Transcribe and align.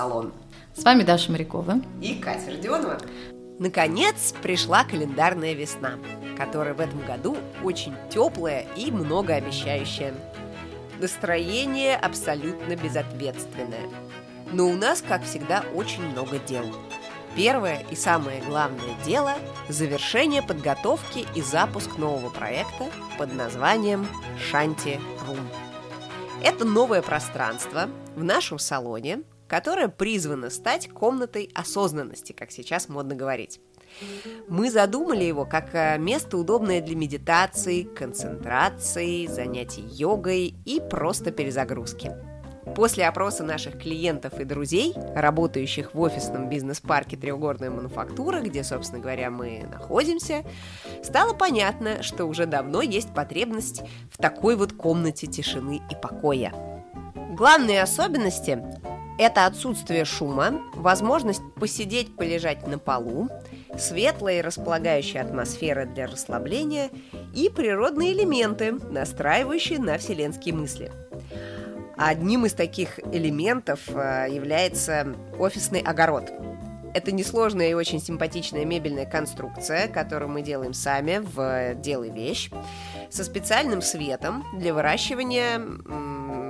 Салон. 0.00 0.32
С 0.74 0.82
вами 0.82 1.02
Даша 1.02 1.30
Морякова 1.30 1.82
и 2.00 2.14
Катя 2.14 2.52
Родионова. 2.52 2.96
Наконец 3.58 4.32
пришла 4.42 4.82
календарная 4.82 5.52
весна, 5.52 5.98
которая 6.38 6.72
в 6.72 6.80
этом 6.80 7.04
году 7.04 7.36
очень 7.62 7.94
теплая 8.08 8.64
и 8.76 8.90
многообещающая. 8.90 10.14
Настроение 10.98 11.96
абсолютно 11.96 12.76
безответственное. 12.76 13.90
Но 14.50 14.68
у 14.68 14.72
нас, 14.72 15.04
как 15.06 15.22
всегда, 15.24 15.64
очень 15.74 16.06
много 16.06 16.38
дел. 16.38 16.64
Первое 17.36 17.84
и 17.90 17.94
самое 17.94 18.40
главное 18.40 18.94
дело– 19.04 19.34
завершение 19.68 20.40
подготовки 20.40 21.26
и 21.34 21.42
запуск 21.42 21.98
нового 21.98 22.30
проекта 22.30 22.86
под 23.18 23.34
названием 23.34 24.08
«Шанти 24.50 24.98
Рум». 25.26 25.46
Это 26.42 26.64
новое 26.64 27.02
пространство 27.02 27.90
в 28.16 28.24
нашем 28.24 28.58
салоне, 28.58 29.24
которое 29.50 29.88
призвано 29.88 30.48
стать 30.48 30.88
комнатой 30.88 31.50
осознанности, 31.54 32.32
как 32.32 32.52
сейчас 32.52 32.88
модно 32.88 33.16
говорить. 33.16 33.60
Мы 34.48 34.70
задумали 34.70 35.24
его 35.24 35.44
как 35.44 35.74
э, 35.74 35.98
место, 35.98 36.38
удобное 36.38 36.80
для 36.80 36.94
медитации, 36.94 37.82
концентрации, 37.82 39.26
занятий 39.26 39.82
йогой 39.82 40.54
и 40.64 40.80
просто 40.80 41.32
перезагрузки. 41.32 42.12
После 42.76 43.08
опроса 43.08 43.42
наших 43.42 43.80
клиентов 43.80 44.38
и 44.38 44.44
друзей, 44.44 44.94
работающих 45.16 45.94
в 45.94 46.00
офисном 46.00 46.48
бизнес-парке 46.48 47.16
«Треугорная 47.16 47.70
мануфактура», 47.70 48.42
где, 48.42 48.62
собственно 48.62 49.00
говоря, 49.00 49.30
мы 49.32 49.66
находимся, 49.68 50.44
стало 51.02 51.34
понятно, 51.34 52.04
что 52.04 52.26
уже 52.26 52.46
давно 52.46 52.82
есть 52.82 53.12
потребность 53.12 53.82
в 54.12 54.18
такой 54.18 54.54
вот 54.54 54.74
комнате 54.74 55.26
тишины 55.26 55.80
и 55.90 55.96
покоя. 55.96 56.52
Главные 57.34 57.82
особенности– 57.82 58.62
это 59.20 59.44
отсутствие 59.44 60.06
шума, 60.06 60.62
возможность 60.74 61.42
посидеть, 61.56 62.16
полежать 62.16 62.66
на 62.66 62.78
полу, 62.78 63.28
светлая 63.76 64.38
и 64.38 64.40
располагающая 64.42 65.20
атмосфера 65.20 65.84
для 65.84 66.06
расслабления 66.06 66.88
и 67.34 67.50
природные 67.50 68.14
элементы, 68.14 68.72
настраивающие 68.72 69.78
на 69.78 69.98
вселенские 69.98 70.54
мысли. 70.54 70.90
Одним 71.98 72.46
из 72.46 72.54
таких 72.54 72.98
элементов 73.12 73.80
э, 73.90 74.28
является 74.30 75.14
офисный 75.38 75.80
огород. 75.80 76.32
Это 76.94 77.12
несложная 77.12 77.68
и 77.68 77.74
очень 77.74 78.00
симпатичная 78.00 78.64
мебельная 78.64 79.04
конструкция, 79.04 79.86
которую 79.86 80.30
мы 80.30 80.40
делаем 80.40 80.72
сами 80.72 81.20
в 81.22 81.74
«Делай 81.74 82.10
вещь», 82.10 82.50
со 83.10 83.22
специальным 83.22 83.82
светом 83.82 84.44
для 84.54 84.72
выращивания 84.72 85.60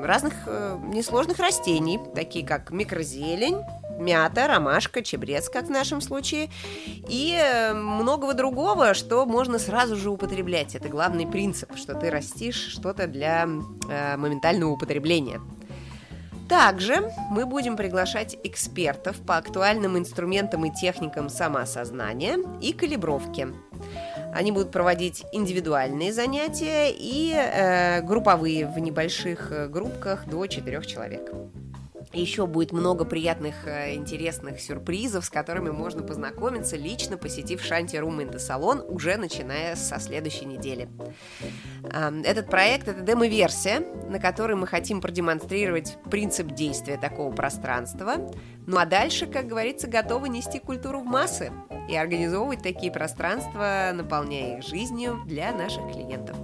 разных 0.05 0.34
э, 0.47 0.79
несложных 0.84 1.39
растений, 1.39 2.01
такие 2.15 2.47
как 2.47 2.70
микрозелень, 2.70 3.59
мята, 3.98 4.48
ромашка, 4.48 5.03
чебрец, 5.03 5.48
как 5.48 5.67
в 5.67 5.70
нашем 5.70 6.01
случае, 6.01 6.51
и 6.87 7.39
э, 7.39 7.75
многого 7.75 8.34
другого, 8.34 8.95
что 8.95 9.27
можно 9.27 9.59
сразу 9.59 9.97
же 9.97 10.11
употреблять. 10.11 10.75
Это 10.75 10.89
главный 10.89 11.27
принцип, 11.27 11.77
что 11.77 11.95
ты 11.95 12.11
растишь 12.11 12.56
что-то 12.56 13.06
для 13.06 13.47
э, 13.89 14.17
моментального 14.17 14.71
употребления. 14.71 15.41
Также 16.49 17.12
мы 17.31 17.47
будем 17.47 17.77
приглашать 17.77 18.37
экспертов 18.43 19.16
по 19.25 19.37
актуальным 19.37 19.97
инструментам 19.97 20.65
и 20.65 20.75
техникам 20.75 21.28
самоосознания 21.28 22.39
и 22.60 22.72
калибровки. 22.72 23.47
Они 24.32 24.52
будут 24.52 24.70
проводить 24.70 25.24
индивидуальные 25.32 26.12
занятия 26.12 26.91
и 26.91 27.32
э, 27.34 28.02
групповые 28.02 28.66
в 28.66 28.78
небольших 28.78 29.50
э, 29.52 29.68
группках 29.68 30.26
до 30.26 30.46
4 30.46 30.82
человек. 30.82 31.32
Еще 32.12 32.47
будет 32.47 32.72
много 32.72 33.04
приятных, 33.04 33.66
э, 33.66 33.94
интересных 33.94 34.60
сюрпризов, 34.60 35.25
с 35.25 35.31
которыми 35.31 35.71
можно 35.71 36.03
познакомиться, 36.03 36.76
лично 36.76 37.16
посетив 37.16 37.62
Шанти 37.62 37.97
Рум 37.97 38.21
Инда 38.21 38.41
Салон, 38.41 38.82
уже 38.88 39.16
начиная 39.16 39.76
со 39.76 40.00
следующей 40.00 40.47
недели. 40.47 40.88
Этот 42.25 42.50
проект– 42.50 42.88
это 42.88 43.00
демо-версия, 43.00 43.81
на 44.09 44.19
которой 44.19 44.56
мы 44.56 44.66
хотим 44.66 45.00
продемонстрировать 45.00 45.98
принцип 46.10 46.48
действия 46.48 46.97
такого 46.98 47.32
пространства. 47.32 48.16
Ну 48.66 48.77
а 48.77 48.87
дальше, 48.87 49.27
как 49.27 49.47
говорится, 49.47 49.87
готовы 49.87 50.28
нести 50.28 50.59
культуру 50.59 51.00
в 51.00 51.04
массы 51.04 51.53
и 51.88 51.97
организовывать 51.97 52.62
такие 52.62 52.92
пространства, 52.92 53.91
наполняя 53.94 54.59
их 54.59 54.66
жизнью 54.66 55.21
для 55.27 55.53
наших 55.53 55.92
клиентов. 55.92 56.37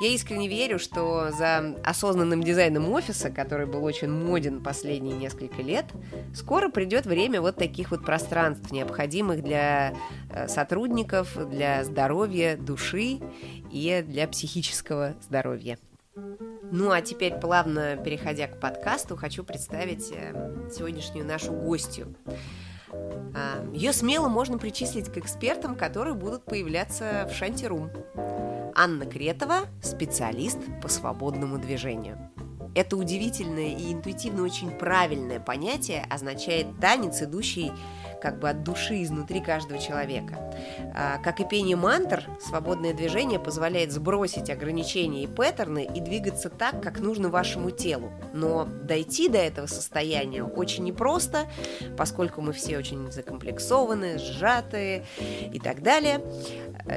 Я 0.00 0.08
искренне 0.08 0.46
верю, 0.46 0.78
что 0.78 1.30
за 1.32 1.76
осознанным 1.84 2.42
дизайном 2.42 2.88
офиса, 2.92 3.30
который 3.30 3.66
был 3.66 3.84
очень 3.84 4.10
моден 4.10 4.62
последние 4.62 5.16
несколько 5.16 5.60
лет, 5.60 5.86
скоро 6.34 6.68
придет 6.68 7.04
время 7.04 7.40
вот 7.40 7.56
таких 7.56 7.90
вот 7.90 8.04
пространств, 8.04 8.70
необходимых 8.70 9.42
для 9.42 9.94
э, 10.30 10.46
сотрудников, 10.46 11.36
для 11.50 11.82
здоровья 11.82 12.56
души 12.56 13.18
и 13.72 14.04
для 14.06 14.28
психического 14.28 15.14
здоровья. 15.20 15.78
Ну 16.70 16.90
а 16.90 17.00
теперь, 17.00 17.34
плавно 17.34 17.96
переходя 17.96 18.46
к 18.46 18.60
подкасту, 18.60 19.16
хочу 19.16 19.42
представить 19.42 20.12
э, 20.12 20.70
сегодняшнюю 20.76 21.26
нашу 21.26 21.52
гостью. 21.52 22.14
Ее 23.72 23.92
смело 23.92 24.28
можно 24.28 24.58
причислить 24.58 25.12
к 25.12 25.18
экспертам, 25.18 25.76
которые 25.76 26.14
будут 26.14 26.44
появляться 26.44 27.28
в 27.30 27.34
Шантирум. 27.34 27.90
Анна 28.74 29.06
Кретова– 29.06 29.62
специалист 29.82 30.58
по 30.80 30.88
свободному 30.88 31.58
движению. 31.58 32.18
Это 32.74 32.96
удивительное 32.96 33.70
и 33.76 33.92
интуитивно 33.92 34.42
очень 34.42 34.70
правильное 34.70 35.40
понятие 35.40 36.06
означает 36.08 36.78
танец, 36.80 37.20
идущий 37.22 37.72
как 38.20 38.38
бы 38.38 38.48
от 38.48 38.62
души 38.62 39.02
изнутри 39.02 39.40
каждого 39.40 39.80
человека. 39.80 40.38
А, 40.94 41.18
как 41.18 41.40
и 41.40 41.44
пение 41.44 41.76
мантр, 41.76 42.24
свободное 42.40 42.92
движение 42.92 43.38
позволяет 43.38 43.92
сбросить 43.92 44.50
ограничения 44.50 45.24
и 45.24 45.26
паттерны 45.26 45.84
и 45.84 46.00
двигаться 46.00 46.50
так, 46.50 46.82
как 46.82 47.00
нужно 47.00 47.28
вашему 47.28 47.70
телу. 47.70 48.10
Но 48.32 48.64
дойти 48.64 49.28
до 49.28 49.38
этого 49.38 49.66
состояния 49.66 50.42
очень 50.42 50.84
непросто, 50.84 51.46
поскольку 51.96 52.40
мы 52.40 52.52
все 52.52 52.78
очень 52.78 53.10
закомплексованы, 53.10 54.18
сжатые 54.18 55.04
и 55.52 55.58
так 55.58 55.82
далее. 55.82 56.20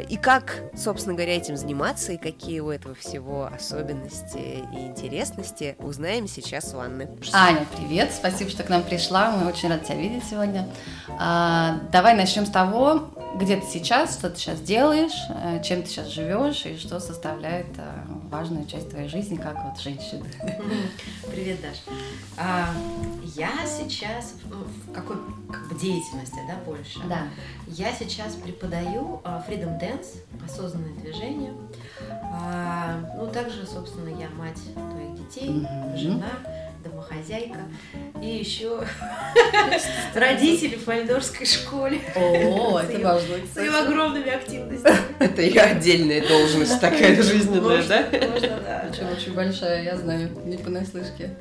И 0.10 0.18
как, 0.18 0.64
собственно 0.76 1.16
говоря, 1.16 1.36
этим 1.36 1.58
заниматься, 1.58 2.14
и 2.14 2.18
какие 2.18 2.60
у 2.60 2.70
этого 2.70 2.96
всего 2.96 3.46
особенности 3.46 4.38
и 4.74 4.88
интересности, 4.88 5.76
узнаем 5.80 6.28
сейчас 6.28 6.74
у 6.74 6.80
Анны. 6.80 7.10
Аня, 7.34 7.66
привет, 7.76 8.12
спасибо, 8.14 8.50
что 8.50 8.64
к 8.64 8.70
нам 8.70 8.84
пришла, 8.84 9.32
мы 9.32 9.48
очень 9.48 9.70
рады 9.70 9.86
тебя 9.86 9.96
видеть 9.96 10.24
сегодня. 10.30 10.68
А, 11.20 11.80
давай 11.92 12.16
начнем 12.16 12.46
с 12.46 12.50
того, 12.50 13.12
где 13.36 13.58
ты 13.58 13.66
сейчас, 13.66 14.18
что 14.18 14.30
ты 14.30 14.38
сейчас 14.38 14.60
делаешь, 14.60 15.16
э, 15.30 15.64
чем 15.64 15.84
ты 15.84 15.90
сейчас 15.90 16.08
живешь 16.08 16.66
и 16.66 16.78
что 16.78 17.00
составляет 17.00 17.68
э, 17.78 17.82
важную 18.30 18.66
часть 18.66 18.90
твоей 18.90 19.08
жизни, 19.08 19.38
как 19.38 19.56
вот 19.64 19.80
женщины. 19.80 20.26
Привет, 21.32 21.62
Даш. 21.62 21.78
А, 22.38 22.74
я 23.36 23.52
сейчас 23.66 24.34
в 24.44 24.92
какой 24.92 25.18
как 25.50 25.68
бы 25.70 25.80
деятельности, 25.80 26.40
да, 26.48 26.56
больше? 26.66 27.00
Да. 27.08 27.28
Я 27.68 27.94
сейчас 27.94 28.36
преподаю 28.36 29.22
а, 29.24 29.44
Freedom 29.48 29.80
Dance, 29.80 30.18
осознанное 30.44 30.94
движение. 30.96 31.54
Ну, 33.18 33.28
также, 33.28 33.66
собственно, 33.68 34.10
я 34.10 34.30
мать 34.30 34.62
твоих 34.76 35.16
детей, 35.16 35.68
жена 35.96 36.32
домохозяйка 36.84 37.60
и 38.22 38.28
еще 38.28 38.84
родители 40.14 40.76
в 40.76 40.86
Вальдорской 40.88 41.46
школе. 41.46 42.00
О, 42.16 42.80
это 42.80 43.00
важно. 43.04 43.36
Своими 43.54 43.88
огромными 43.88 44.30
активностями. 44.30 44.98
Это 45.20 45.42
и 45.42 45.58
отдельная 45.58 46.28
должность 46.28 46.80
такая 46.80 47.22
жизненная, 47.22 47.84
да? 47.84 48.06
Можно, 48.30 48.60
да. 48.60 48.86
Причем 48.90 49.12
очень 49.12 49.34
большая, 49.34 49.84
я 49.84 49.98
знаю, 49.98 50.30
не 50.46 50.58
понаслышке. 50.58 51.36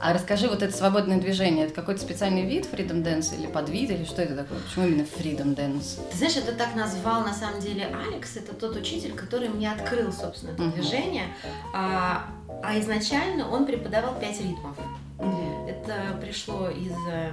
А 0.00 0.12
расскажи, 0.12 0.48
вот 0.48 0.62
это 0.62 0.76
свободное 0.76 1.18
движение, 1.18 1.66
это 1.66 1.74
какой-то 1.74 2.00
специальный 2.00 2.44
вид 2.44 2.68
Freedom 2.70 3.02
Dance 3.02 3.34
или 3.38 3.46
подвид, 3.46 3.90
или 3.90 4.04
что 4.04 4.22
это 4.22 4.36
такое? 4.36 4.58
Почему 4.58 4.86
именно 4.86 5.02
Freedom 5.02 5.54
Dance? 5.54 6.00
Ты 6.10 6.18
знаешь, 6.18 6.36
это 6.36 6.52
так 6.52 6.74
назвал 6.74 7.22
на 7.22 7.32
самом 7.32 7.60
деле 7.60 7.86
Алекс, 7.86 8.36
это 8.36 8.54
тот 8.54 8.76
учитель, 8.76 9.14
который 9.14 9.48
мне 9.48 9.72
открыл, 9.72 10.12
собственно, 10.12 10.50
это 10.50 10.62
uh-huh. 10.62 10.74
движение. 10.74 11.24
А, 11.72 12.26
а 12.62 12.78
изначально 12.78 13.48
он 13.50 13.64
преподавал 13.64 14.18
пять 14.20 14.40
ритмов. 14.40 14.76
Uh-huh. 15.18 15.68
Это 15.68 16.18
пришло 16.20 16.68
из 16.68 16.92
э, 17.08 17.30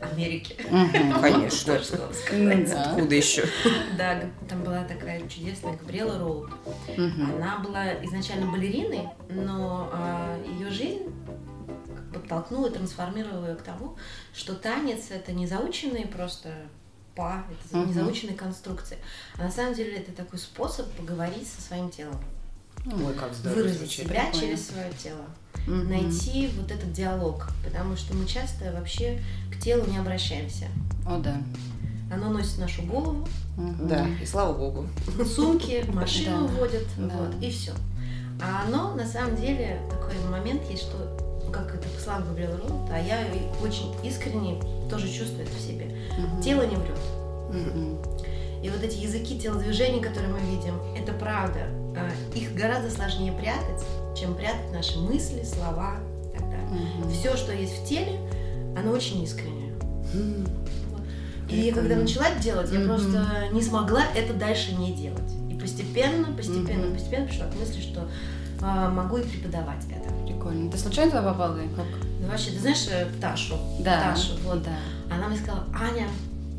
Америки. 0.00 0.56
Угу, 0.70 1.20
конечно. 1.20 1.74
Откуда 1.74 3.14
еще? 3.14 3.44
Да, 3.96 4.22
там 4.48 4.62
была 4.62 4.84
такая 4.84 5.26
чудесная 5.28 5.76
Габриэла 5.76 6.18
Роуд. 6.18 6.50
Она 6.96 7.58
была 7.58 7.94
изначально 8.04 8.50
балериной, 8.50 9.08
но 9.28 9.90
а, 9.92 10.40
ее 10.46 10.70
жизнь 10.70 11.12
подтолкнула 12.12 12.68
и 12.68 12.72
трансформировала 12.72 13.48
ее 13.50 13.56
к 13.56 13.62
тому, 13.62 13.96
что 14.34 14.54
танец 14.54 15.10
это 15.10 15.32
не 15.32 15.46
заученные 15.46 16.06
просто 16.06 16.54
па, 17.14 17.44
это 17.50 17.86
не 17.86 17.92
заученные 17.92 18.36
конструкции. 18.36 18.98
А 19.36 19.44
на 19.44 19.50
самом 19.50 19.74
деле 19.74 19.96
это 19.96 20.12
такой 20.12 20.38
способ 20.38 20.90
поговорить 20.92 21.48
со 21.48 21.60
своим 21.60 21.90
телом. 21.90 22.18
Ой, 22.86 23.14
как 23.14 23.34
здорово 23.34 23.62
Выразить 23.62 23.90
себя 23.90 24.30
через 24.32 24.68
свое 24.68 24.92
тело. 24.92 25.26
Mm-hmm. 25.68 25.88
найти 25.88 26.50
вот 26.58 26.70
этот 26.70 26.92
диалог, 26.92 27.48
потому 27.64 27.96
что 27.96 28.14
мы 28.14 28.26
часто 28.26 28.72
вообще 28.72 29.20
к 29.52 29.60
телу 29.60 29.84
не 29.86 29.98
обращаемся. 29.98 30.66
О, 31.06 31.18
да. 31.18 31.36
Оно 32.12 32.30
носит 32.30 32.58
нашу 32.58 32.82
голову. 32.82 33.28
Mm-hmm. 33.56 33.88
Да, 33.88 34.06
и 34.22 34.26
слава 34.26 34.56
богу. 34.56 34.86
Сумки, 35.24 35.84
машину 35.92 36.46
водят, 36.46 36.86
вот, 36.96 37.34
и 37.42 37.50
все. 37.50 37.72
А 38.40 38.64
оно, 38.66 38.94
на 38.94 39.06
самом 39.06 39.36
деле, 39.36 39.80
такой 39.90 40.14
момент 40.30 40.62
есть, 40.70 40.82
что 40.82 41.18
как 41.52 41.74
это 41.74 41.88
по 41.88 42.00
словам 42.00 42.24
Габриэла 42.28 42.58
Роланд, 42.58 42.90
а 42.90 42.98
я 42.98 43.24
очень 43.62 43.94
искренне 44.04 44.60
тоже 44.90 45.08
чувствую 45.08 45.44
это 45.44 45.56
в 45.56 45.60
себе. 45.60 45.86
Mm-hmm. 45.86 46.42
Тело 46.42 46.62
не 46.62 46.76
врет. 46.76 46.98
Mm-hmm. 47.50 48.62
И 48.62 48.70
вот 48.70 48.82
эти 48.82 48.96
языки 48.96 49.38
телодвижений, 49.38 50.00
которые 50.00 50.32
мы 50.32 50.40
видим, 50.40 50.74
это 50.96 51.12
правда. 51.12 51.68
А, 51.96 52.10
их 52.36 52.54
гораздо 52.54 52.90
сложнее 52.90 53.32
прятать, 53.32 53.84
чем 54.18 54.34
прятать 54.34 54.72
наши 54.72 54.98
мысли, 54.98 55.42
слова 55.44 55.96
и 56.24 56.38
так 56.38 56.48
далее. 56.48 56.68
Mm-hmm. 56.70 57.12
Все, 57.12 57.36
что 57.36 57.52
есть 57.52 57.82
в 57.82 57.86
теле, 57.86 58.18
оно 58.76 58.92
очень 58.92 59.22
искреннее. 59.22 59.72
Mm-hmm. 60.14 60.50
И 61.50 61.72
когда 61.72 61.96
начала 61.96 62.28
это 62.28 62.42
делать, 62.42 62.70
я 62.70 62.78
mm-hmm. 62.78 62.86
просто 62.86 63.48
не 63.52 63.62
смогла 63.62 64.02
это 64.14 64.34
дальше 64.34 64.74
не 64.74 64.92
делать. 64.92 65.32
И 65.50 65.54
постепенно, 65.54 66.32
постепенно, 66.36 66.84
mm-hmm. 66.84 66.94
постепенно 66.94 67.26
пришла 67.26 67.46
к 67.46 67.54
мысли, 67.56 67.80
что 67.80 68.08
а, 68.60 68.90
могу 68.90 69.18
и 69.18 69.22
преподавать 69.22 69.84
это. 69.88 70.12
Прикольно. 70.26 70.70
Ты 70.70 70.78
случайно 70.78 71.10
туда 71.10 71.22
попала 71.22 71.56
как? 71.76 71.86
Ну, 72.20 72.28
вообще, 72.28 72.50
ты 72.50 72.58
знаешь 72.58 72.86
э, 72.90 73.06
Ташу? 73.20 73.56
Да. 73.80 74.10
Ташу, 74.10 74.32
вот. 74.44 74.62
Да. 74.62 74.76
Она 75.14 75.28
мне 75.28 75.38
сказала, 75.38 75.64
Аня, 75.74 76.08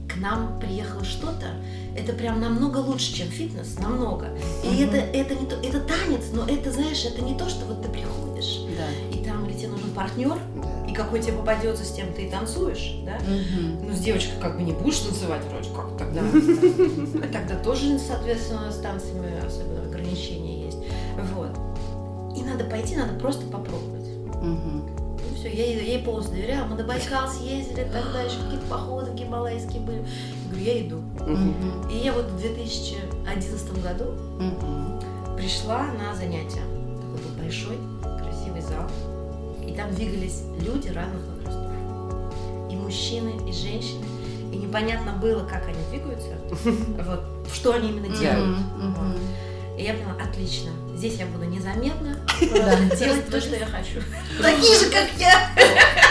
к 0.07 0.17
нам 0.17 0.59
приехало 0.59 1.03
что-то, 1.03 1.47
это 1.99 2.13
прям 2.13 2.39
намного 2.39 2.77
лучше, 2.77 3.13
чем 3.13 3.27
фитнес, 3.27 3.77
намного. 3.79 4.27
И 4.63 4.67
угу. 4.67 4.83
это, 4.83 4.97
это 4.97 5.35
не 5.35 5.45
то, 5.45 5.55
это 5.55 5.79
танец, 5.81 6.25
но 6.33 6.45
это, 6.45 6.71
знаешь, 6.71 7.03
это 7.05 7.21
не 7.21 7.37
то, 7.37 7.49
что 7.49 7.65
вот 7.65 7.81
ты 7.81 7.89
приходишь, 7.89 8.61
да. 8.77 9.17
и 9.17 9.23
там 9.23 9.45
или 9.45 9.57
тебе 9.57 9.69
нужен 9.69 9.91
партнер, 9.91 10.37
да. 10.55 10.91
и 10.91 10.93
какой 10.93 11.21
тебе 11.21 11.33
попадется, 11.33 11.83
с 11.83 11.91
тем 11.91 12.13
ты 12.13 12.23
и 12.23 12.29
танцуешь, 12.29 12.95
да? 13.05 13.17
Угу. 13.17 13.87
Ну, 13.87 13.95
с 13.95 13.99
девочкой 13.99 14.39
как 14.41 14.57
бы 14.57 14.63
не 14.63 14.73
будешь 14.73 14.99
танцевать 14.99 15.41
вроде 15.49 15.69
как 15.75 15.97
тогда. 15.97 16.21
Тогда 17.31 17.55
тоже, 17.63 17.99
соответственно, 17.99 18.71
с 18.71 18.77
танцами 18.77 19.45
особенно 19.45 19.83
ограничения 19.83 20.65
есть. 20.65 20.77
Вот. 21.35 21.51
И 22.35 22.43
надо 22.43 22.63
пойти, 22.63 22.95
надо 22.95 23.13
просто 23.19 23.45
попробовать. 23.47 23.99
Все, 25.39 25.47
я, 25.53 25.65
я 25.67 25.81
ей 25.81 25.99
полностью 25.99 26.35
доверяла. 26.35 26.65
Мы 26.65 26.75
на 26.75 26.83
Байкал 26.83 27.29
съездили, 27.29 27.87
тогда 27.93 28.21
еще 28.21 28.35
какие-то 28.43 28.65
походы 28.69 29.13
гималайские 29.13 29.79
были. 29.79 29.99
Я 29.99 30.49
говорю, 30.49 30.65
я 30.65 30.81
иду. 30.81 31.01
И 31.89 31.97
я 31.97 32.11
вот 32.11 32.25
в 32.25 32.37
2011 32.37 33.81
году 33.81 34.15
пришла 35.37 35.87
на 35.93 36.13
занятия. 36.13 36.59
Такой 36.99 37.23
был 37.23 37.41
большой, 37.41 37.77
красивый 38.01 38.61
зал. 38.61 38.85
И 39.65 39.73
там 39.73 39.95
двигались 39.95 40.43
люди 40.59 40.89
разных 40.89 41.21
возрастов. 41.25 41.71
И 42.69 42.75
мужчины, 42.75 43.31
и 43.49 43.53
женщины. 43.53 44.05
И 44.51 44.57
непонятно 44.57 45.13
было, 45.13 45.45
как 45.45 45.69
они 45.69 45.77
двигаются, 45.89 46.35
вот, 47.05 47.47
что 47.53 47.73
они 47.73 47.89
именно 47.91 48.09
делают. 48.09 48.57
И 49.79 49.83
я 49.83 49.93
поняла, 49.93 50.15
отлично, 50.21 50.71
здесь 50.93 51.17
я 51.19 51.25
буду 51.25 51.45
незаметно 51.45 52.17
делать 52.99 53.29
то, 53.29 53.39
что 53.39 53.55
я 53.55 53.65
хочу. 53.65 54.01
Такие 54.41 54.77
же, 54.77 54.89
как 54.91 55.07
я. 55.17 55.51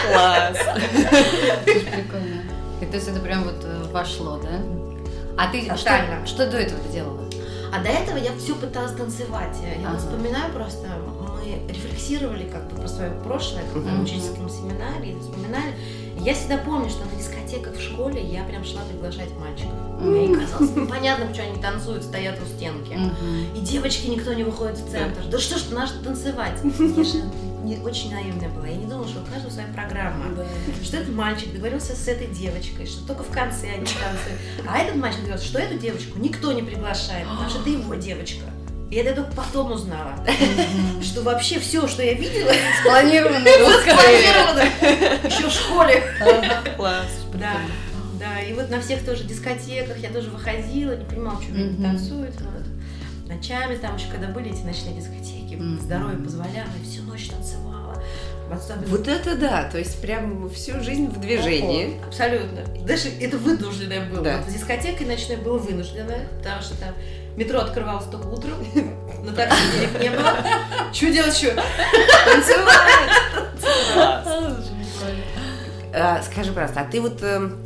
Класс. 0.07 0.57
Прикольно. 1.65 2.41
И 2.81 2.85
то 2.87 2.95
есть 2.95 3.07
это 3.07 3.19
прям 3.19 3.43
вот 3.43 3.63
э, 3.63 3.83
вошло, 3.91 4.37
да? 4.37 4.59
А 5.37 5.51
ты 5.51 5.65
что, 5.77 6.25
что 6.25 6.49
до 6.49 6.57
этого 6.57 6.81
ты 6.81 6.93
делала? 6.93 7.29
А 7.71 7.83
до 7.83 7.89
этого 7.89 8.17
я 8.17 8.35
все 8.39 8.55
пыталась 8.55 8.93
танцевать. 8.93 9.55
Я 9.79 9.91
вот 9.91 9.99
вспоминаю 9.99 10.51
просто, 10.51 10.87
мы 11.49 11.73
рефлексировали 11.73 12.47
как 12.49 12.69
бы 12.69 12.77
про 12.77 12.87
свое 12.87 13.11
прошлое, 13.23 13.63
когда 13.73 13.91
на 13.91 14.03
учительском 14.03 14.49
семинаре, 14.49 15.13
и 15.13 15.19
вспоминали. 15.19 15.73
Я 16.19 16.33
всегда 16.33 16.57
помню, 16.57 16.89
что 16.89 17.05
на 17.05 17.15
дискотеках 17.17 17.77
в 17.77 17.81
школе 17.81 18.21
я 18.21 18.43
прям 18.43 18.65
шла 18.65 18.81
приглашать 18.81 19.31
мальчиков. 19.37 19.73
Мне 20.01 20.35
казалось 20.35 20.75
непонятно, 20.75 21.27
почему 21.27 21.51
они 21.51 21.61
танцуют, 21.61 22.03
стоят 22.03 22.37
у 22.41 22.45
стенки. 22.45 22.97
И 23.55 23.61
девочки 23.61 24.07
никто 24.07 24.33
не 24.33 24.43
выходит 24.43 24.77
в 24.77 24.91
центр. 24.91 25.23
Да 25.29 25.39
что 25.39 25.57
ж, 25.57 25.69
надо 25.71 25.93
танцевать. 26.03 26.59
Я 26.63 27.03
же 27.03 27.23
не, 27.63 27.77
очень 27.77 28.11
наивная 28.11 28.49
была. 28.49 28.67
Я 28.67 28.75
не 28.75 28.85
думала, 28.85 29.07
что 29.07 29.21
у 29.21 29.25
каждого 29.25 29.51
своя 29.51 29.67
программа. 29.73 30.25
Что 30.83 30.97
этот 30.97 31.13
мальчик 31.13 31.51
договорился 31.51 31.95
с 31.95 32.07
этой 32.07 32.27
девочкой, 32.27 32.85
что 32.85 33.05
только 33.05 33.23
в 33.23 33.31
конце 33.31 33.67
они 33.67 33.85
танцуют. 33.85 34.39
А 34.67 34.79
этот 34.79 34.95
мальчик 34.95 35.23
говорит, 35.23 35.43
что 35.43 35.59
эту 35.59 35.77
девочку 35.77 36.19
никто 36.19 36.51
не 36.51 36.61
приглашает, 36.61 37.27
потому 37.27 37.49
что 37.49 37.61
это 37.61 37.69
его 37.69 37.95
девочка. 37.95 38.45
И 38.89 38.95
это 38.95 39.21
только 39.21 39.35
потом 39.35 39.71
узнала, 39.71 40.15
что 41.01 41.21
вообще 41.21 41.59
все, 41.59 41.87
что 41.87 42.01
я 42.01 42.13
видела, 42.13 42.51
спланировано. 42.81 43.39
Спланировано. 43.39 44.63
Еще 45.23 45.47
в 45.47 45.51
школе. 45.51 46.03
Класс. 46.75 47.07
Да. 47.35 47.57
Да, 48.19 48.39
и 48.41 48.51
вот 48.53 48.69
на 48.69 48.81
всех 48.81 49.05
тоже 49.05 49.23
дискотеках 49.23 49.97
я 49.99 50.09
тоже 50.09 50.29
выходила, 50.29 50.95
не 50.95 51.05
понимала, 51.05 51.41
что 51.41 51.51
люди 51.53 51.81
танцуют. 51.81 52.35
Ночами 53.27 53.75
там 53.75 53.95
еще, 53.95 54.07
когда 54.11 54.27
были 54.27 54.51
эти 54.51 54.63
ночные 54.63 54.95
дискотеки, 54.95 55.57
здоровье 55.81 56.17
позволяло, 56.17 56.67
и 56.81 56.85
всю 56.85 57.03
ночь 57.03 57.29
танцевала. 57.29 57.69
Вот 58.87 59.07
это 59.07 59.35
да, 59.35 59.69
то 59.69 59.77
есть 59.77 60.01
прям 60.01 60.49
всю 60.49 60.81
жизнь 60.81 61.07
в 61.07 61.19
движении. 61.19 62.01
абсолютно. 62.07 62.65
Даже 62.83 63.09
это 63.21 63.37
вынужденное 63.37 64.09
было. 64.09 64.23
Да. 64.23 64.41
Вот 64.43 64.51
дискотека 64.51 65.05
ночная 65.05 65.37
была 65.37 65.59
вынужденная, 65.59 66.27
потому 66.39 66.61
что 66.63 66.75
там 66.79 66.95
Метро 67.39 67.61
открывалось 67.61 68.03
только 68.11 68.27
утром, 68.27 68.55
на 69.23 69.31
такси 69.31 69.71
денег 69.71 69.97
не 70.01 70.09
было. 70.09 70.35
Что 70.91 71.09
делать 71.09 71.41
еще? 71.41 71.55
Танцевать! 72.25 72.75
А, 75.93 76.21
скажи, 76.21 76.51
пожалуйста, 76.51 76.81
а 76.81 76.83
ты 76.83 76.99
вот 76.99 77.23
эм, 77.23 77.63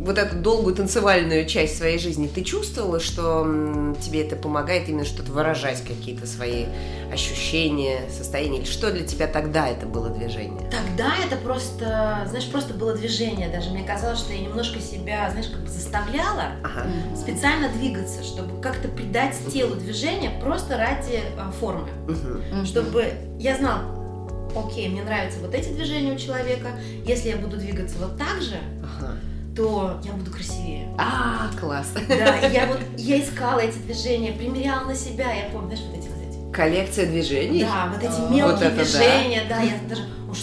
вот 0.00 0.16
эту 0.16 0.36
долгую 0.36 0.74
танцевальную 0.74 1.46
часть 1.46 1.76
своей 1.76 1.98
жизни, 1.98 2.26
ты 2.26 2.42
чувствовала, 2.42 3.00
что 3.00 3.94
тебе 4.00 4.22
это 4.26 4.34
помогает 4.34 4.88
именно 4.88 5.04
что-то 5.04 5.30
выражать, 5.30 5.82
какие-то 5.82 6.26
свои 6.26 6.66
ощущения, 7.12 8.08
состояния? 8.10 8.58
Или 8.58 8.64
что 8.64 8.90
для 8.90 9.06
тебя 9.06 9.26
тогда 9.26 9.68
это 9.68 9.84
было 9.84 10.08
движение? 10.08 10.70
Тогда 10.70 11.12
это 11.24 11.36
просто, 11.36 12.26
знаешь, 12.28 12.48
просто 12.50 12.72
было 12.72 12.94
движение. 12.94 13.48
Даже 13.50 13.70
мне 13.70 13.84
казалось, 13.84 14.18
что 14.20 14.32
я 14.32 14.40
немножко 14.40 14.80
себя, 14.80 15.28
знаешь, 15.30 15.48
как 15.48 15.60
бы 15.60 15.68
заставляла 15.68 16.52
ага. 16.64 16.86
специально 17.14 17.68
двигаться, 17.68 18.24
чтобы 18.24 18.60
как-то 18.62 18.88
придать 18.88 19.36
телу 19.52 19.76
движение 19.76 20.30
просто 20.42 20.78
ради 20.78 21.20
а, 21.38 21.52
формы. 21.52 21.88
Угу. 22.08 22.64
Чтобы 22.64 23.12
я 23.38 23.56
знала, 23.56 23.82
окей, 24.56 24.88
мне 24.88 25.02
нравятся 25.02 25.40
вот 25.40 25.54
эти 25.54 25.68
движения 25.68 26.14
у 26.14 26.18
человека, 26.18 26.70
если 27.04 27.28
я 27.28 27.36
буду 27.36 27.58
двигаться 27.58 27.96
вот 27.98 28.16
так 28.16 28.40
же, 28.40 28.56
ага 28.82 29.16
то 29.56 30.00
я 30.04 30.12
буду 30.12 30.30
красивее. 30.30 30.88
А, 30.98 31.50
класс. 31.58 31.92
Да, 32.08 32.36
я 32.36 32.66
вот, 32.66 32.80
я 32.96 33.20
искала 33.20 33.60
эти 33.60 33.78
движения, 33.78 34.32
примеряла 34.32 34.86
на 34.86 34.94
себя, 34.94 35.32
я 35.32 35.50
помню, 35.50 35.76
знаешь, 35.76 35.84
вот 35.90 35.98
эти 35.98 36.08
вот 36.08 36.18
эти. 36.18 36.52
Коллекция 36.52 37.06
движений? 37.06 37.64
Да, 37.64 37.92
вот 37.92 38.02
эти 38.02 38.32
мелкие 38.32 38.68
вот 38.70 38.74
движения, 38.74 39.42
да. 39.48 39.56
да, 39.56 39.62
я 39.62 39.72
даже, 39.88 40.02
уж 40.30 40.38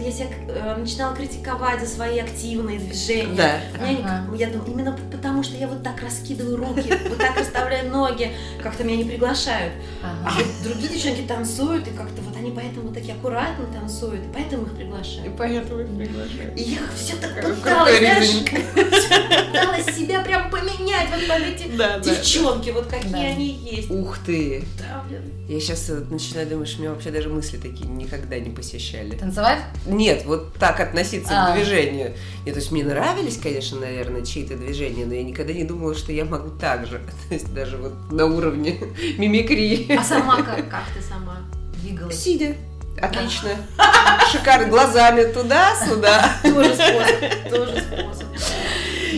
как-то 0.00 0.04
я 0.04 0.12
себя 0.12 0.26
э, 0.48 0.76
начинала 0.76 1.14
критиковать 1.14 1.80
за 1.80 1.86
свои 1.86 2.18
активные 2.18 2.78
движения. 2.78 3.34
Да. 3.36 3.60
Меня 3.84 4.24
ага. 4.26 4.36
я 4.36 4.48
думаю, 4.48 4.70
именно 4.70 4.98
потому, 5.10 5.42
что 5.42 5.56
я 5.56 5.68
вот 5.68 5.82
так 5.82 6.02
раскидываю 6.02 6.56
руки, 6.56 6.92
вот 7.08 7.18
так 7.18 7.36
расставляю 7.38 7.90
ноги, 7.90 8.32
как-то 8.62 8.84
меня 8.84 8.96
не 8.96 9.04
приглашают. 9.04 9.72
Ага. 10.02 10.32
А 10.38 10.64
другие 10.64 10.88
девчонки 10.88 11.22
танцуют, 11.26 11.86
и 11.88 11.90
как-то 11.90 12.22
вот 12.22 12.36
они 12.36 12.50
поэтому 12.50 12.92
такие 12.92 13.14
аккуратно 13.14 13.66
танцуют, 13.72 14.24
и 14.24 14.28
поэтому 14.32 14.66
их 14.66 14.76
приглашают. 14.76 15.26
И 15.26 15.36
поэтому 15.36 15.80
их 15.80 15.88
приглашают. 15.88 16.58
И 16.58 16.62
я 16.62 16.78
все 16.96 17.16
так 17.16 17.34
пыталась, 17.34 17.98
знаешь, 17.98 18.30
пыталась 18.72 19.96
себя 19.96 20.20
прям 20.22 20.50
поменять, 20.50 21.08
вот 21.10 21.20
эти 21.20 21.76
да, 21.76 21.98
девчонки, 21.98 22.70
вот 22.70 22.86
какие 22.86 23.12
да. 23.12 23.18
они 23.18 23.48
есть. 23.70 23.90
Ух 23.90 24.18
ты! 24.24 24.64
Да, 24.78 25.04
блин. 25.08 25.22
Я 25.48 25.58
сейчас 25.58 25.90
э, 25.90 25.94
начинаю 26.10 26.48
думать, 26.48 26.68
что 26.68 26.80
меня 26.80 26.92
вообще 26.92 27.10
даже 27.10 27.28
мысли 27.28 27.56
такие 27.56 27.88
никогда 27.90 28.38
не 28.38 28.50
посещали. 28.50 29.16
Танцевать? 29.16 29.58
Нет, 29.90 30.24
вот 30.24 30.54
так 30.54 30.80
относиться 30.80 31.32
а. 31.34 31.50
к 31.50 31.54
движению. 31.54 32.14
Нет, 32.44 32.54
то 32.54 32.60
есть 32.60 32.72
мне 32.72 32.84
нравились, 32.84 33.38
конечно, 33.38 33.80
наверное, 33.80 34.24
чьи-то 34.24 34.56
движения, 34.56 35.04
но 35.04 35.14
я 35.14 35.22
никогда 35.22 35.52
не 35.52 35.64
думала, 35.64 35.94
что 35.94 36.12
я 36.12 36.24
могу 36.24 36.50
так 36.58 36.86
же. 36.86 37.00
То 37.28 37.34
есть 37.34 37.52
даже 37.52 37.76
вот 37.76 37.92
на 38.10 38.26
уровне 38.26 38.80
мимикрии. 39.18 39.94
А 39.96 40.02
сама 40.02 40.36
как? 40.42 40.68
Как 40.68 40.84
ты 40.94 41.02
сама 41.02 41.38
двигалась? 41.74 42.16
Сидя. 42.16 42.54
Отлично. 43.00 43.50
Шикарно. 44.32 44.68
Глазами 44.68 45.24
туда-сюда. 45.24 46.36
Тоже 46.42 46.74
способ. 46.74 47.50
Тоже 47.50 47.80
способ. 47.80 48.26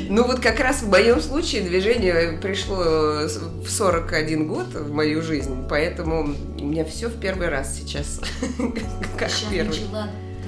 Ну 0.08 0.24
вот 0.26 0.40
как 0.40 0.60
раз 0.60 0.82
в 0.82 0.88
моем 0.88 1.20
случае 1.20 1.62
движение 1.62 2.38
пришло 2.40 2.76
в 2.76 3.66
41 3.66 4.46
год 4.46 4.66
в 4.74 4.92
мою 4.92 5.22
жизнь, 5.22 5.66
поэтому 5.68 6.34
у 6.58 6.64
меня 6.64 6.84
все 6.84 7.08
в 7.08 7.18
первый 7.18 7.48
раз 7.48 7.76
сейчас. 7.76 8.20
Как 9.18 9.30
первый. 9.50 9.78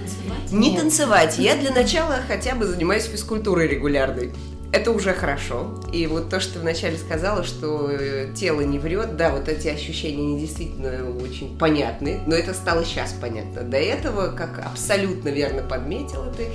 Танцевать? 0.05 0.53
Не 0.53 0.77
танцевать. 0.77 1.39
Я 1.39 1.57
для 1.57 1.71
начала 1.73 2.21
хотя 2.27 2.55
бы 2.55 2.67
занимаюсь 2.67 3.05
физкультурой 3.05 3.69
регулярной. 3.69 4.33
это 4.73 4.91
уже 4.91 5.15
хорошо. 5.15 5.81
И 5.93 6.07
вот 6.07 6.29
то, 6.31 6.41
что 6.41 6.55
ты 6.55 6.59
вначале 6.59 6.99
сказала, 6.99 7.45
что 7.45 7.89
э, 7.91 8.33
тело 8.35 8.61
не 8.61 8.81
врет, 8.81 9.17
да, 9.17 9.31
вот 9.31 9.49
эти 9.49 9.69
ощущения 9.69 10.35
не 10.35 10.41
действительно 10.41 11.17
очень 11.23 11.57
понятны, 11.57 12.21
но 12.27 12.35
это 12.35 12.55
стало 12.55 12.85
сейчас 12.85 13.13
понятно. 13.13 13.63
До 13.63 13.77
этого, 13.77 14.35
как 14.35 14.59
абсолютно 14.67 15.29
верно 15.29 15.63
подметила 15.63 16.27
ты, 16.37 16.49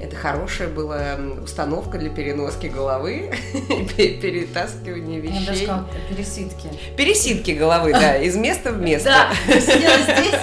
это 0.00 0.16
хорошая 0.16 0.68
была 0.68 1.16
установка 1.42 1.98
для 1.98 2.10
переноски 2.10 2.66
головы, 2.66 3.30
перетаскивания 3.96 5.20
вещей. 5.20 5.40
Я 5.40 5.46
даже 5.46 5.58
сказала, 5.64 5.88
пересидки. 6.08 6.68
Пересидки 6.96 7.50
головы, 7.52 7.92
да, 7.92 8.16
из 8.16 8.36
места 8.36 8.72
в 8.72 8.80
место. 8.80 9.10
Да, 9.10 9.32
сидела 9.60 9.98
здесь, 10.02 10.40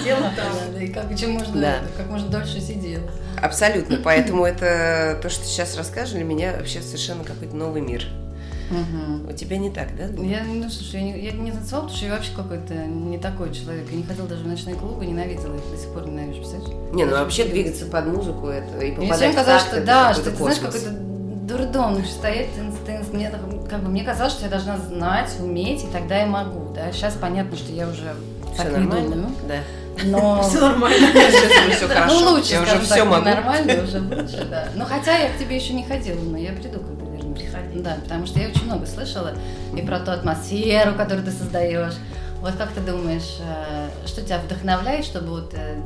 сидела 0.00 0.32
там. 0.36 0.82
И 0.82 0.88
как, 0.88 1.16
чем 1.16 1.32
можно, 1.32 1.78
как 1.96 2.06
можно 2.06 2.28
дольше 2.28 2.60
сидела. 2.60 3.10
Абсолютно, 3.40 3.98
поэтому 4.04 4.44
это 4.44 5.18
то, 5.22 5.28
что 5.28 5.44
сейчас 5.44 5.76
расскажешь, 5.76 6.14
для 6.14 6.24
меня 6.24 6.52
вообще 6.56 6.80
совершенно 6.80 7.24
какой-то 7.24 7.56
новый 7.56 7.82
мир. 7.82 8.04
Угу. 8.70 9.30
У 9.30 9.32
тебя 9.32 9.58
не 9.58 9.70
так, 9.70 9.88
да? 9.96 10.04
Я, 10.22 10.44
ну, 10.44 10.68
слушай, 10.68 11.00
я 11.00 11.02
не, 11.02 11.20
я 11.20 11.32
не 11.32 11.52
танцевала, 11.52 11.84
потому 11.84 11.96
что 11.96 12.06
я 12.06 12.12
вообще 12.12 12.32
какой-то 12.36 12.74
не 12.74 13.18
такой 13.18 13.52
человек. 13.52 13.86
Я 13.90 13.96
не 13.96 14.02
ходила 14.02 14.28
даже 14.28 14.44
в 14.44 14.46
ночные 14.46 14.74
клубы, 14.74 15.06
ненавидела 15.06 15.56
их, 15.56 15.70
до 15.70 15.76
сих 15.76 15.88
пор 15.92 16.06
ненавижу, 16.06 16.40
представляешь? 16.40 16.92
Не, 16.92 17.04
ну 17.04 17.12
вообще 17.12 17.44
двигаться 17.44 17.86
под 17.86 18.06
музыку 18.06 18.48
это 18.48 18.78
и 18.78 18.92
попадать 18.92 19.20
Мне 19.20 19.32
казалось, 19.32 19.62
что 19.62 19.80
да, 19.80 20.12
что 20.14 20.30
ты 20.30 20.36
знаешь, 20.36 20.58
какой-то 20.58 20.90
дурдом, 21.48 21.94
ну, 21.94 22.04
стоять, 22.04 22.48
мне, 23.12 23.32
как 23.68 23.82
бы, 23.82 23.88
мне 23.88 24.04
казалось, 24.04 24.34
что 24.34 24.44
я 24.44 24.50
должна 24.50 24.76
знать, 24.76 25.30
уметь, 25.40 25.84
и 25.84 25.86
тогда 25.86 26.18
я 26.18 26.26
могу, 26.26 26.72
да. 26.74 26.92
Сейчас 26.92 27.14
понятно, 27.14 27.56
что 27.56 27.72
я 27.72 27.88
уже 27.88 28.14
все 28.52 28.64
так 28.64 28.72
нормально? 28.72 28.98
не 28.98 29.14
думаю. 29.14 29.34
Да. 29.48 29.56
Но... 30.04 30.42
Все 30.48 30.60
нормально. 30.60 31.08
Все 31.70 31.88
хорошо. 31.88 32.20
Ну, 32.20 32.30
лучше, 32.30 32.52
я 32.52 32.62
уже 32.62 32.78
все 32.80 33.04
могу. 33.04 33.24
Нормально, 33.24 33.82
уже 33.82 34.00
лучше, 34.00 34.46
да. 34.48 34.68
Но 34.76 34.84
хотя 34.84 35.16
я 35.16 35.30
к 35.30 35.38
тебе 35.38 35.56
еще 35.56 35.72
не 35.72 35.84
ходила, 35.84 36.20
но 36.20 36.38
я 36.38 36.52
приду, 36.52 36.78
когда 36.78 37.07
приходить. 37.38 37.82
Да, 37.82 37.96
потому 38.02 38.26
что 38.26 38.40
я 38.40 38.48
очень 38.48 38.64
много 38.64 38.86
слышала 38.86 39.34
и 39.76 39.82
про 39.82 40.00
ту 40.00 40.10
атмосферу, 40.10 40.94
которую 40.94 41.24
ты 41.24 41.30
создаешь. 41.30 41.94
Вот 42.40 42.54
как 42.54 42.72
ты 42.72 42.80
думаешь, 42.80 43.38
э, 43.40 43.88
что 44.06 44.22
тебя 44.22 44.38
вдохновляет, 44.38 45.04
чтобы 45.04 45.28
вот, 45.28 45.54
э, 45.54 45.80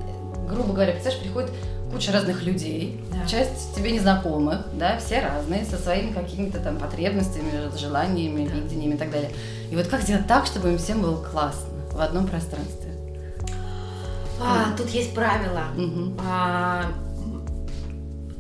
грубо 0.49 0.73
говоря, 0.73 0.92
представляешь, 0.92 1.23
приходит 1.23 1.50
куча 1.92 2.12
разных 2.12 2.42
людей, 2.42 3.04
да. 3.12 3.26
часть 3.26 3.75
тебе 3.75 3.92
незнакомых, 3.92 4.61
да, 4.75 4.99
все 4.99 5.21
разные, 5.21 5.64
со 5.64 5.76
своими 5.76 6.12
какими-то 6.12 6.59
там 6.59 6.78
потребностями, 6.78 7.50
желаниями, 7.78 8.49
да. 8.49 8.54
видениями 8.54 8.94
и 8.94 8.99
так 8.99 9.11
далее. 9.11 9.30
И 9.71 9.76
вот 9.76 9.87
как 9.87 10.02
сделать 10.02 10.26
так, 10.26 10.47
чтобы 10.47 10.71
им 10.71 10.78
всем 10.78 11.02
было 11.02 11.23
классно 11.23 11.68
в 11.92 12.00
одном 12.00 12.26
пространстве? 12.26 12.92
А, 14.40 14.76
тут 14.76 14.88
есть 14.88 15.14
правила. 15.14 15.64
Угу. 15.76 16.14
А, 16.26 16.87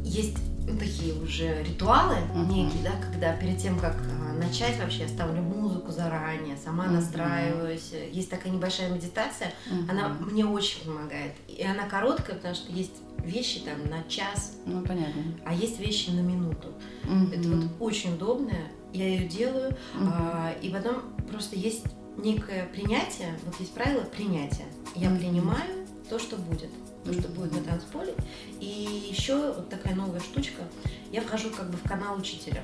есть 0.02 0.36
такие 0.78 1.14
уже 1.14 1.62
ритуалы 1.62 2.16
uh-huh. 2.16 2.46
некие, 2.46 2.82
да, 2.82 2.92
когда 3.10 3.34
перед 3.36 3.58
тем, 3.58 3.78
как 3.78 3.96
а, 3.96 4.34
начать 4.34 4.78
вообще, 4.78 5.02
я 5.02 5.08
ставлю 5.08 5.42
музыку 5.42 5.90
заранее, 5.90 6.56
сама 6.56 6.86
uh-huh. 6.86 6.92
настраиваюсь. 6.92 7.92
Есть 8.12 8.30
такая 8.30 8.52
небольшая 8.52 8.90
медитация, 8.90 9.52
uh-huh. 9.70 9.90
она 9.90 10.08
мне 10.08 10.44
очень 10.44 10.84
помогает. 10.84 11.32
И 11.48 11.62
она 11.64 11.88
короткая, 11.88 12.36
потому 12.36 12.54
что 12.54 12.72
есть 12.72 12.96
вещи 13.24 13.60
там 13.60 13.88
на 13.90 14.02
час, 14.08 14.56
ну, 14.66 14.82
понятно. 14.82 15.22
а 15.44 15.54
есть 15.54 15.78
вещи 15.78 16.10
на 16.10 16.20
минуту. 16.20 16.68
Uh-huh. 17.04 17.34
Это 17.34 17.48
вот 17.48 17.66
очень 17.80 18.14
удобная, 18.14 18.68
я 18.92 19.08
ее 19.08 19.28
делаю, 19.28 19.70
uh-huh. 19.70 20.10
а, 20.12 20.52
и 20.60 20.70
потом 20.70 21.02
просто 21.30 21.56
есть 21.56 21.84
некое 22.16 22.66
принятие, 22.66 23.38
вот 23.44 23.58
есть 23.58 23.72
правило 23.72 24.02
принятия. 24.02 24.66
Я 24.94 25.08
uh-huh. 25.08 25.18
принимаю 25.18 25.86
то, 26.08 26.18
что 26.18 26.36
будет 26.36 26.68
то, 27.04 27.12
что 27.12 27.28
будет 27.28 27.52
на 27.52 27.60
танцполе. 27.62 28.14
И 28.60 29.08
еще 29.10 29.52
вот 29.52 29.68
такая 29.68 29.94
новая 29.94 30.20
штучка. 30.20 30.62
Я 31.10 31.20
вхожу 31.20 31.50
как 31.50 31.70
бы 31.70 31.76
в 31.76 31.88
канал 31.88 32.16
учителя. 32.16 32.62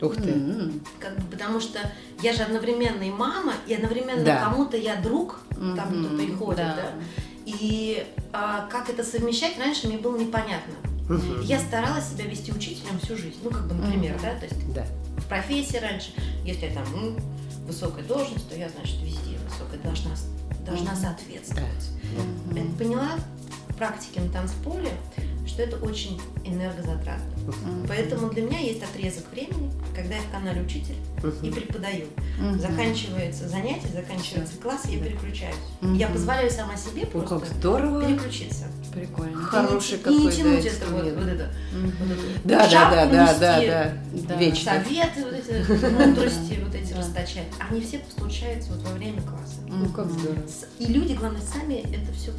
Ух 0.00 0.14
ты. 0.14 0.30
Mm-hmm. 0.30 0.86
Как 1.00 1.16
бы, 1.16 1.22
потому 1.30 1.60
что 1.60 1.78
я 2.22 2.32
же 2.32 2.42
одновременно 2.42 3.02
и 3.02 3.10
мама, 3.10 3.54
и 3.66 3.74
одновременно 3.74 4.24
да. 4.24 4.44
кому-то 4.44 4.76
я 4.76 4.96
друг, 4.96 5.40
mm-hmm. 5.50 5.76
там 5.76 6.04
кто 6.04 6.16
приходит, 6.16 6.56
да. 6.56 6.76
да? 6.76 6.92
И 7.44 8.06
а, 8.32 8.68
как 8.68 8.90
это 8.90 9.02
совмещать, 9.02 9.58
раньше 9.58 9.88
мне 9.88 9.98
было 9.98 10.16
непонятно. 10.16 10.74
Mm-hmm. 11.08 11.44
Я 11.44 11.58
старалась 11.58 12.08
себя 12.08 12.26
вести 12.26 12.52
учителем 12.52 12.98
всю 13.00 13.16
жизнь. 13.16 13.38
Ну, 13.42 13.50
как 13.50 13.66
бы, 13.66 13.74
например, 13.74 14.16
mm-hmm. 14.16 14.22
да, 14.22 14.38
то 14.38 14.44
есть 14.44 14.72
да. 14.74 14.86
в 15.16 15.24
профессии 15.26 15.78
раньше, 15.78 16.10
если 16.44 16.66
я 16.66 16.74
там 16.74 16.84
ну, 16.94 17.16
высокая 17.66 18.04
должность, 18.04 18.48
то 18.48 18.56
я, 18.56 18.68
значит, 18.68 19.00
везде 19.02 19.38
высокая 19.48 19.80
должна, 19.80 20.10
должна 20.64 20.94
соответствовать. 20.94 21.90
Да. 22.14 22.60
Mm-hmm. 22.60 22.78
Поняла 22.78 23.08
практики 23.78 24.18
на 24.18 24.28
танцполе, 24.30 24.90
что 25.46 25.62
это 25.62 25.76
очень 25.76 26.20
энергозатратно. 26.44 27.32
Uh-huh. 27.46 27.86
Поэтому 27.88 28.30
для 28.30 28.42
меня 28.42 28.58
есть 28.58 28.82
отрезок 28.82 29.24
времени, 29.32 29.72
когда 29.94 30.16
я 30.16 30.22
в 30.22 30.30
канале 30.30 30.60
учитель 30.60 30.96
uh-huh. 31.22 31.46
и 31.46 31.50
преподаю. 31.50 32.06
Uh-huh. 32.38 32.58
Заканчивается 32.58 33.48
занятие, 33.48 33.88
заканчивается 33.88 34.56
класс, 34.58 34.82
и 34.88 34.96
я 34.96 35.02
переключаюсь. 35.02 35.56
Uh-huh. 35.80 35.96
Я 35.96 36.08
позволяю 36.08 36.50
сама 36.50 36.76
себе 36.76 37.06
просто 37.06 37.38
как 37.38 37.48
здорово. 37.48 38.04
переключиться. 38.04 38.66
Прикольно. 38.92 39.36
Хороший 39.36 39.98
какой-то. 39.98 40.22
И 40.22 40.26
не 40.26 40.32
тянуть 40.32 40.64
это 40.64 40.86
вот, 40.86 41.04
вот 41.04 41.28
это. 41.28 41.52
Uh-huh. 41.72 41.92
Вот 41.98 42.10
это. 42.10 42.40
Да, 42.44 42.68
да, 42.68 42.90
да, 42.90 43.06
да, 43.06 43.38
да, 43.38 43.60
да, 43.60 43.92
да. 44.28 44.34
Вечно. 44.36 44.72
Советы, 44.72 45.24
вот 45.24 45.32
эти 45.32 45.86
мудрости, 46.08 46.58
вот 46.62 46.74
эти 46.74 46.92
расточать. 46.92 47.48
Они 47.70 47.80
все 47.80 48.00
случаются 48.16 48.72
вот 48.72 48.82
во 48.82 48.92
время 48.94 49.22
класса. 49.22 49.60
Ну, 49.68 49.88
как 49.90 50.10
здорово. 50.10 50.42
И 50.78 50.86
люди, 50.86 51.14
главное, 51.14 51.42
сами 51.42 51.74
это 51.74 52.12
все 52.12 52.32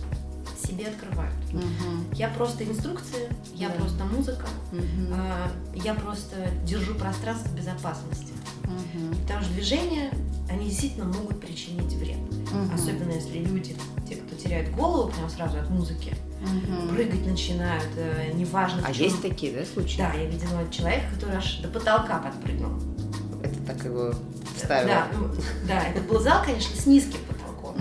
себе 0.70 0.88
открывают. 0.88 1.34
Угу. 1.54 2.16
Я 2.16 2.30
просто 2.30 2.64
инструкция, 2.64 3.30
я 3.56 3.70
да. 3.70 3.76
просто 3.76 4.04
музыка, 4.06 4.48
угу. 4.72 5.14
а, 5.14 5.52
я 5.76 5.94
просто 5.94 6.36
держу 6.66 6.96
пространство 6.96 7.50
безопасности. 7.56 8.34
Угу. 8.64 9.16
Потому 9.24 9.42
что 9.44 9.54
движения, 9.54 10.12
они 10.50 10.70
действительно 10.70 11.06
могут 11.06 11.40
причинить 11.40 11.94
вред. 11.94 12.18
Угу. 12.18 12.76
Особенно 12.76 13.12
если 13.12 13.40
люди, 13.40 13.76
те, 14.08 14.16
кто 14.16 14.36
теряют 14.36 14.70
голову 14.76 15.12
прямо 15.12 15.30
сразу 15.30 15.60
от 15.60 15.70
музыки, 15.70 16.16
угу. 16.42 16.94
прыгать 16.94 17.26
начинают, 17.26 17.90
э, 17.96 18.32
неважно. 18.34 18.84
А 18.86 18.92
есть 18.92 19.22
такие, 19.22 19.54
да, 19.54 19.66
случаи? 19.66 19.98
Да, 19.98 20.14
я 20.14 20.26
видела 20.26 20.70
человека, 20.72 21.06
который 21.16 21.38
аж 21.38 21.60
до 21.60 21.68
потолка 21.68 22.20
подпрыгнул. 22.20 22.74
Это 23.44 23.60
так 23.66 23.86
его 23.86 24.14
вставило? 24.56 24.88
Да, 24.88 25.08
ну, 25.14 25.30
да, 25.68 25.84
это 25.84 26.02
был 26.02 26.20
зал, 26.20 26.44
конечно, 26.44 26.76
с 26.76 26.86
низким 26.86 27.20
потолком. 27.28 27.76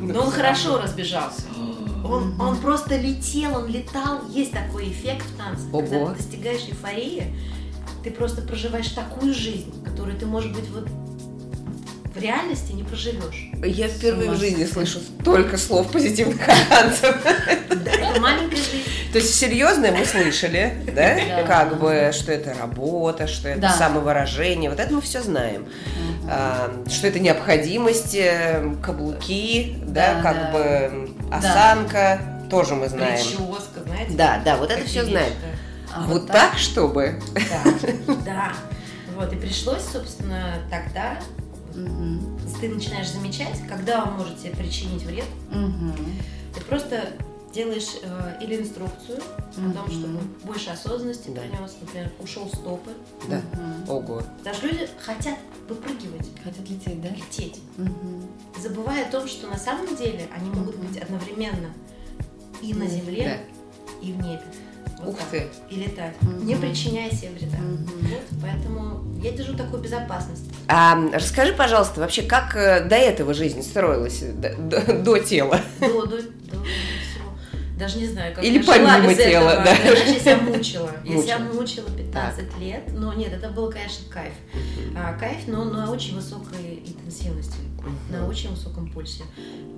Но 0.00 0.22
он 0.22 0.30
хорошо 0.30 0.80
разбежался. 0.80 1.42
Он, 2.04 2.40
он 2.40 2.56
просто 2.58 2.96
летел, 2.96 3.56
он 3.56 3.68
летал. 3.68 4.20
Есть 4.30 4.52
такой 4.52 4.88
эффект 4.88 5.26
в 5.26 5.36
танце, 5.36 5.64
Ого. 5.72 5.80
когда 5.80 6.06
ты 6.06 6.16
достигаешь 6.16 6.62
эйфории, 6.68 7.34
ты 8.02 8.10
просто 8.10 8.42
проживаешь 8.42 8.88
такую 8.88 9.34
жизнь, 9.34 9.72
которую 9.84 10.16
ты, 10.16 10.26
может 10.26 10.52
быть, 10.52 10.68
вот 10.70 10.88
в 12.14 12.18
реальности 12.20 12.72
не 12.72 12.82
проживешь. 12.82 13.50
Я 13.64 13.88
впервые 13.88 14.30
в 14.30 14.36
жизни 14.36 14.64
слышу 14.64 14.98
столько 14.98 15.56
слов 15.56 15.92
позитивных 15.92 16.40
о 16.48 16.54
танцах. 16.68 17.16
Да, 17.68 17.90
это 17.92 18.20
маленькая 18.20 18.56
жизнь. 18.56 18.84
То 19.12 19.18
есть 19.18 19.34
серьезное 19.34 19.92
мы 19.92 20.04
слышали, 20.04 20.74
да? 20.94 21.44
Как 21.46 21.78
бы, 21.78 22.10
что 22.12 22.32
это 22.32 22.54
работа, 22.54 23.26
что 23.26 23.48
это 23.48 23.68
самовыражение. 23.70 24.70
Вот 24.70 24.80
это 24.80 24.92
мы 24.92 25.00
все 25.00 25.22
знаем. 25.22 25.66
А, 26.28 26.70
что 26.88 27.08
это 27.08 27.18
необходимость, 27.18 28.16
каблуки, 28.82 29.76
да, 29.82 30.20
как 30.22 30.52
бы 30.52 31.09
осанка, 31.30 32.20
тоже 32.50 32.74
мы 32.74 32.88
знаем. 32.88 33.14
Прическа, 33.14 33.82
знаете? 33.84 34.12
Да, 34.16 34.40
да, 34.44 34.56
вот 34.56 34.70
это 34.70 34.84
все 34.84 35.04
знаем. 35.04 35.32
А 35.94 36.02
вот 36.02 36.26
так, 36.26 36.58
чтобы. 36.58 37.20
Да, 37.34 38.14
да. 38.24 38.52
Вот, 39.16 39.30
и 39.34 39.36
пришлось, 39.36 39.82
собственно, 39.84 40.54
тогда 40.70 41.18
ты 41.74 42.68
начинаешь 42.70 43.10
замечать, 43.10 43.60
когда 43.68 44.04
он 44.04 44.14
может 44.14 44.38
тебе 44.40 44.52
причинить 44.52 45.02
вред. 45.02 45.26
Ты 46.54 46.60
просто 46.62 47.10
делаешь 47.52 47.96
э, 48.02 48.38
или 48.40 48.60
инструкцию 48.60 49.18
mm-hmm. 49.18 49.70
о 49.70 49.74
том, 49.74 49.90
чтобы 49.90 50.18
больше 50.44 50.70
осознанности 50.70 51.28
да. 51.28 51.40
принес, 51.40 51.76
например, 51.80 52.10
ушел 52.20 52.48
стопы. 52.48 52.90
Да. 53.28 53.36
Mm-hmm. 53.36 53.88
Ого. 53.88 54.22
Даже 54.44 54.66
люди 54.66 54.88
хотят 54.98 55.36
выпрыгивать. 55.68 56.28
Хотят 56.42 56.68
лететь, 56.68 57.02
да? 57.02 57.08
Лететь. 57.08 57.60
Mm-hmm. 57.76 58.60
Забывая 58.60 59.06
о 59.06 59.10
том, 59.10 59.26
что 59.26 59.48
на 59.48 59.58
самом 59.58 59.96
деле 59.96 60.28
они 60.34 60.50
могут 60.50 60.76
mm-hmm. 60.76 60.88
быть 60.88 61.02
одновременно 61.02 61.70
и 62.62 62.74
на 62.74 62.86
земле, 62.86 63.40
да. 63.86 64.06
и 64.06 64.12
в 64.12 64.22
небе. 64.22 64.42
Вот 64.98 65.08
Ух 65.08 65.18
так. 65.18 65.28
ты. 65.30 65.46
И 65.70 65.76
летать, 65.76 66.14
mm-hmm. 66.20 66.44
не 66.44 66.56
причиняя 66.56 67.10
себе 67.10 67.30
вреда. 67.30 67.56
Mm-hmm. 67.56 68.08
Вот, 68.10 68.42
поэтому 68.42 69.20
я 69.22 69.32
держу 69.32 69.56
такую 69.56 69.82
безопасность. 69.82 70.44
А 70.68 70.96
расскажи, 71.12 71.52
пожалуйста, 71.52 72.00
вообще, 72.00 72.22
как 72.22 72.54
э, 72.54 72.84
до 72.84 72.96
этого 72.96 73.34
жизнь 73.34 73.62
строилась, 73.62 74.20
до, 74.20 74.54
до, 74.56 75.02
до 75.02 75.18
тела? 75.18 75.60
До, 75.80 76.06
до 76.06 76.49
даже 77.80 77.98
не 77.98 78.06
знаю, 78.06 78.34
как 78.34 78.44
Или 78.44 78.58
я 78.58 78.64
помимо 78.64 79.14
тела, 79.14 79.50
этого. 79.50 79.64
да. 79.64 79.72
Я 79.72 80.18
себя 80.20 80.36
мучила. 80.36 80.90
Я 81.04 81.22
себя 81.22 81.38
мучила 81.38 81.90
15 81.90 82.48
так. 82.50 82.60
лет, 82.60 82.82
но 82.92 83.12
нет, 83.14 83.32
это 83.32 83.48
был, 83.48 83.70
конечно, 83.70 84.04
кайф. 84.12 84.34
А, 84.96 85.14
кайф, 85.14 85.48
но 85.48 85.64
на 85.64 85.90
очень 85.90 86.14
высокой 86.14 86.82
интенсивности, 86.86 87.56
на 88.10 88.26
очень 88.28 88.50
высоком 88.50 88.88
пульсе. 88.90 89.24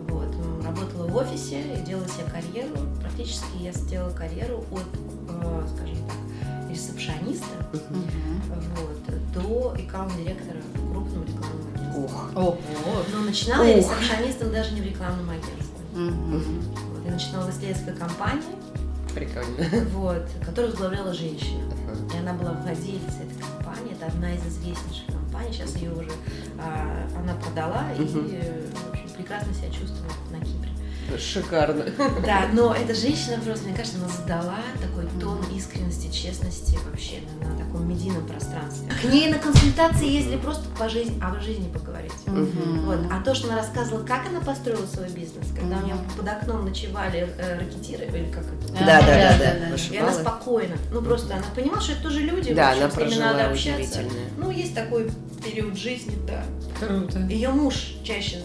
Вот. 0.08 0.34
Работала 0.64 1.06
в 1.06 1.16
офисе 1.16 1.60
и 1.74 1.86
делала 1.86 2.06
себе 2.08 2.24
карьеру. 2.30 2.76
Практически 3.00 3.62
я 3.62 3.72
сделала 3.72 4.10
карьеру 4.10 4.64
от, 4.72 4.82
э, 5.30 5.66
скажем 5.74 5.96
так, 6.08 6.68
ресепшониста 6.70 7.46
Мгм. 7.90 8.42
вот, 8.76 9.32
до 9.32 9.70
аккаунт-директора 9.74 10.58
в 10.74 10.92
крупном 10.92 11.24
рекламном 11.24 11.68
агентстве. 11.74 12.02
Ух. 12.02 12.30
Ого. 12.34 12.58
Но 13.12 13.20
начинала 13.20 13.62
я 13.64 13.76
Ух. 13.76 13.92
ресепшонистом 14.00 14.50
даже 14.52 14.74
не 14.74 14.80
в 14.80 14.84
рекламном 14.86 15.30
агентстве. 15.30 15.58
Мгм. 15.94 16.42
Начинала 17.12 17.46
в 17.46 17.50
исследовательской 17.50 17.94
компании, 17.94 18.56
Прикольно. 19.14 19.84
вот, 19.90 20.26
которую 20.40 20.70
возглавляла 20.70 21.12
женщина. 21.12 21.70
И 22.14 22.16
она 22.16 22.32
была 22.32 22.52
владелицей 22.52 23.26
этой 23.28 23.38
компании. 23.38 23.92
Это 23.92 24.06
одна 24.06 24.32
из 24.34 24.40
известнейших 24.46 25.06
компаний. 25.08 25.52
Сейчас 25.52 25.76
ее 25.76 25.92
уже 25.92 26.10
а, 26.58 27.06
она 27.18 27.34
продала 27.34 27.84
и 27.98 28.02
в 28.02 28.90
общем, 28.90 29.10
прекрасно 29.14 29.52
себя 29.52 29.68
чувствует 29.68 30.14
на 30.30 30.40
Кипре. 30.40 30.71
Шикарно. 31.18 31.84
Да, 32.24 32.48
но 32.52 32.74
эта 32.74 32.94
женщина 32.94 33.38
просто, 33.44 33.66
мне 33.66 33.76
кажется, 33.76 33.98
она 33.98 34.08
задала 34.08 34.58
такой 34.80 35.08
тон 35.20 35.38
искренности, 35.54 36.10
честности 36.12 36.78
вообще 36.88 37.16
на, 37.40 37.56
таком 37.56 37.88
медийном 37.88 38.26
пространстве. 38.26 38.88
К 39.00 39.04
ней 39.12 39.28
на 39.28 39.38
консультации 39.38 40.08
ездили 40.08 40.36
просто 40.36 40.68
по 40.78 40.88
жизни, 40.88 41.20
о 41.22 41.38
жизни 41.40 41.70
поговорить. 41.72 42.12
Мгм. 42.26 42.86
Вот. 42.86 42.98
А 43.10 43.22
то, 43.22 43.34
что 43.34 43.48
она 43.48 43.56
рассказывала, 43.56 44.04
как 44.04 44.26
она 44.28 44.40
построила 44.40 44.86
свой 44.86 45.08
бизнес, 45.08 45.46
когда 45.58 45.78
у 45.78 45.84
нее 45.84 45.96
под 46.16 46.28
окном 46.28 46.64
ночевали 46.64 47.28
э, 47.38 47.58
ракетиры, 47.58 48.06
или 48.06 48.30
как 48.30 48.44
это? 48.44 48.82
А, 48.82 48.86
Да, 48.86 49.00
да, 49.00 49.06
да, 49.06 49.38
да, 49.38 49.76
да. 49.76 49.94
И 49.94 49.96
она 49.96 50.12
спокойно, 50.12 50.76
ну 50.90 51.02
просто 51.02 51.34
она 51.34 51.44
понимала, 51.54 51.80
что 51.80 51.92
это 51.92 52.02
тоже 52.02 52.20
люди, 52.20 52.52
Да, 52.54 52.74
в 52.74 52.82
общем, 52.84 52.84
она 52.84 52.90
с 52.90 53.10
ними 53.10 53.20
надо 53.20 53.50
общаться. 53.50 54.00
Ну, 54.36 54.50
есть 54.50 54.74
такой 54.74 55.10
период 55.44 55.76
жизни, 55.76 56.14
да. 56.26 56.44
Круто. 56.78 57.18
Ее 57.20 57.50
муж 57.50 57.94
чаще, 58.04 58.38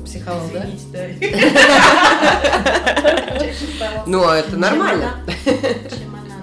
ну, 0.00 0.06
Психолог, 0.06 0.52
да? 0.52 0.66
Но 4.06 4.34
это 4.34 4.56
нормально. 4.56 5.14
Чем 5.26 6.14
она. 6.14 6.36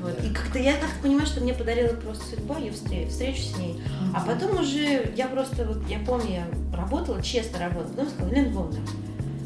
Вот. 0.00 0.24
И 0.24 0.30
как-то 0.30 0.58
я 0.58 0.72
как-то 0.72 1.02
понимаю, 1.02 1.26
что 1.26 1.40
мне 1.40 1.52
подарила 1.52 1.92
просто 1.94 2.36
судьба 2.36 2.58
ее 2.58 2.72
встречу, 2.72 3.42
с 3.42 3.56
ней. 3.58 3.80
А 4.14 4.20
потом 4.20 4.60
уже 4.60 5.12
я 5.16 5.26
просто, 5.28 5.64
вот, 5.64 5.78
я 5.88 5.98
помню, 5.98 6.32
я 6.32 6.46
работала, 6.76 7.22
честно 7.22 7.58
работала, 7.58 7.92
потом 7.92 8.08
сказала, 8.08 8.32
Лена 8.32 8.48
Львовна, 8.48 8.78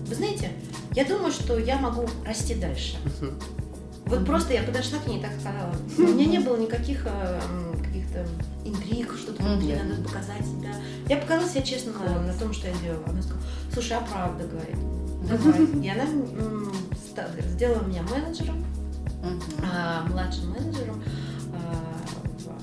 вы 0.06 0.14
знаете, 0.14 0.50
я 0.92 1.04
думаю, 1.04 1.32
что 1.32 1.58
я 1.58 1.78
могу 1.78 2.08
расти 2.26 2.54
дальше. 2.54 2.96
Вот 4.06 4.24
просто 4.26 4.54
я 4.54 4.62
подошла 4.62 4.98
к 4.98 5.06
ней 5.06 5.18
и 5.18 5.22
так 5.22 5.30
сказала. 5.38 5.72
У 5.98 6.02
меня 6.02 6.26
не 6.26 6.38
было 6.40 6.56
никаких 6.56 7.06
э, 8.14 8.20
м, 8.20 8.26
каких-то 8.30 8.68
интриг, 8.68 9.12
что-то 9.16 9.42
Мгм. 9.42 9.88
надо 9.88 10.02
показать 10.02 10.44
себя. 10.44 10.74
Я 11.08 11.16
показала 11.16 11.48
себя 11.48 11.62
честно 11.62 11.92
на, 11.92 12.20
на 12.22 12.32
том, 12.34 12.52
что 12.52 12.68
я 12.68 12.74
делала. 12.74 13.04
Она 13.06 13.22
сказала, 13.22 13.42
слушай, 13.72 13.96
а 13.96 14.00
правда, 14.00 14.46
говорит. 14.46 14.76
Давай. 15.28 15.64
И 15.84 15.88
она 15.88 16.06
сделала 17.48 17.84
меня 17.84 18.02
менеджером, 18.02 18.64
а, 19.62 20.04
младшим 20.08 20.50
менеджером 20.50 21.02
а, 21.52 21.84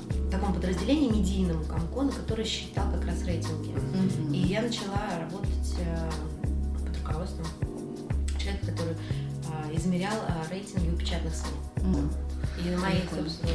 в 0.09 0.29
таком 0.31 0.53
подразделении 0.53 1.09
медийному 1.09 1.63
Комкона, 1.65 2.11
который 2.11 2.45
считал 2.45 2.85
как 2.91 3.05
раз 3.05 3.23
рейтинги. 3.23 3.69
Мгм. 3.69 4.33
И 4.33 4.39
я 4.39 4.61
начала 4.61 5.01
работать 5.19 5.75
э, 5.79 6.09
под 6.85 6.97
руководством 6.97 7.45
человека, 8.39 8.67
который 8.67 8.95
а, 9.49 9.73
измерял 9.75 10.15
а, 10.27 10.51
рейтинги 10.51 10.89
у 10.89 10.97
печатных 10.97 11.33
СМИ. 11.35 11.85
Мгм. 11.87 12.11
И 12.65 12.69
на 12.71 12.77
моих, 12.79 13.03
собственно. 13.15 13.51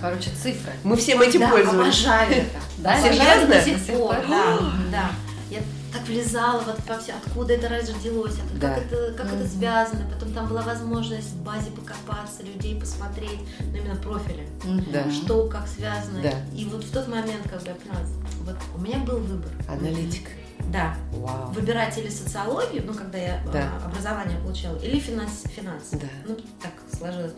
Короче, 0.00 0.30
цифры. 0.30 0.72
Мы 0.84 0.96
всем 0.96 1.20
этим 1.22 1.40
да, 1.40 1.48
пользуемся. 1.50 1.80
обожаю 1.82 2.30
это. 2.32 2.58
Да, 2.78 2.98
Серьезно? 3.00 3.32
Обожаю 3.32 3.48
до 3.48 3.60
сих 3.62 3.96
пор, 3.96 4.16
да, 4.28 4.58
да. 4.90 5.10
Я 5.50 5.58
так 5.92 6.02
влезала 6.06 6.60
вот 6.62 6.76
во 6.88 6.98
все, 6.98 7.12
откуда 7.24 7.54
это 7.54 7.68
родилось, 7.68 8.34
это, 8.34 8.60
Да. 8.60 8.74
как, 8.74 8.84
это, 8.86 9.12
как 9.14 9.26
это 9.26 9.36
Мгм. 9.44 9.48
связано. 9.48 10.06
Потом 10.12 10.32
там 10.32 10.46
была 10.46 10.62
возможность 10.62 11.30
в 11.32 11.42
базе 11.42 11.70
покопаться, 11.72 12.42
людей 12.42 12.78
посмотреть, 12.80 13.40
ну 13.58 13.76
именно 13.76 13.96
профили. 13.96 14.46
Да. 14.92 15.10
что 15.10 15.46
как 15.48 15.66
связано. 15.68 16.22
Да. 16.22 16.32
И 16.56 16.64
вот 16.66 16.84
в 16.84 16.90
тот 16.92 17.08
момент, 17.08 17.42
когда 17.50 17.72
я 17.72 17.76
поняла, 17.76 18.00
вот 18.44 18.56
у 18.76 18.80
меня 18.80 18.98
был 18.98 19.18
выбор. 19.18 19.50
Аналитика. 19.68 20.30
Да, 20.72 20.94
Вау. 21.12 21.50
выбирать 21.52 21.96
или 21.98 22.08
социологию, 22.08 22.84
ну, 22.86 22.94
когда 22.94 23.18
я 23.18 23.42
Да. 23.52 23.70
а, 23.82 23.86
образование 23.86 24.38
получала, 24.38 24.76
или 24.78 25.00
финанс, 25.00 25.42
финансы. 25.54 25.96
Да. 25.98 26.06
Ну, 26.26 26.36
так 26.62 26.72
сложилось. 26.96 27.32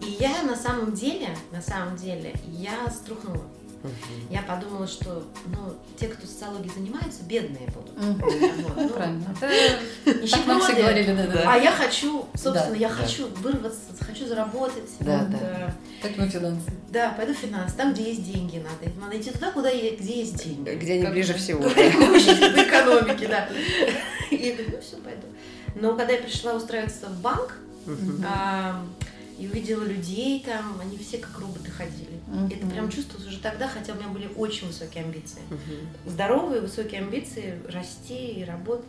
И 0.00 0.16
я 0.20 0.42
на 0.42 0.56
самом 0.56 0.92
деле, 0.94 1.28
на 1.52 1.60
самом 1.60 1.96
деле, 1.96 2.34
я 2.46 2.88
струхнула. 2.90 3.44
Мгм. 3.82 3.92
Я 4.30 4.42
подумала, 4.42 4.88
что, 4.88 5.22
ну, 5.46 5.72
те, 5.98 6.08
кто 6.08 6.26
социологией 6.26 6.72
занимаются, 6.74 7.22
бедные 7.22 7.68
будут. 7.68 7.92
Вот, 7.96 8.34
Ну, 8.76 8.82
ну, 8.82 8.88
правильно. 8.88 9.36
Это 9.40 10.46
нам 10.48 10.60
все 10.60 10.74
говорили, 10.74 11.14
да, 11.14 11.26
да. 11.28 11.52
А 11.52 11.56
я 11.56 11.70
хочу, 11.70 12.26
собственно, 12.34 12.70
Да. 12.72 12.76
я 12.76 12.88
Да. 12.88 12.94
хочу 12.94 13.28
вырваться, 13.36 13.78
хочу 14.00 14.26
заработать. 14.26 14.82
Да, 14.98 15.18
Вот, 15.18 15.30
да. 15.30 15.72
мы 16.16 16.28
финансы. 16.28 16.72
Да, 16.90 17.10
пойду 17.10 17.34
в 17.34 17.36
финансы, 17.36 17.76
там, 17.76 17.92
где 17.94 18.02
есть 18.10 18.24
деньги 18.24 18.56
надо. 18.58 18.92
Надо 19.00 19.16
идти 19.16 19.30
туда, 19.30 19.52
куда 19.52 19.70
где 19.72 20.20
есть 20.22 20.36
деньги. 20.44 20.70
Где 20.70 20.94
они 20.94 21.02
Как 21.04 21.12
ближе 21.12 21.34
всего. 21.34 21.60
Учитель 21.64 22.52
по 22.56 22.62
экономике, 22.62 23.28
да. 23.28 23.48
И 24.30 24.34
я 24.36 24.54
говорю, 24.54 24.70
ну 24.72 24.80
все, 24.80 24.96
пойду. 24.96 25.26
Но 25.76 25.94
когда 25.96 26.14
я 26.14 26.20
пришла 26.22 26.54
устраиваться 26.54 27.06
в 27.06 27.20
банк, 27.20 27.54
и 29.38 29.46
увидела 29.46 29.84
людей 29.84 30.42
там, 30.44 30.80
они 30.80 30.98
все 30.98 31.18
как 31.18 31.38
роботы 31.38 31.70
ходили. 31.70 32.20
Мгм. 32.26 32.46
Это 32.48 32.66
прям 32.66 32.90
чувствовалось 32.90 33.28
уже 33.28 33.38
тогда, 33.38 33.68
хотя 33.68 33.92
у 33.92 33.96
меня 33.96 34.08
были 34.08 34.28
очень 34.36 34.66
высокие 34.66 35.04
амбиции. 35.04 35.40
Мгм. 35.48 35.88
Здоровые, 36.06 36.60
высокие 36.60 37.00
амбиции, 37.00 37.60
расти 37.68 38.32
и 38.40 38.44
работать. 38.44 38.84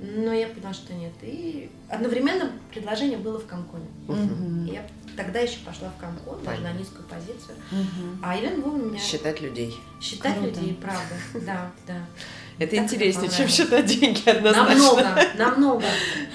Но 0.00 0.32
я 0.32 0.48
поняла, 0.48 0.74
что 0.74 0.92
нет. 0.94 1.12
И 1.22 1.70
одновременно 1.88 2.50
предложение 2.72 3.18
было 3.18 3.38
в. 3.38 3.46
Мгм. 4.08 4.66
И 4.66 4.72
я 4.72 4.84
тогда 5.16 5.38
еще 5.38 5.58
пошла 5.64 5.90
в 5.90 6.00
Комкон, 6.00 6.42
даже 6.42 6.62
на 6.62 6.72
низкую 6.72 7.04
позицию. 7.06 7.56
Мгм. 7.70 8.20
А 8.22 8.36
Елена 8.36 8.56
Львовна 8.56 8.82
меня 8.86 8.98
Считать 8.98 9.40
людей. 9.40 9.72
считать 10.00 10.38
Круто. 10.38 10.60
людей, 10.60 10.74
правда. 10.80 11.14
Да, 11.46 11.70
да. 11.86 12.06
Это 12.58 12.76
Так 12.76 12.84
интереснее, 12.84 13.28
чем 13.28 13.46
понравилось. 13.46 13.54
считать 13.54 13.86
деньги 13.86 14.28
однозначно. 14.28 14.74
Намного, 14.74 15.22
намного. 15.38 15.84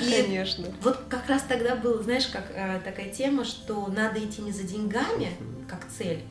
И 0.01 0.11
Конечно. 0.23 0.65
вот 0.81 0.99
как 1.09 1.27
раз 1.29 1.43
тогда 1.47 1.75
было, 1.75 2.01
знаешь, 2.03 2.27
как 2.27 2.51
э, 2.53 2.79
такая 2.83 3.09
тема, 3.09 3.45
что 3.45 3.87
надо 3.87 4.19
идти 4.19 4.41
не 4.41 4.51
за 4.51 4.63
деньгами, 4.63 5.31
как 5.69 5.85
цель, 5.97 6.21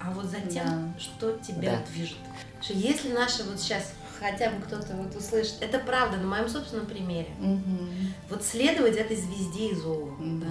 а 0.00 0.10
вот 0.10 0.26
за 0.26 0.40
тем, 0.40 0.64
Да. 0.64 0.94
что 0.98 1.32
тебя 1.38 1.72
Да. 1.72 1.82
движет. 1.92 2.16
Что 2.60 2.72
если 2.74 3.12
наши 3.12 3.42
вот 3.44 3.60
сейчас 3.60 3.92
хотя 4.18 4.50
бы 4.50 4.62
кто-то 4.62 4.94
вот 4.94 5.14
услышит, 5.14 5.56
это 5.60 5.78
правда 5.78 6.16
на 6.16 6.26
моем 6.26 6.48
собственном 6.48 6.86
примере. 6.86 7.28
Мгм. 7.38 8.12
Вот 8.30 8.42
следовать 8.44 8.96
этой 8.96 9.16
звезде 9.16 9.68
из 9.68 9.84
олова. 9.84 10.16
Да. 10.20 10.46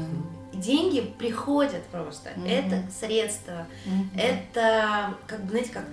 Деньги 0.60 1.02
приходят 1.02 1.84
просто. 1.88 2.30
Мгм. 2.36 2.46
Это 2.48 2.84
средства, 3.00 3.68
Мгм. 3.86 4.12
это, 4.18 5.14
как 5.28 5.44
бы, 5.44 5.50
знаете, 5.50 5.72
как 5.72 5.84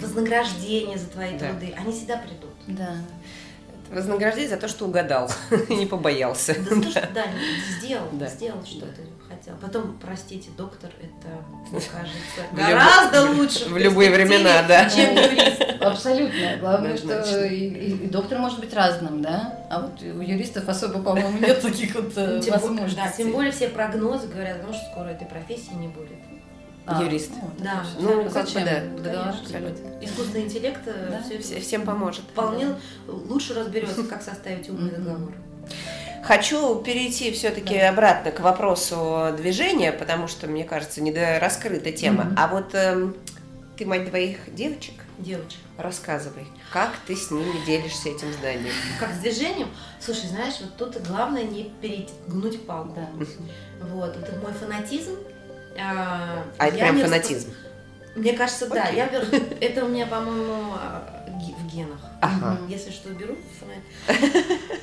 вознаграждение 0.00 0.98
за 0.98 1.06
твои 1.06 1.38
Да. 1.38 1.48
труды. 1.50 1.74
Они 1.76 1.92
всегда 1.92 2.16
придут. 2.16 2.50
Да. 2.66 2.90
Вознаграждение 3.90 4.50
за 4.50 4.58
то, 4.58 4.68
что 4.68 4.84
угадал 4.86 5.30
и 5.68 5.74
не 5.76 5.86
побоялся. 5.86 6.54
Да 6.58 6.74
за 6.74 6.82
то, 6.82 6.90
что 6.90 7.08
да, 7.14 7.24
сделал, 7.78 8.08
Да. 8.12 8.26
сделал, 8.26 8.62
что 8.64 8.80
Да. 8.80 8.86
ты 8.92 9.02
хотел. 9.34 9.54
Потом, 9.62 9.98
простите, 9.98 10.50
доктор, 10.58 10.90
это, 11.00 11.28
мне 11.70 11.80
кажется, 11.92 12.42
гораздо 12.52 13.30
лучше 13.30 13.68
в 13.70 13.78
любые 13.78 14.10
времена, 14.10 14.62
да. 14.68 14.90
чем 14.90 15.14
юрист. 15.14 15.62
Абсолютно. 15.80 16.56
Главное, 16.60 16.96
что 16.98 17.12
Однозначно. 17.20 17.46
и, 17.46 17.56
и- 17.68 18.04
и 18.04 18.06
доктор 18.08 18.38
может 18.40 18.60
быть 18.60 18.74
разным, 18.74 19.22
да? 19.22 19.64
А 19.70 19.80
вот 19.80 20.02
у 20.02 20.20
юристов 20.20 20.68
особо, 20.68 21.00
по-моему, 21.00 21.38
нет 21.38 21.62
таких 21.62 21.94
вот 21.94 22.12
э, 22.16 22.40
возможностей. 22.50 22.96
Да, 22.96 23.10
тем 23.10 23.32
более 23.32 23.52
все 23.52 23.68
прогнозы 23.68 24.26
говорят 24.26 24.58
о 24.60 24.64
том, 24.64 24.74
что 24.74 24.82
скоро 24.92 25.06
этой 25.08 25.26
профессии 25.26 25.72
не 25.74 25.88
будет. 25.88 26.18
А, 26.88 27.02
юрист. 27.02 27.30
ну, 27.40 27.50
Да. 27.58 27.84
точно. 27.94 28.10
Ну, 28.16 28.22
бы 28.24 28.30
зачем? 28.30 28.64
да, 28.64 29.34
делать. 29.48 29.78
Искусственный 30.00 30.44
интеллект 30.44 30.80
э, 30.86 31.08
Да, 31.10 31.22
все- 31.22 31.38
Все- 31.38 31.60
Всем 31.60 31.84
поможет. 31.84 32.22
вполне 32.32 32.74
лучше 33.06 33.54
разберется, 33.54 34.04
как 34.04 34.22
составить 34.22 34.68
умный 34.70 34.90
договор. 34.92 35.32
Хочу 36.24 36.76
перейти 36.82 37.30
все-таки 37.32 37.76
обратно 37.78 38.30
к 38.32 38.40
вопросу 38.40 39.34
движения, 39.36 39.92
потому 39.92 40.26
что, 40.28 40.46
мне 40.46 40.64
кажется, 40.64 41.00
недораскрыта 41.02 41.92
тема. 41.92 42.24
Мгм. 42.24 42.34
А 42.38 42.48
вот 42.48 42.74
эм, 42.74 43.16
ты 43.76 43.86
мать 43.86 44.08
двоих 44.08 44.38
девочек? 44.54 44.94
Девочек. 45.18 45.58
Рассказывай, 45.76 46.46
как 46.72 46.90
ты 47.06 47.14
с 47.16 47.30
ними 47.30 47.64
делишься 47.64 48.08
этим 48.08 48.32
знанием? 48.40 48.72
Как 48.98 49.12
с 49.12 49.18
движением? 49.18 49.68
Слушай, 50.00 50.26
знаешь, 50.28 50.54
вот 50.60 50.76
тут 50.76 51.02
главное 51.06 51.44
не 51.44 51.70
перегнуть 51.80 52.66
палку. 52.66 52.94
Да. 52.96 53.86
Вот, 53.86 54.16
это 54.16 54.38
мой 54.40 54.52
фанатизм. 54.52 55.16
А, 55.80 56.44
А 56.58 56.66
это 56.66 56.76
прям 56.78 56.98
фанатизм. 57.00 57.52
Мне 58.16 58.32
кажется, 58.32 58.66
да. 58.68 58.88
Я 58.88 59.06
вер- 59.06 59.58
Это 59.60 59.84
у 59.84 59.88
меня, 59.88 60.06
по-моему, 60.06 60.72
а, 60.74 61.24
в 61.26 61.66
генах. 61.72 62.00
Ага. 62.20 62.58
Если 62.68 62.90
что, 62.90 63.10
беру 63.10 63.36
фанат. 63.60 64.18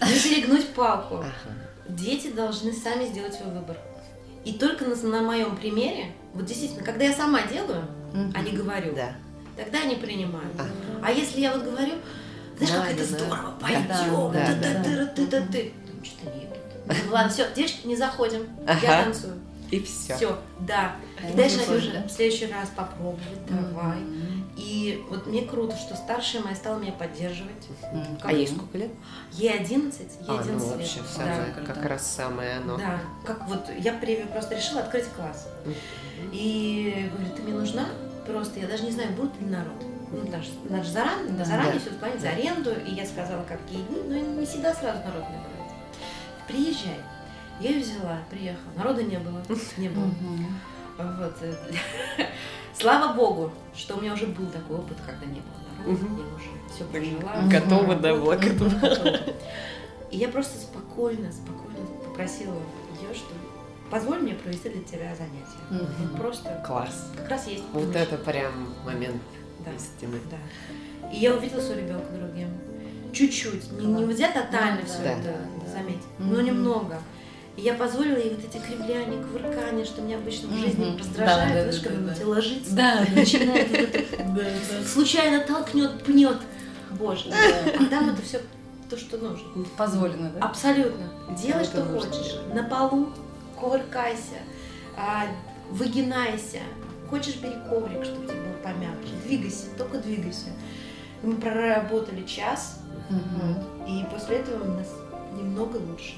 Не 0.09 0.19
перегнуть 0.19 0.69
палку. 0.69 1.15
Ага. 1.17 1.29
Дети 1.89 2.31
должны 2.31 2.71
сами 2.73 3.05
сделать 3.05 3.33
свой 3.33 3.51
выбор. 3.51 3.77
И 4.45 4.53
только 4.53 4.85
на, 4.85 4.95
на 4.95 5.21
моем 5.21 5.55
примере, 5.57 6.11
вот 6.33 6.45
действительно, 6.45 6.83
когда 6.83 7.05
я 7.05 7.13
сама 7.13 7.41
делаю, 7.43 7.83
Мгм. 8.13 8.31
а 8.35 8.41
не 8.41 8.51
говорю, 8.51 8.93
Да. 8.95 9.11
тогда 9.57 9.79
они 9.81 9.95
принимают. 9.95 10.53
Ага. 10.57 10.69
А 11.03 11.11
если 11.11 11.41
я 11.41 11.51
вот 11.53 11.63
говорю, 11.63 11.93
знаешь, 12.57 12.73
как 12.73 12.83
Надо, 12.89 12.91
это 12.91 13.11
да. 13.11 13.17
здорово, 13.17 13.53
Да, 13.59 13.65
пойдем, 13.67 13.87
да, 13.87 14.55
ты 14.55 14.73
да. 14.73 14.83
ты 14.83 15.25
ты 15.25 15.25
ты 15.25 15.41
ты 15.41 15.41
ты 15.51 15.73
Что-то 16.05 16.37
не 16.37 16.45
идут. 16.45 16.57
Ну, 17.07 17.11
Ладно, 17.13 17.29
все, 17.31 17.47
девочки, 17.55 17.87
не 17.87 17.95
заходим, 17.95 18.47
Ага. 18.67 18.79
я 18.85 19.03
танцую. 19.03 19.33
И 19.71 19.81
все. 19.81 20.15
Все, 20.15 20.37
да. 20.59 20.95
И 21.21 21.27
Это 21.27 21.37
дальше 21.37 21.57
уже 21.75 21.91
да? 21.91 22.03
в 22.07 22.11
следующий 22.11 22.45
раз 22.47 22.69
попробовать, 22.75 23.45
давай. 23.47 23.97
И 24.55 25.03
вот 25.09 25.25
мне 25.27 25.41
круто, 25.41 25.75
что 25.75 25.95
старшая 25.95 26.41
моя 26.43 26.55
стала 26.55 26.79
меня 26.79 26.91
поддерживать. 26.93 27.51
А 28.21 28.31
ей 28.31 28.47
сколько 28.47 28.77
лет? 28.77 28.91
Ей 29.33 29.51
11, 29.53 29.99
ей 29.99 30.07
А, 30.27 30.39
11 30.39 30.47
ну 30.47 30.69
лет. 30.69 30.77
вообще 30.77 30.99
да. 31.01 31.07
самое, 31.07 31.53
как 31.65 31.85
раз 31.85 32.07
самое 32.07 32.57
оно. 32.57 32.77
Да, 32.77 32.99
как 33.25 33.47
вот 33.47 33.69
я 33.79 33.93
при- 33.93 34.23
просто 34.31 34.55
решила 34.55 34.81
открыть 34.81 35.05
класс. 35.07 35.47
И 36.31 37.09
говорю, 37.13 37.35
ты 37.35 37.41
мне 37.41 37.53
нужна? 37.53 37.85
Просто 38.25 38.59
я 38.59 38.67
даже 38.67 38.83
не 38.83 38.91
знаю, 38.91 39.11
будет 39.13 39.39
ли 39.39 39.47
народ. 39.47 39.75
Ну, 40.11 40.23
даже, 40.31 40.49
надо 40.69 40.83
же 40.83 40.91
заранее, 40.91 41.31
Да. 41.37 41.45
заранее 41.45 41.73
Да. 41.73 41.79
все 41.79 41.89
платить 41.91 42.21
за 42.21 42.29
аренду. 42.29 42.71
И 42.85 42.91
я 42.93 43.05
сказала, 43.05 43.43
какие 43.43 43.81
дни, 43.81 44.01
но 44.07 44.15
не 44.39 44.45
всегда 44.45 44.73
сразу 44.73 44.99
народ 44.99 45.23
набирается. 45.23 45.75
Приезжай. 46.47 46.97
Я 47.59 47.69
ее 47.71 47.81
взяла, 47.81 48.19
приехала. 48.29 48.71
Народа 48.75 49.03
не 49.03 49.17
было. 49.17 49.41
Не 49.77 49.89
было. 49.89 50.09
Вот. 50.97 51.35
Слава 52.73 53.13
богу, 53.13 53.51
что 53.75 53.95
у 53.95 54.01
меня 54.01 54.13
уже 54.13 54.27
был 54.27 54.47
такой 54.47 54.77
опыт, 54.77 54.97
когда 55.05 55.25
не 55.25 55.39
было 55.41 55.95
народа. 55.95 56.05
Я 56.21 56.35
уже 56.35 56.49
все 56.73 56.83
прожила. 56.85 57.49
Готова, 57.49 57.95
да, 57.95 58.13
была. 58.15 58.35
Готова. 58.35 59.19
И 60.11 60.17
я 60.17 60.27
просто 60.29 60.57
спокойно, 60.59 61.31
спокойно 61.31 61.85
попросила 62.03 62.53
ее, 63.01 63.13
что 63.13 63.33
позволь 63.89 64.19
мне 64.19 64.33
провести 64.33 64.69
для 64.69 64.83
тебя. 64.83 65.13
Вот 65.71 66.17
Просто 66.17 66.61
Класс. 66.65 67.11
как 67.17 67.29
раз 67.29 67.47
есть 67.47 67.63
Вот 67.73 67.95
это 67.95 68.17
прям 68.17 68.73
момент 68.85 69.21
Да. 69.65 69.71
истины. 69.73 70.17
Да. 70.29 71.09
И 71.09 71.17
я 71.17 71.33
увидела 71.35 71.59
своего 71.61 71.81
ребенка 71.81 72.11
другим. 72.13 72.49
Чуть-чуть. 73.13 73.71
Не, 73.73 73.85
не 73.87 74.05
взять 74.05 74.33
тотально 74.33 74.81
Да, 74.81 74.85
все 74.87 74.97
да. 75.03 75.11
это, 75.11 75.35
Да. 75.63 75.71
заметь, 75.71 76.03
Мгм. 76.19 76.33
но 76.33 76.41
немного. 76.41 76.99
И 77.57 77.61
я 77.61 77.73
позволила 77.73 78.17
ей 78.17 78.35
вот 78.35 78.43
эти 78.43 78.61
кривляния, 78.61 79.21
кувыркания, 79.23 79.85
что 79.85 80.01
меня 80.01 80.17
обычно 80.17 80.49
в 80.49 80.57
жизни 80.59 80.91
Да, 80.91 80.99
раздражает, 80.99 81.53
да, 81.53 81.71
знаешь, 81.71 81.79
да, 81.79 81.89
когда 81.89 82.01
да, 82.01 82.07
на 82.07 82.15
тебя 82.15 82.27
ложится, 82.27 82.75
Да. 82.75 83.05
начинает 83.15 83.69
вот 83.69 83.79
это, 83.79 84.87
случайно 84.87 85.39
толкнет, 85.45 86.03
пнет. 86.03 86.37
Боже, 86.91 87.29
а 87.31 87.85
там 87.89 88.09
это 88.09 88.21
все 88.21 88.41
то, 88.89 88.97
что 88.97 89.17
нужно. 89.17 89.47
Позволено, 89.77 90.31
да? 90.31 90.45
Абсолютно. 90.45 91.05
Делай, 91.41 91.63
что 91.63 91.83
хочешь. 91.85 92.35
На 92.53 92.63
полу 92.63 93.09
кувыркайся, 93.59 94.39
а, 94.97 95.25
выгинайся. 95.69 96.59
Хочешь, 97.09 97.35
бери 97.37 97.55
коврик, 97.69 98.03
чтобы 98.03 98.27
тебе 98.27 98.41
было 98.41 98.53
помягче. 98.63 99.11
Двигайся, 99.25 99.65
только 99.77 99.99
двигайся. 99.99 100.47
Мы 101.23 101.35
проработали 101.35 102.23
час, 102.25 102.79
и 103.87 104.05
после 104.13 104.37
этого 104.37 104.63
у 104.63 104.77
нас 104.77 104.87
немного 105.33 105.77
лучше. 105.77 106.13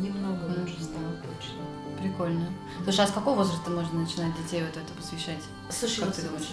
Немного 0.00 0.46
Мгм. 0.48 0.60
лучше 0.62 0.82
стало 0.82 1.12
точно. 1.22 1.60
Прикольно. 2.00 2.46
Слушай, 2.84 3.04
а 3.04 3.08
с 3.08 3.12
какого 3.12 3.36
возраста 3.36 3.70
можно 3.70 4.00
начинать 4.00 4.34
детей 4.42 4.62
вот 4.62 4.76
это 4.76 4.92
посвящать? 4.94 5.42
Слушай, 5.70 5.98
Как 6.00 6.06
вот 6.06 6.16
ты 6.16 6.22
думаешь? 6.22 6.48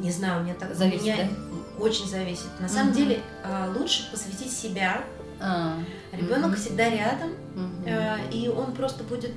не 0.00 0.10
знаю, 0.10 0.40
у 0.40 0.44
меня 0.44 0.54
так 0.54 0.74
Зависит, 0.74 1.02
у 1.02 1.04
меня 1.04 1.16
да? 1.16 1.82
очень 1.84 2.08
зависит. 2.08 2.48
На 2.60 2.68
самом 2.68 2.88
Мгм. 2.88 2.96
деле 2.96 3.22
а, 3.44 3.72
лучше 3.76 4.10
посвятить 4.10 4.50
себя. 4.52 5.04
А, 5.40 5.78
Ребенок 6.12 6.50
Мгм. 6.52 6.56
всегда 6.56 6.88
рядом, 6.90 7.30
а, 7.86 8.18
и 8.30 8.48
он 8.48 8.72
просто 8.74 9.04
будет 9.04 9.32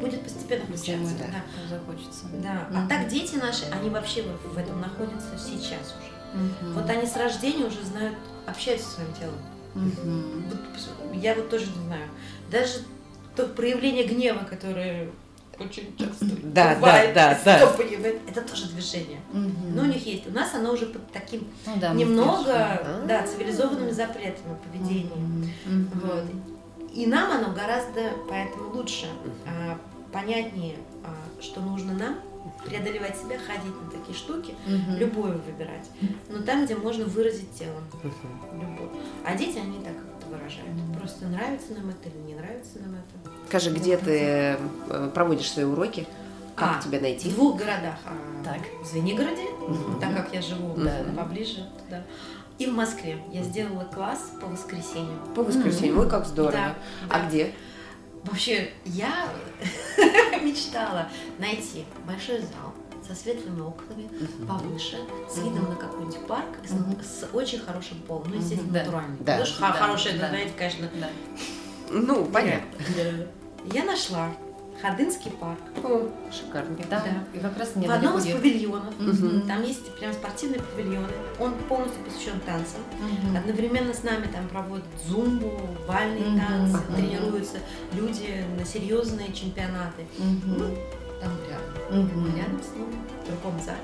будет 0.00 0.22
постепенно 0.22 0.64
включаться. 0.64 1.14
это 1.14 1.32
Да. 1.32 1.76
захочется. 1.76 2.24
Да, 2.42 2.66
а 2.68 2.80
Мгм. 2.80 2.88
так 2.88 3.08
дети 3.08 3.36
наши, 3.36 3.64
они 3.66 3.90
вообще 3.90 4.22
в 4.22 4.58
этом 4.58 4.80
находятся 4.80 5.28
сейчас 5.38 5.94
уже. 5.98 6.40
Мгм. 6.42 6.74
Вот 6.74 6.90
они 6.90 7.06
с 7.06 7.16
рождения 7.16 7.64
уже 7.64 7.82
знают, 7.84 8.16
общаются 8.46 8.88
со 8.88 8.94
своим 8.96 9.12
телом. 9.14 9.38
Мгм. 9.74 10.44
Вот 10.50 11.14
я 11.14 11.34
вот 11.34 11.48
тоже 11.48 11.66
не 11.66 11.84
знаю. 11.86 12.08
Даже 12.54 12.78
то 13.34 13.46
проявление 13.48 14.04
гнева, 14.04 14.44
которое 14.48 15.08
очень 15.58 15.96
часто 15.98 16.26
Да, 16.44 16.76
бывает, 16.76 17.12
да, 17.12 17.36
да, 17.44 17.58
да. 17.60 17.66
понимает, 17.66 18.20
это 18.28 18.42
тоже 18.42 18.68
движение. 18.68 19.20
Мгм. 19.32 19.74
Но 19.74 19.82
у 19.82 19.86
них 19.86 20.06
есть. 20.06 20.28
У 20.28 20.30
нас 20.30 20.54
оно 20.54 20.72
уже 20.72 20.86
под 20.86 21.10
таким 21.10 21.48
Ну 21.66 21.72
да, 21.80 21.92
немного, 21.94 22.44
слышали. 22.44 23.06
да, 23.08 23.26
цивилизованными 23.26 23.90
запретами 23.90 24.56
поведения. 24.64 25.50
Мгм. 25.66 25.90
Вот. 25.94 26.24
И 26.92 27.06
нам 27.06 27.32
оно 27.32 27.52
гораздо 27.52 28.12
поэтому 28.28 28.70
лучше, 28.72 29.06
а, 29.46 29.76
понятнее, 30.12 30.76
а, 31.04 31.12
что 31.42 31.60
нужно 31.60 31.92
нам, 31.94 32.18
преодолевать 32.64 33.16
себя, 33.16 33.36
ходить 33.38 33.74
на 33.82 33.90
такие 33.90 34.16
штуки, 34.16 34.54
Мгм. 34.66 34.96
любую 34.96 35.40
выбирать. 35.42 35.88
Но 36.28 36.42
там, 36.42 36.64
где 36.64 36.76
можно 36.76 37.04
выразить 37.04 37.52
телом, 37.58 37.82
Мгм. 38.02 38.60
любую. 38.60 38.90
А 39.24 39.34
дети, 39.36 39.58
они 39.58 39.78
так 39.84 39.94
как-то 39.94 40.26
выражают. 40.28 40.98
Просто 40.98 41.26
нравится 41.26 41.72
нам 41.74 41.90
это 41.90 42.08
или 42.08 42.18
не 42.26 42.34
нравится 42.34 42.78
нам 42.80 42.94
это. 42.94 43.30
Скажи, 43.48 43.70
где 43.70 43.96
ты 43.96 44.18
э, 44.90 45.10
проводишь 45.14 45.50
свои 45.50 45.64
уроки? 45.64 46.06
Как 46.56 46.78
А, 46.78 46.82
тебя 46.82 47.00
найти? 47.00 47.28
В 47.30 47.34
двух 47.34 47.56
городах. 47.58 47.96
а, 48.04 48.44
Так. 48.44 48.58
В 48.82 48.86
Звенигороде, 48.86 49.42
Мгм. 49.68 49.98
так 50.00 50.14
как 50.16 50.32
я 50.34 50.40
живу 50.40 50.74
Да. 50.76 51.04
поближе 51.16 51.68
туда. 51.84 52.02
И 52.58 52.66
в 52.66 52.72
Москве. 52.72 53.18
Я 53.32 53.42
сделала 53.42 53.82
класс 53.84 54.30
по 54.40 54.46
воскресеньям. 54.46 55.18
По 55.34 55.42
воскресеньям. 55.42 55.98
Ой, 55.98 56.08
как 56.08 56.24
здорово. 56.26 56.52
Да, 56.52 56.74
А 57.10 57.18
да. 57.20 57.26
где? 57.28 57.52
Вообще, 58.24 58.72
я 58.84 59.28
мечтала 60.42 61.08
найти 61.38 61.84
большой 62.06 62.38
зал 62.40 62.72
со 63.06 63.14
светлыми 63.14 63.60
окнами, 63.60 64.08
повыше, 64.48 64.96
с 65.30 65.36
видом 65.36 65.68
на 65.68 65.76
какой-нибудь 65.76 66.26
парк, 66.26 66.48
с, 66.64 67.26
очень 67.34 67.58
хорошим 67.58 67.98
полом. 68.02 68.24
Ну, 68.30 68.36
естественно, 68.36 68.72
Да. 68.72 68.78
натуральный. 68.80 69.16
Да. 69.20 69.32
Потому 69.32 69.46
что 69.46 69.60
х- 69.60 69.72
Да, 69.72 69.78
хороший, 69.78 70.10
это, 70.12 70.20
да. 70.20 70.28
знаете, 70.30 70.52
конечно, 70.56 70.88
Да. 71.00 71.08
Ну, 71.90 72.24
понятно. 72.24 72.70
Я 73.72 73.84
нашла 73.84 74.30
Ходынский 74.84 75.30
парк. 75.30 75.58
О, 75.82 76.10
шикарно. 76.30 76.76
Там 76.76 76.86
Да. 76.90 77.24
и 77.32 77.38
как 77.40 77.56
раз 77.58 77.68
В 77.70 77.76
не 77.76 77.86
одном 77.86 78.18
из 78.18 78.26
павильонов. 78.26 78.92
Мгм. 78.98 79.46
Там 79.48 79.62
есть 79.62 79.90
прям 79.96 80.12
спортивные 80.12 80.60
павильоны. 80.60 81.08
Он 81.40 81.54
полностью 81.70 82.02
посвящен 82.04 82.38
танцам. 82.40 82.80
Одновременно 83.34 83.94
с 83.94 84.02
нами 84.02 84.26
там 84.26 84.46
проводят 84.48 84.84
зумбу, 85.08 85.50
бальные 85.88 86.28
Мгм. 86.28 86.38
танцы, 86.38 86.76
Ага. 86.86 86.96
тренируются 86.96 87.56
люди 87.92 88.44
на 88.58 88.64
серьезные 88.66 89.32
чемпионаты. 89.32 90.04
Мгм. 90.18 90.74
Там 91.18 91.32
рядом. 91.48 92.02
Мгм. 92.04 92.36
Рядом 92.36 92.60
с 92.62 92.76
ними, 92.76 92.94
в 93.22 93.26
другом 93.26 93.58
зале. 93.64 93.78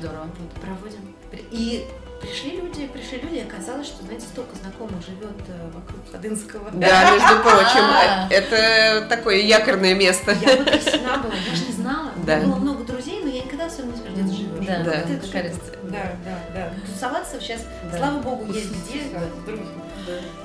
Здорово. 0.00 0.28
Вот, 0.38 0.62
проводим. 0.62 1.14
И 1.50 1.84
пришли 2.20 2.56
люди, 2.56 2.86
пришли 2.88 3.18
люди, 3.20 3.36
и 3.36 3.40
оказалось, 3.42 3.86
что, 3.86 4.02
знаете, 4.04 4.26
столько 4.26 4.54
знакомых 4.56 5.04
живет 5.04 5.36
э, 5.48 5.70
вокруг 5.72 6.00
Ходынского. 6.12 6.70
Да, 6.72 7.10
между 7.12 7.38
прочим, 7.42 7.84
А. 7.84 8.28
это 8.30 9.06
такое 9.08 9.36
якорное 9.36 9.94
место. 9.94 10.32
Я 10.32 10.56
потрясена 10.56 11.18
была, 11.18 11.34
я 11.34 11.54
же 11.54 11.64
не 11.66 11.72
знала. 11.72 12.10
Было 12.16 12.56
много 12.56 12.84
друзей, 12.84 13.17
никогда 13.58 13.66
особенно 13.66 13.92
не 13.92 13.96
спрашивала, 13.98 14.14
где 14.14 14.22
ты 14.22 14.36
живешь. 14.36 14.66
Да, 14.66 14.84
Да. 14.84 15.02
Ты 15.02 15.38
разница. 15.42 15.60
Да, 15.84 16.12
да, 16.24 16.38
да. 16.54 16.72
Тусоваться 16.92 17.40
сейчас, 17.40 17.60
Да. 17.90 17.98
слава 17.98 18.18
богу, 18.20 18.52
есть 18.52 18.70
где, 18.70 19.00
в. 19.00 19.52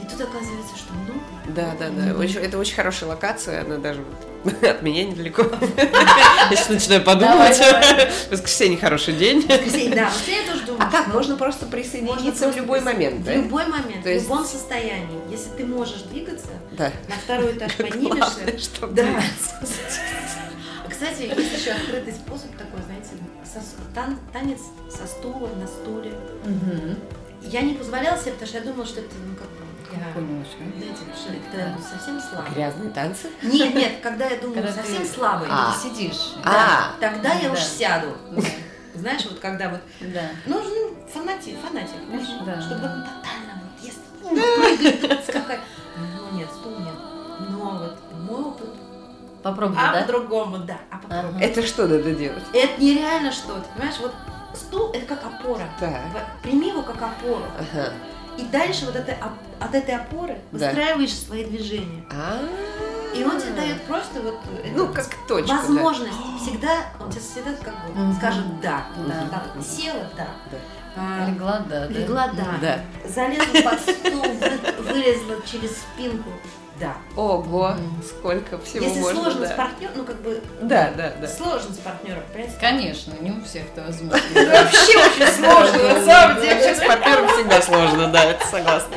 И 0.01 0.05
тут 0.09 0.21
оказывается, 0.21 0.77
что 0.77 0.93
много. 0.93 1.19
Да, 1.47 1.73
да, 1.79 1.89
да. 1.89 2.17
Очень- 2.17 2.39
Это 2.41 2.57
очень 2.57 2.75
хорошая 2.75 3.09
локация, 3.09 3.61
она 3.61 3.77
даже 3.77 4.01
вот 4.43 4.63
от 4.63 4.81
меня 4.81 5.05
недалеко. 5.05 5.43
Я 5.77 6.55
сейчас 6.55 6.69
начинаю 6.69 7.03
подумать. 7.03 7.57
Воскресенье 8.31 8.77
хороший 8.77 9.13
день. 9.13 9.41
Воскресенье, 9.41 9.95
Да, 9.95 10.09
я 10.27 10.51
тоже 10.51 10.65
думаю. 10.65 10.81
А 10.83 10.91
как? 10.91 11.07
что 11.07 11.13
Можно 11.13 11.37
просто 11.37 11.65
присоединиться 11.65 12.51
в 12.51 12.57
любой 12.57 12.81
момент, 12.81 13.21
В 13.21 13.25
да? 13.25 13.35
любой 13.35 13.65
момент, 13.67 14.03
То 14.03 14.09
в 14.09 14.23
любом 14.23 14.45
состоянии. 14.45 15.19
Если 15.29 15.49
ты 15.51 15.65
можешь 15.65 16.01
двигаться, 16.03 16.47
Да. 16.73 16.91
на 17.07 17.15
второй 17.23 17.53
этаж 17.53 17.73
поднимешься. 17.75 18.79
Да. 18.91 19.05
Кстати, 20.89 21.23
есть 21.23 21.59
еще 21.59 21.71
открытый 21.71 22.13
способ 22.13 22.51
такой, 22.57 22.79
со 23.61 23.75
тан- 23.93 24.19
танец 24.31 24.59
со 24.89 25.05
стулом, 25.07 25.59
на 25.59 25.67
стуле. 25.67 26.13
Мгм. 26.45 26.97
Я 27.41 27.61
не 27.61 27.73
позволяла 27.73 28.17
себе, 28.17 28.31
потому 28.31 28.47
что 28.47 28.57
я 28.59 28.63
думала, 28.63 28.85
что 28.85 28.99
это, 29.01 29.15
ну, 29.25 29.35
как 29.35 29.47
бы, 29.49 29.99
я, 29.99 30.07
Какой 30.07 30.23
немножко. 30.23 30.57
знаете, 30.77 31.01
что 31.15 31.33
это 31.33 31.41
когда 31.51 31.63
я 31.67 31.73
буду 31.75 31.85
совсем 31.87 32.19
слабый. 32.21 32.51
Грязные 32.53 32.89
танцы? 32.91 33.29
Нет, 33.43 33.75
нет, 33.75 33.91
когда 34.01 34.25
я 34.27 34.37
думаю, 34.37 34.63
Когда 34.63 34.81
совсем 34.81 35.01
ты- 35.03 35.07
слабый, 35.07 35.47
А. 35.51 35.73
Ты 35.73 35.89
сидишь. 35.89 36.33
А. 36.45 36.93
тогда 36.99 37.33
я 37.33 37.51
уж 37.51 37.59
Да. 37.59 37.65
сяду. 37.65 38.07
Знаешь, 38.95 39.25
вот 39.25 39.39
когда 39.39 39.69
вот 39.69 39.81
Да. 39.99 40.21
нужен 40.45 40.95
фанатик, 41.11 41.57
фанатик, 41.59 41.95
понимаешь? 42.07 42.27
Да. 42.45 42.61
чтобы 42.61 42.81
вот 42.81 43.05
тотально 43.05 43.61
вот 43.61 44.31
ну, 44.31 45.21
скакать. 45.27 45.59
Ну 45.97 46.37
нет, 46.37 46.47
стул 46.49 46.79
нет. 46.79 46.95
Но 47.49 47.57
вот 47.71 47.97
мой 48.13 48.41
опыт, 48.41 48.69
Попробуй, 49.43 49.77
а 49.79 49.93
да? 49.93 50.01
по-другому, 50.01 50.57
да, 50.59 50.77
а 50.89 50.97
попробуй. 50.97 51.29
Ага. 51.37 51.39
Это 51.45 51.65
что 51.67 51.83
надо 51.87 52.11
делать? 52.13 52.43
Это 52.53 52.81
нереально 52.81 53.31
что-то, 53.31 53.65
понимаешь? 53.75 53.99
Вот 53.99 54.13
стул 54.55 54.91
это 54.93 55.05
как 55.05 55.23
опора. 55.25 55.63
Так. 55.79 55.91
Прими 56.41 56.69
его 56.69 56.81
как 56.81 57.01
опору. 57.01 57.43
Ага. 57.59 57.91
И 58.37 58.43
дальше 58.45 58.85
вот 58.85 58.95
это, 58.95 59.15
от 59.59 59.75
этой 59.75 59.95
опоры 59.95 60.37
Да. 60.51 60.67
выстраиваешь 60.67 61.13
свои 61.13 61.43
движения. 61.45 62.03
А. 62.11 62.39
И 63.15 63.23
он 63.23 63.39
тебе 63.39 63.51
дает 63.51 63.81
просто 63.83 64.21
вот 64.21 64.39
это- 64.63 64.75
Ну, 64.75 64.87
как 64.91 65.05
точка. 65.27 65.53
да. 65.55 65.61
возможность. 65.61 66.17
Всегда, 66.41 66.77
он 66.99 67.11
тебе 67.11 67.21
всегда 67.21 67.51
как 67.63 67.75
бы 67.93 68.13
скажет 68.15 68.59
да. 68.61 68.85
Да. 69.07 69.27
Там, 69.29 69.61
села, 69.63 70.09
да. 70.17 70.27
Да. 70.49 70.57
А, 70.95 71.29
Легла, 71.29 71.59
да. 71.69 71.87
да. 71.87 71.93
Легла, 71.93 72.27
да. 72.29 72.45
Да. 72.61 72.79
Залезла 73.07 73.69
под 73.69 73.79
стул, 73.81 74.21
вы- 74.21 74.83
вылезла 74.93 75.35
через 75.45 75.77
спинку. 75.81 76.29
Да. 76.79 76.95
Ого, 77.15 77.75
сколько 78.03 78.57
всего 78.59 78.85
Если 78.85 78.99
можно, 78.99 79.21
сложно 79.21 79.41
да. 79.41 79.53
с 79.53 79.55
партнером, 79.55 79.93
ну 79.97 80.03
как 80.05 80.21
бы 80.21 80.41
Да, 80.61 80.91
да, 80.97 81.13
да. 81.21 81.27
сложно 81.27 81.73
с 81.73 81.77
партнером, 81.77 82.23
понимаете? 82.31 82.57
Конечно, 82.59 83.13
не 83.19 83.31
у 83.31 83.43
всех 83.43 83.63
это 83.65 83.83
возможно. 83.83 84.17
Вообще 84.33 84.97
очень 84.97 85.27
сложно, 85.33 85.93
на 85.93 86.05
самом 86.05 86.41
деле. 86.41 86.55
Вообще 86.55 86.75
с 86.75 86.79
партнером 86.79 87.27
всегда 87.27 87.61
сложно, 87.61 88.07
да, 88.07 88.23
это 88.25 88.47
согласна. 88.47 88.95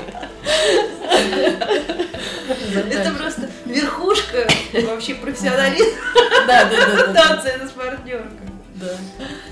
Это 2.91 3.11
просто 3.12 3.51
верхушка 3.67 4.47
вообще 4.87 5.15
профессионализма 5.15 6.01
Да, 6.47 6.65
да, 6.65 7.07
да, 7.12 7.43
это 7.45 7.69
с 7.69 7.73
партнером. 7.73 8.31
Да. 8.77 8.89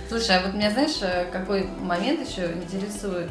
Слушай, 0.08 0.36
а 0.36 0.42
вот 0.42 0.54
меня 0.54 0.70
знаешь, 0.70 0.98
э, 1.00 1.26
какой 1.32 1.66
момент 1.80 2.28
еще 2.28 2.52
интересует? 2.52 3.30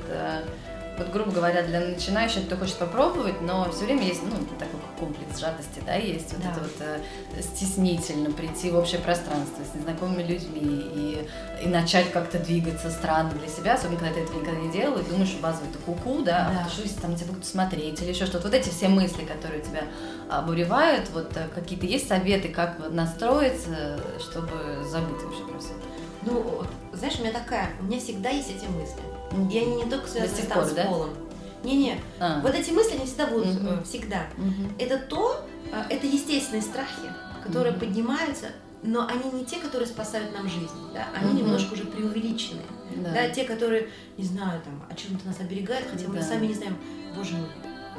Вот, 0.97 1.09
грубо 1.09 1.31
говоря, 1.31 1.63
для 1.63 1.79
начинающих, 1.79 2.45
кто 2.45 2.55
хочет 2.55 2.75
попробовать, 2.77 3.41
но 3.41 3.69
все 3.71 3.85
время 3.85 4.03
есть, 4.03 4.21
ну, 4.23 4.37
такой 4.59 4.79
комплекс 4.99 5.39
сжатости, 5.39 5.81
да, 5.85 5.95
есть 5.95 6.31
вот 6.33 6.43
Да. 6.43 6.51
это 6.51 6.59
вот 6.61 6.73
э, 6.81 7.41
стеснительно 7.41 8.31
прийти 8.31 8.69
в 8.69 8.77
общее 8.77 9.01
пространство 9.01 9.63
с 9.63 9.75
незнакомыми 9.75 10.21
людьми 10.21 10.59
и, 10.61 11.27
и 11.63 11.67
начать 11.67 12.11
как-то 12.11 12.37
двигаться 12.37 12.91
странно 12.91 13.31
для 13.31 13.47
себя, 13.47 13.73
особенно 13.73 13.97
когда 13.99 14.13
ты 14.13 14.19
этого 14.21 14.39
никогда 14.39 14.59
не 14.61 14.71
делал, 14.71 14.99
и 14.99 15.03
думаешь, 15.03 15.29
что 15.29 15.41
базово 15.41 15.65
это 15.69 15.79
куку, 15.79 16.21
да, 16.21 16.51
Да. 16.53 16.65
а 16.67 16.69
что 16.69 16.83
если 16.83 16.99
там 16.99 17.15
тебя 17.15 17.27
будут 17.29 17.45
смотреть 17.45 17.99
или 18.01 18.09
еще 18.09 18.27
что-то. 18.27 18.43
Вот 18.47 18.53
эти 18.53 18.69
все 18.69 18.87
мысли, 18.87 19.23
которые 19.25 19.63
тебя 19.63 19.83
обуревают, 20.29 21.09
вот 21.11 21.35
э, 21.35 21.47
какие-то 21.55 21.87
есть 21.87 22.07
советы, 22.07 22.49
как 22.49 22.77
настроиться, 22.91 23.99
чтобы 24.19 24.83
забыть 24.87 25.23
вообще 25.23 25.43
про 25.43 25.59
все? 25.59 25.69
Ну, 26.21 26.61
знаешь, 26.93 27.15
у 27.17 27.21
меня 27.21 27.33
такая, 27.33 27.69
у 27.81 27.83
меня 27.85 27.99
всегда 27.99 28.29
есть 28.29 28.49
эти 28.51 28.65
мысли. 28.65 29.01
И 29.51 29.57
они 29.57 29.75
не 29.83 29.89
только 29.89 30.07
связаны 30.07 30.41
с 30.41 30.45
пор, 30.45 30.65
да? 30.65 30.75
танцполом. 30.75 31.09
Не-не, 31.63 31.99
А. 32.19 32.41
вот 32.41 32.53
эти 32.53 32.71
мысли, 32.71 32.95
они 32.95 33.05
всегда 33.05 33.27
будут, 33.27 33.47
э, 33.61 33.83
всегда. 33.85 34.25
Мгм. 34.37 34.73
Это 34.77 34.97
то, 34.97 35.45
э, 35.71 35.81
это 35.89 36.05
естественные 36.07 36.61
страхи, 36.61 37.09
которые 37.43 37.71
Мгм. 37.71 37.79
поднимаются, 37.79 38.47
но 38.83 39.07
они 39.07 39.31
не 39.31 39.45
те, 39.45 39.57
которые 39.57 39.87
спасают 39.87 40.33
нам 40.33 40.49
жизнь, 40.49 40.75
да, 40.93 41.07
они 41.15 41.29
Мгм. 41.31 41.37
немножко 41.37 41.73
уже 41.73 41.85
преувеличенные. 41.85 42.65
Да. 42.97 43.11
Да, 43.13 43.29
те, 43.29 43.43
которые, 43.45 43.89
не 44.17 44.25
знаю, 44.25 44.61
там, 44.61 44.83
о 44.89 44.93
чем-то 44.93 45.25
нас 45.25 45.39
оберегают, 45.39 45.87
хотя 45.89 46.07
мы 46.09 46.15
Да. 46.15 46.21
сами 46.21 46.47
не 46.47 46.53
знаем, 46.53 46.77
боже 47.15 47.35
мой, 47.35 47.47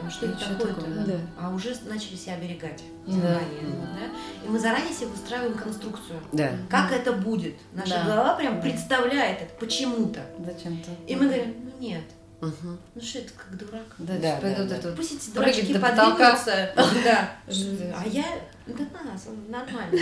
а 0.06 0.10
что 0.10 0.26
это 0.26 0.38
Что 0.38 0.54
такое-то? 0.54 0.80
такое, 0.80 1.04
да. 1.06 1.14
А 1.38 1.50
уже 1.50 1.74
начали 1.86 2.16
себя 2.16 2.34
оберегать 2.34 2.82
Да. 3.06 3.12
заранее, 3.12 3.62
да? 3.62 4.46
И 4.46 4.48
мы 4.48 4.58
заранее 4.58 4.92
себе 4.92 5.06
выстраиваем 5.08 5.54
конструкцию. 5.54 6.20
Да. 6.32 6.52
Как 6.70 6.92
это 6.92 7.12
будет? 7.12 7.54
Наша 7.72 7.90
Да. 7.94 8.04
голова 8.04 8.34
прям 8.34 8.60
представляет 8.60 9.42
это 9.42 9.54
почему-то. 9.58 10.20
Зачем-то. 10.38 10.90
И 11.06 11.16
мы 11.16 11.26
говорим, 11.26 11.54
ну 11.64 11.72
нет, 11.86 12.02
Мгм. 12.40 12.78
ну 12.94 13.00
что 13.00 13.18
это 13.20 13.32
как 13.36 13.56
дурак? 13.56 13.82
Да, 13.98 14.14
Да, 14.18 14.38
да, 14.40 14.48
это 14.76 14.88
вот 14.88 14.96
Пусть 14.96 15.12
эти 15.14 15.30
дурачки 15.34 15.72
до 15.72 15.80
подвигаются. 15.80 16.70
Да. 17.04 17.30
А 17.48 18.06
я, 18.08 18.24
да 18.66 18.84
нас, 19.04 19.26
нормально. 19.48 19.90
нормально. 19.90 19.98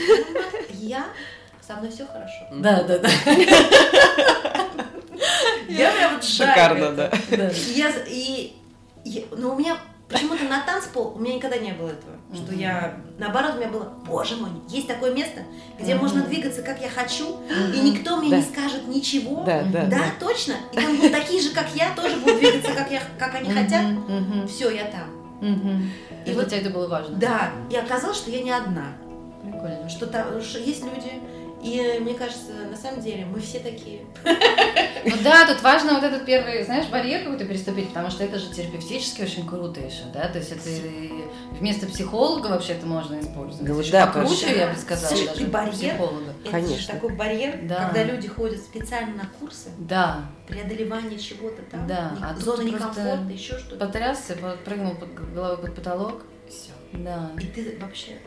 Я, 0.70 1.06
со 1.66 1.76
мной 1.76 1.90
все 1.90 2.06
хорошо. 2.06 2.46
Да, 2.52 2.82
да, 2.82 2.98
да. 2.98 3.08
Я 5.68 5.92
прям 5.92 6.22
Шикарно, 6.22 6.92
да. 6.92 7.10
да. 7.30 7.50
Я, 7.74 7.90
и, 8.06 8.54
но 9.36 9.54
у 9.54 9.58
меня 9.58 9.76
почему-то 10.12 10.44
на 10.44 10.60
танцпол 10.64 11.14
у 11.16 11.18
меня 11.18 11.34
никогда 11.36 11.56
не 11.58 11.72
было 11.72 11.88
этого. 11.88 12.12
Что 12.34 12.52
Мгм. 12.52 12.58
я, 12.60 12.96
наоборот, 13.18 13.54
у 13.54 13.58
меня 13.58 13.68
было, 13.68 13.92
боже 14.06 14.36
мой, 14.36 14.50
есть 14.68 14.86
такое 14.86 15.12
место, 15.14 15.40
где 15.80 15.94
Мгм. 15.94 16.04
можно 16.04 16.22
двигаться, 16.22 16.62
как 16.62 16.80
я 16.80 16.88
хочу, 16.88 17.38
и 17.74 17.80
никто 17.80 18.16
мне 18.16 18.30
Да. 18.30 18.36
не 18.36 18.42
скажет 18.42 18.86
ничего. 18.88 19.42
Да, 19.44 19.62
да, 19.64 19.86
Да, 19.86 19.98
точно. 20.20 20.54
И 20.72 20.76
там 20.76 20.96
будут 20.96 21.12
такие 21.12 21.40
же, 21.42 21.50
как 21.50 21.66
я, 21.74 21.94
тоже 21.94 22.16
будут 22.18 22.38
двигаться, 22.38 22.72
как, 22.74 22.90
я, 22.90 23.02
как 23.18 23.34
они 23.34 23.50
хотят. 23.50 23.84
Все, 24.48 24.70
я 24.70 24.84
там. 24.84 25.08
И 26.24 26.32
вот- 26.34 26.46
тебя 26.48 26.58
это 26.58 26.70
было 26.70 26.86
важно. 26.88 27.16
Да, 27.16 27.50
и 27.70 27.76
оказалось, 27.76 28.16
что 28.18 28.30
я 28.30 28.42
не 28.42 28.50
одна. 28.52 28.92
Прикольно. 29.42 29.88
Что, 29.88 30.06
там, 30.06 30.40
что 30.40 30.60
есть 30.60 30.84
люди, 30.84 31.20
и 31.62 31.78
э, 31.78 32.00
мне 32.00 32.14
кажется, 32.14 32.52
на 32.70 32.76
самом 32.76 33.00
деле 33.00 33.24
мы 33.24 33.40
все 33.40 33.60
такие. 33.60 34.00
Ну 35.04 35.16
да, 35.24 35.46
тут 35.46 35.62
важно 35.62 35.94
вот 35.94 36.02
этот 36.04 36.24
первый, 36.24 36.62
знаешь, 36.64 36.86
барьер 36.88 37.22
какой-то 37.24 37.44
переступить, 37.44 37.88
потому 37.88 38.10
что 38.10 38.24
это 38.24 38.38
же 38.38 38.52
терапевтически 38.52 39.22
очень 39.22 39.46
круто 39.46 39.80
еще, 39.80 40.04
да, 40.12 40.28
то 40.28 40.38
есть 40.38 40.52
это 40.52 40.62
вместо 41.58 41.86
психолога 41.86 42.48
вообще 42.48 42.74
это 42.74 42.86
можно 42.86 43.20
использовать. 43.20 43.90
Да 43.90 44.06
да, 44.06 44.12
конечно. 44.12 44.46
я 44.48 44.68
бы 44.68 44.76
сказала, 44.78 45.08
Слушай, 45.08 45.26
даже 45.28 45.42
и 45.42 45.46
барьер. 45.46 45.72
психолога. 45.72 46.30
Это 46.42 46.50
Конечно. 46.50 46.76
же 46.78 46.86
такой 46.88 47.14
барьер, 47.14 47.58
Да. 47.64 47.86
когда 47.86 48.04
люди 48.04 48.28
ходят 48.28 48.58
специально 48.60 49.14
на 49.16 49.28
курсы, 49.40 49.70
Да, 49.78 50.26
преодолевание 50.48 51.18
чего-то 51.18 51.62
там, 51.62 51.86
Да, 51.86 52.16
а 52.22 52.34
зона 52.38 52.62
некомфорта, 52.62 53.26
еще 53.30 53.58
что-то. 53.58 53.86
потрясся, 53.86 54.36
прыгнул 54.64 54.94
под 54.94 55.32
головой 55.32 55.58
под 55.58 55.74
потолок. 55.74 56.22
Все. 56.48 56.70
Да. 56.92 57.30
И 57.40 57.46
ты 57.46 57.76
вообще. 57.80 58.18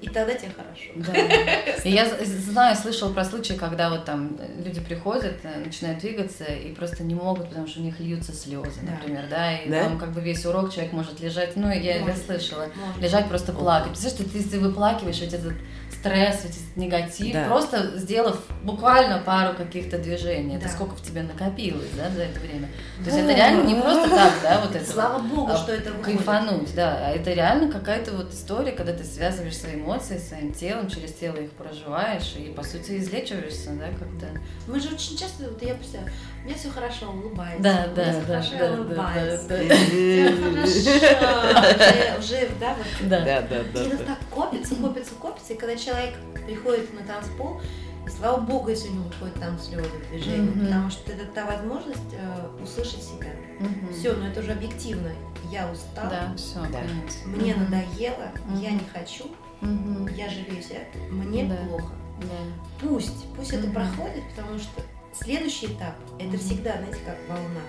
И 0.00 0.08
тогда 0.08 0.32
тебе 0.34 0.50
хорошо. 0.56 0.90
Да. 0.96 1.82
И 1.84 1.90
я 1.92 2.08
знаю, 2.24 2.74
слышала 2.76 3.12
про 3.12 3.24
случаи, 3.24 3.52
когда 3.52 3.90
вот 3.90 4.04
там 4.06 4.38
люди 4.64 4.80
приходят, 4.80 5.34
э, 5.42 5.58
начинают 5.64 6.00
двигаться 6.00 6.44
и 6.44 6.72
просто 6.74 7.02
не 7.02 7.14
могут, 7.14 7.48
потому 7.50 7.66
что 7.66 7.80
у 7.80 7.82
них 7.82 8.00
льются 8.00 8.32
слезы, 8.32 8.80
Да. 8.82 8.92
например, 8.92 9.24
да, 9.28 9.58
и 9.58 9.68
Да? 9.68 9.84
там 9.84 9.98
как 9.98 10.12
бы 10.12 10.20
весь 10.20 10.44
урок 10.46 10.72
человек 10.72 10.92
может 10.92 11.20
лежать, 11.20 11.54
ну, 11.56 11.70
я 11.70 11.96
это 11.96 12.16
слышала, 12.18 12.66
Может. 12.74 13.02
лежать 13.02 13.28
просто 13.28 13.52
плакать. 13.52 13.90
Представляешь, 13.92 14.30
что 14.30 14.38
ты, 14.38 14.42
ты 14.48 14.58
выплакиваешь 14.60 15.20
ведь 15.20 15.34
этот 15.34 15.54
стресс, 16.00 16.40
этот 16.44 16.76
негатив, 16.76 17.32
Да. 17.34 17.44
просто 17.46 17.98
сделав 17.98 18.38
буквально 18.64 19.18
пару 19.18 19.54
каких-то 19.54 19.98
движений. 19.98 20.56
Это 20.56 20.64
Да. 20.66 20.70
сколько 20.70 20.94
в 20.94 21.02
тебе 21.02 21.22
накопилось, 21.22 21.90
да, 21.96 22.10
за 22.10 22.22
это 22.22 22.40
время. 22.40 22.68
То 23.04 23.10
есть 23.10 23.18
это 23.18 23.34
реально 23.34 23.62
не 23.64 23.74
просто 23.80 24.08
так, 24.08 24.32
да, 24.42 24.60
вот 24.64 24.74
это. 24.74 24.90
Слава 24.90 25.18
богу, 25.18 25.52
а, 25.52 25.56
что 25.56 25.72
это 25.72 25.92
выходит. 25.92 26.18
Кайфануть, 26.24 26.74
да. 26.74 27.06
А 27.06 27.10
это 27.10 27.32
реально 27.32 27.70
какая-то 27.70 28.12
вот 28.12 28.32
история, 28.32 28.72
когда 28.72 28.92
ты 28.92 29.04
связываешь 29.04 29.56
свои 29.56 29.74
эмоции 29.74 30.16
с 30.18 30.28
своим 30.28 30.52
телом, 30.54 30.88
через 30.88 31.12
тело 31.12 31.36
их 31.36 31.50
проживаешь 31.52 32.34
и, 32.36 32.50
по 32.52 32.62
сути, 32.62 32.98
излечиваешься, 32.98 33.70
да, 33.72 33.86
как-то. 33.88 34.26
Мы 34.66 34.80
же 34.80 34.88
очень 34.94 35.16
часто, 35.18 35.44
вот 35.44 35.62
я 35.62 35.74
представляю, 35.74 36.10
у 36.42 36.46
меня 36.46 36.56
все 36.56 36.70
хорошо, 36.70 37.10
улыбается. 37.10 37.62
Да, 37.62 37.86
да, 37.94 38.12
да, 38.12 38.20
хорошо, 38.22 38.50
да, 38.52 38.56
я 38.64 38.70
да, 38.70 38.80
улыбаюсь. 38.80 39.40
да, 39.42 39.56
Всё 39.56 40.36
хорошо. 40.42 42.18
Уже, 42.18 42.18
уже, 42.18 42.48
да, 42.58 42.74
вот 42.74 43.08
Да. 43.08 43.20
Да, 43.24 43.42
да, 43.42 43.56
да. 43.74 43.82
И 43.82 43.86
это 43.88 43.98
да. 43.98 44.04
так 44.04 44.18
копится, 44.30 44.74
копится, 44.76 45.14
копится, 45.14 45.52
и 45.52 45.56
когда 45.56 45.76
человек 45.76 46.14
приходит 46.46 46.92
на 46.94 47.06
танцпол, 47.06 47.60
и 48.06 48.10
слава 48.10 48.40
богу, 48.40 48.70
если 48.70 48.88
у 48.88 48.92
него 48.94 49.04
выходит 49.04 49.34
там 49.34 49.58
слезы, 49.58 49.90
движения, 50.10 50.50
Мгм. 50.50 50.64
потому 50.64 50.90
что 50.90 51.12
это 51.12 51.26
та 51.26 51.44
возможность 51.44 52.14
э, 52.14 52.62
услышать 52.62 53.02
себя. 53.02 53.28
Мгм. 53.58 53.92
Все, 53.92 54.14
но 54.14 54.28
это 54.28 54.40
уже 54.40 54.52
объективно. 54.52 55.10
Я 55.52 55.70
устала, 55.70 56.08
Да, 56.08 56.32
все, 56.36 56.60
Да. 56.72 56.80
мне 57.26 57.54
Мгм. 57.54 57.64
надоело, 57.64 58.28
я 58.60 58.70
Мгм. 58.70 58.78
не 58.78 58.84
хочу, 58.92 59.24
Мгм. 59.60 60.06
я 60.14 60.28
жалею 60.30 60.62
себя, 60.62 60.80
мне 61.10 61.44
Да. 61.44 61.56
плохо. 61.56 61.92
Да. 62.22 62.86
Пусть, 62.88 63.26
пусть 63.36 63.52
это 63.52 63.66
Мгм. 63.66 63.74
проходит, 63.74 64.22
потому 64.34 64.58
что 64.58 64.80
следующий 65.12 65.66
этап, 65.66 65.94
это 66.18 66.38
всегда, 66.38 66.76
знаете, 66.78 67.00
как 67.04 67.16
волна. 67.28 67.60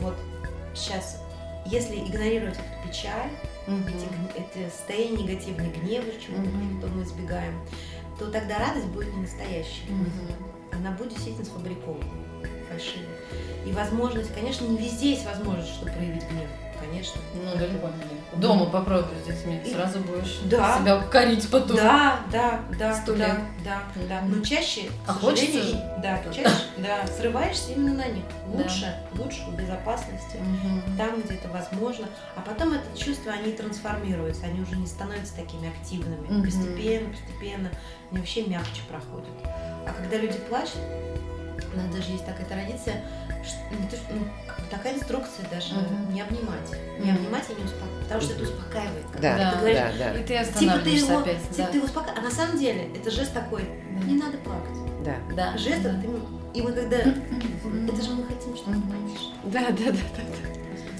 Вот 0.00 0.14
сейчас, 0.74 1.22
если 1.66 1.96
игнорировать 1.96 2.56
эту 2.58 2.88
печаль, 2.88 3.30
Мгм. 3.66 3.86
эти, 3.86 4.04
гн- 4.06 4.32
эти 4.36 4.70
состояния 4.70 5.22
негативные, 5.22 5.70
гневы, 5.70 6.12
чего-то, 6.20 6.48
Мгм. 6.48 6.78
что 6.78 6.88
мы 6.88 7.02
избегаем, 7.02 7.54
то 8.18 8.30
тогда 8.30 8.58
радость 8.58 8.86
будет 8.86 9.12
не 9.14 9.22
настоящей. 9.22 9.88
Мгм. 9.90 10.10
Она 10.72 10.90
будет 10.92 11.10
действительно 11.10 11.44
сфабрикована, 11.44 12.04
фальшивой. 12.70 13.06
И 13.66 13.72
возможность, 13.72 14.32
конечно, 14.34 14.64
не 14.66 14.78
везде 14.78 15.10
есть 15.10 15.26
возможность, 15.26 15.74
чтобы 15.74 15.92
проявить 15.92 16.22
гнев. 16.30 16.48
Конечно. 16.80 17.20
Ну, 17.34 17.52
далеко 17.56 17.88
далеко. 17.88 18.36
Дома 18.36 18.66
попробуй 18.66 19.14
с 19.22 19.26
детьми, 19.26 19.60
сразу 19.70 19.98
будешь 20.00 20.38
Да. 20.44 20.78
себя 20.78 20.98
корить 21.02 21.48
потом. 21.50 21.76
Да, 21.76 22.20
да, 22.32 22.60
да, 22.78 22.94
Сто 22.94 23.14
да, 23.14 23.38
да, 23.64 23.82
да. 24.08 24.22
Но 24.22 24.42
чаще, 24.44 24.90
А 25.06 25.12
к 25.14 25.20
хочется 25.20 25.46
сожалению, 25.58 25.72
же. 25.72 25.94
да, 26.02 26.20
чаще, 26.32 26.56
да, 26.78 27.06
срываешься 27.06 27.72
именно 27.72 27.94
на 27.94 28.06
них. 28.06 28.24
Да. 28.54 28.62
Лучше, 28.62 28.94
лучше 29.18 29.42
в 29.48 29.54
безопасности. 29.56 30.36
Мгм. 30.38 30.96
там, 30.96 31.20
где 31.22 31.34
это 31.34 31.48
возможно, 31.48 32.06
а 32.36 32.40
потом 32.40 32.72
это 32.72 32.98
чувства, 32.98 33.32
они 33.32 33.52
трансформируются, 33.52 34.46
они 34.46 34.60
уже 34.62 34.76
не 34.76 34.86
становятся 34.86 35.34
такими 35.36 35.68
активными. 35.68 36.26
Мгм. 36.28 36.42
Постепенно, 36.44 37.10
постепенно, 37.10 37.70
они 38.10 38.18
вообще 38.20 38.42
мягче 38.46 38.82
проходят. 38.88 39.28
А 39.44 39.92
когда 39.92 40.16
люди 40.16 40.38
плачут, 40.48 40.78
у 41.72 41.76
нас 41.76 41.86
даже 41.94 42.10
есть 42.12 42.24
такая 42.26 42.46
традиция, 42.46 43.02
что- 43.44 43.58
ну, 44.10 44.24
такая 44.70 44.94
инструкция 44.94 45.44
даже, 45.50 45.74
Мгм. 45.74 46.12
не 46.14 46.20
обнимать. 46.22 46.70
Не 46.98 47.10
обнимать 47.10 47.44
и 47.50 47.54
не 47.60 47.64
успокаивать, 47.64 48.02
потому 48.04 48.20
что 48.20 48.32
это 48.34 48.42
успокаивает. 48.44 49.06
Да, 49.20 49.36
Да. 49.36 49.50
Ты 49.52 49.58
говоришь, 49.58 49.78
да, 49.78 49.92
да. 49.98 50.14
И 50.14 50.22
ты 50.22 50.26
Типа 50.26 50.26
ты 50.28 50.38
останавливаешься 50.38 51.06
его, 51.12 51.20
опять. 51.20 51.42
типа 51.42 51.56
да. 51.56 51.66
ты 51.66 51.76
его 51.76 51.86
успокаиваешь, 51.86 52.18
а 52.18 52.22
на 52.22 52.30
самом 52.30 52.58
деле 52.58 52.88
это 52.94 53.10
жест 53.10 53.32
такой, 53.34 53.64
Да. 53.98 54.06
не 54.06 54.14
надо 54.16 54.38
плакать. 54.38 55.04
Да. 55.04 55.14
Да. 55.34 55.58
Жест, 55.58 55.82
да. 55.82 55.90
это 55.90 56.00
ты, 56.00 56.08
и 56.58 56.62
мы 56.62 56.72
когда, 56.72 56.96
это 56.96 58.02
же 58.02 58.10
мы 58.12 58.24
хотим, 58.26 58.56
чтобы 58.56 58.76
ты 58.76 58.82
плачешь. 58.82 59.28
Да, 59.44 59.60
да, 59.70 59.92
да, 59.92 60.22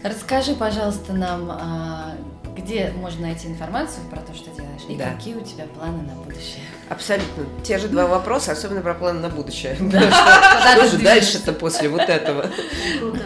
да. 0.02 0.08
Расскажи, 0.10 0.54
пожалуйста, 0.54 1.12
нам, 1.12 1.50
а, 1.50 2.14
где 2.60 2.90
можно 2.96 3.22
найти 3.22 3.48
информацию 3.48 4.04
про 4.10 4.20
то, 4.20 4.34
что 4.34 4.50
делаешь, 4.50 4.82
и 4.88 4.96
Да. 4.96 5.10
какие 5.12 5.34
у 5.34 5.40
тебя 5.40 5.64
планы 5.66 6.02
на 6.02 6.14
будущее. 6.14 6.62
Абсолютно. 6.88 7.44
Те 7.64 7.78
же 7.78 7.88
два 7.88 8.06
вопроса, 8.06 8.52
особенно 8.52 8.80
про 8.82 8.94
планы 8.94 9.20
на 9.20 9.28
будущее. 9.28 9.74
Что 9.76 10.86
же 10.88 10.98
дальше-то 10.98 11.52
после 11.52 11.88
вот 11.88 12.02
этого? 12.02 12.46
Круто. 12.98 13.24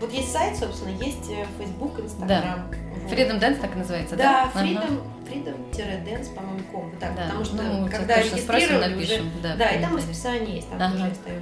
Вот 0.00 0.12
есть 0.12 0.32
сайт, 0.32 0.56
собственно, 0.58 0.90
есть 1.02 1.30
э, 1.30 1.46
Facebook, 1.58 1.98
Instagram. 2.00 2.70
Freedom 3.08 3.38
Dance 3.40 3.60
так 3.60 3.74
и 3.74 3.78
называется, 3.78 4.16
Да, 4.16 4.50
да? 4.54 4.60
Freedom, 4.62 5.00
Freedom-Dance, 5.30 6.34
по-моему, 6.34 6.60
ком. 6.72 6.90
Вот 6.90 6.98
Так, 6.98 7.14
Да. 7.14 7.22
потому 7.24 7.44
что 7.44 7.56
Ну, 7.62 7.88
когда 7.88 8.16
точно 8.16 8.38
спросим, 8.38 8.68
регистрировали 8.80 8.94
уже... 8.94 8.96
напишем, 8.96 9.30
да, 9.42 9.56
Да, 9.56 9.68
и 9.70 9.80
там 9.82 9.96
расписание 9.96 10.56
есть, 10.56 10.68
там 10.70 10.80
Ага. 10.82 10.90
тоже 10.92 11.04
я. 11.26 11.32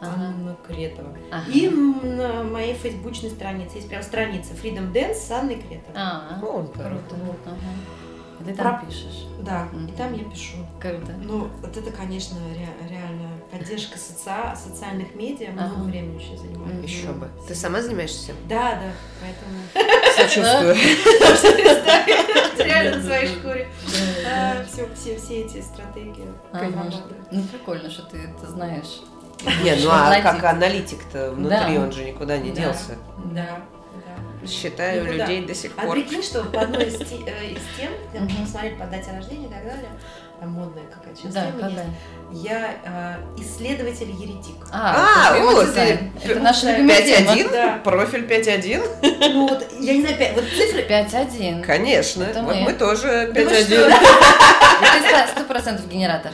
Анна 0.00 0.56
Кретова. 0.66 1.16
Ага. 1.30 1.50
И 1.50 1.68
на 1.68 2.42
моей 2.44 2.74
фейсбучной 2.74 3.30
странице 3.30 3.76
есть 3.76 3.88
прям 3.88 4.02
страница 4.02 4.54
Freedom 4.54 4.92
Dance 4.92 5.14
с 5.14 5.30
Анной 5.30 5.56
Кретовой. 5.56 5.94
А, 5.94 6.38
О, 6.42 6.62
круто. 6.64 7.14
Вот. 7.24 7.36
Ага. 7.46 7.56
Ты 8.46 8.54
там 8.54 8.78
Про- 8.78 8.86
пишешь. 8.86 9.26
Да, 9.40 9.64
Мгм. 9.72 9.86
и 9.88 9.92
там 9.92 10.12
я 10.14 10.22
пишу. 10.24 10.58
Круто. 10.80 11.12
Ну, 11.20 11.48
вот 11.60 11.76
это, 11.76 11.90
конечно, 11.90 12.36
ре- 12.54 12.88
реально 12.88 13.28
поддержка 13.50 13.98
соци- 13.98 14.56
социальных 14.56 15.16
медиа 15.16 15.50
много 15.50 15.72
Ага. 15.74 15.82
времени 15.82 16.16
очень 16.16 16.38
занимает. 16.38 16.74
Мгм. 16.74 16.82
Еще 16.82 17.08
бы. 17.08 17.28
Ты 17.48 17.54
сама 17.56 17.82
занимаешься? 17.82 18.32
Да, 18.48 18.74
да, 18.80 18.92
поэтому 19.20 19.58
Сочувствую. 20.16 20.76
реально 22.64 22.96
на 22.98 23.02
своей 23.02 23.26
шкуре. 23.28 23.68
Все, 24.70 24.88
все, 24.94 25.16
все 25.18 25.40
эти 25.42 25.60
стратегии 25.60 26.26
работают. 26.52 27.04
Ну, 27.32 27.42
прикольно, 27.42 27.90
что 27.90 28.02
ты 28.02 28.18
это 28.18 28.46
знаешь. 28.46 29.00
Не, 29.62 29.74
ну 29.76 29.90
а 29.90 30.20
как 30.20 30.42
аналитик-то 30.44 31.30
внутри, 31.30 31.74
Да. 31.76 31.80
он 31.82 31.92
же 31.92 32.04
никуда 32.04 32.38
не 32.38 32.50
Да. 32.50 32.56
делся. 32.62 32.96
Да, 33.32 33.46
да. 33.94 34.46
Считаю 34.48 35.04
Никуда. 35.04 35.24
людей 35.26 35.46
до 35.46 35.54
сих 35.54 35.72
А 35.76 35.82
пор. 35.82 35.94
прикинь, 35.94 36.22
что 36.22 36.42
по 36.44 36.60
одной 36.62 36.86
из, 36.86 36.94
э, 36.94 37.04
из 37.04 37.62
тем, 37.78 37.90
я 38.14 38.20
Мгм. 38.20 38.36
посмотреть 38.44 38.78
по 38.78 38.86
дате 38.86 39.10
рождения 39.12 39.46
и 39.46 39.50
так 39.50 39.64
далее, 39.64 39.88
там 40.40 40.50
модная 40.50 40.84
какая-то 40.84 41.20
сейчас 41.20 41.34
Да, 41.34 41.46
тема 41.46 41.68
есть. 41.70 42.44
Я 42.44 42.70
э, 42.84 43.40
исследователь 43.40 44.10
еретик. 44.10 44.56
А, 44.72 45.34
это 45.36 45.44
вот, 45.44 45.66
design. 45.68 46.10
ты- 46.22 46.30
Это 46.32 46.40
наша 46.40 46.70
любимая 46.72 47.02
тема. 47.02 47.32
5-1? 47.32 47.50
Да. 47.52 47.80
Профиль 47.84 48.26
5-1? 48.26 48.82
Ну 49.32 49.48
вот, 49.48 49.66
я 49.80 49.92
не 49.94 50.00
знаю, 50.02 50.16
пять- 50.18 50.34
вот 50.34 50.44
цифры 50.44 50.82
5-1. 50.82 51.62
Конечно. 51.64 52.24
Это 52.24 52.42
Вот 52.42 52.54
мы. 52.56 52.62
мы 52.62 52.72
тоже 52.74 53.32
Думаешь, 53.32 53.66
5-1. 53.66 53.88
Это 54.82 55.28
сто 55.32 55.44
процентов 55.44 55.88
генератор. 55.88 56.32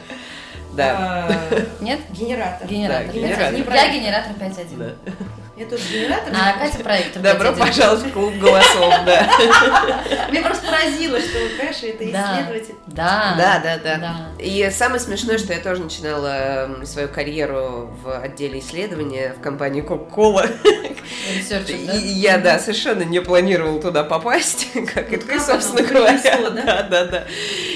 Да. 0.76 1.28
э, 1.50 1.64
Нет? 1.80 2.00
генератор. 2.10 2.66
Генератор. 2.68 3.06
Да, 3.06 3.12
5-1. 3.12 3.52
генератор. 3.54 3.74
Я 3.74 3.92
генератор 3.94 4.32
5-1. 4.40 4.76
Да. 4.78 5.12
Я 5.57 5.67
тоже 5.67 5.83
генератор. 5.93 6.33
А 6.35 6.59
Катя 6.59 6.83
проектор 6.83 7.23
Добро 7.23 7.51
5-1. 7.51 7.59
пожаловать 7.59 8.05
в 8.07 8.12
клуб 8.12 8.35
голосов, 8.38 8.93
да. 9.07 9.29
Меня 10.31 10.43
просто 10.43 10.67
поразило, 10.67 11.21
что, 11.21 11.38
понимаешь, 11.57 11.83
это 11.83 12.05
исследователь. 12.05 12.75
Да. 12.88 13.35
Да, 13.38 13.61
да, 13.62 13.79
да. 13.85 14.29
И 14.40 14.69
самое 14.73 14.99
смешное, 15.01 15.38
что 15.38 15.53
я 15.53 15.61
тоже 15.61 15.83
начинала 15.83 16.81
свою 16.85 17.09
карьеру 17.09 17.90
в 18.03 18.21
отделе 18.21 18.59
исследования 18.59 19.35
в 19.38 19.43
компании 19.43 19.83
Coca-Cola. 19.83 20.51
Я, 21.61 22.38
да, 22.38 22.59
совершенно 22.59 23.03
не 23.03 23.21
планировала 23.21 23.81
туда 23.81 24.03
попасть, 24.03 24.69
как 24.95 25.12
и 25.12 25.17
Вот 25.17 25.27
ты, 25.27 25.40
собственно 25.40 25.83
говоря. 25.83 26.51
Да, 26.51 26.83
да, 26.83 27.05
да. 27.05 27.25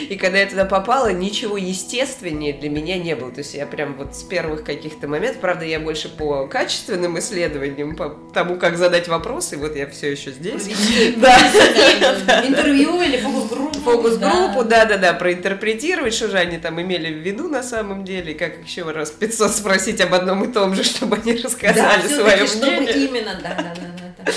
И 0.09 0.17
когда 0.17 0.38
я 0.38 0.47
туда 0.47 0.64
попала, 0.64 1.12
ничего 1.12 1.57
естественнее 1.57 2.53
для 2.55 2.71
меня 2.71 2.99
не 2.99 3.14
было. 3.14 3.31
То 3.31 3.38
есть 3.38 3.55
я 3.55 3.67
прям 3.67 3.95
вот 3.95 4.17
с 4.17 4.23
первых 4.23 4.64
каких-то 4.64 5.07
моментов, 5.07 5.41
правда, 5.41 5.64
я 5.64 5.79
больше 5.81 6.09
по 6.09 6.47
качественным 6.47 7.19
исследованиям, 7.19 7.67
по 7.94 8.16
тому, 8.33 8.57
как 8.57 8.76
задать 8.76 9.09
вопросы, 9.09 9.57
вот 9.57 9.76
я 9.76 9.87
все 9.88 10.11
еще 10.11 10.33
здесь. 10.33 10.68
Да. 11.16 12.46
Интервью 12.46 13.00
или 13.02 13.18
фокус-группу. 13.18 13.78
Фокус-группу, 13.81 14.64
да-да-да, 14.64 15.14
проинтерпретировать, 15.14 16.14
что 16.14 16.28
же 16.28 16.38
они 16.38 16.59
там 16.59 16.81
имели 16.81 17.12
в 17.12 17.18
виду 17.18 17.48
на 17.48 17.62
самом 17.62 18.04
деле, 18.04 18.35
как 18.35 18.64
еще 18.64 18.83
раз 18.90 19.11
500 19.11 19.50
спросить 19.52 20.00
об 20.00 20.14
одном 20.14 20.44
и 20.44 20.52
том 20.52 20.74
же, 20.74 20.85
чтобы 20.85 21.16
они 21.16 21.35
рассказали 21.35 22.07
свое 22.07 22.46
чтобы 22.46 22.66
мнение. 22.66 23.07
именно, 23.07 23.38
да, 23.42 23.54
да, 23.57 23.74
да, 23.74 24.24
да. 24.24 24.33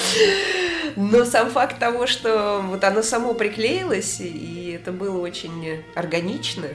Но 0.96 1.26
сам 1.26 1.50
факт 1.50 1.80
того, 1.80 2.08
что 2.08 2.63
вот 2.67 2.84
оно 2.84 3.02
само 3.02 3.34
приклеилось, 3.34 4.20
и 4.20 4.78
это 4.80 4.91
было 4.91 5.20
очень 5.20 5.84
органично, 5.96 6.67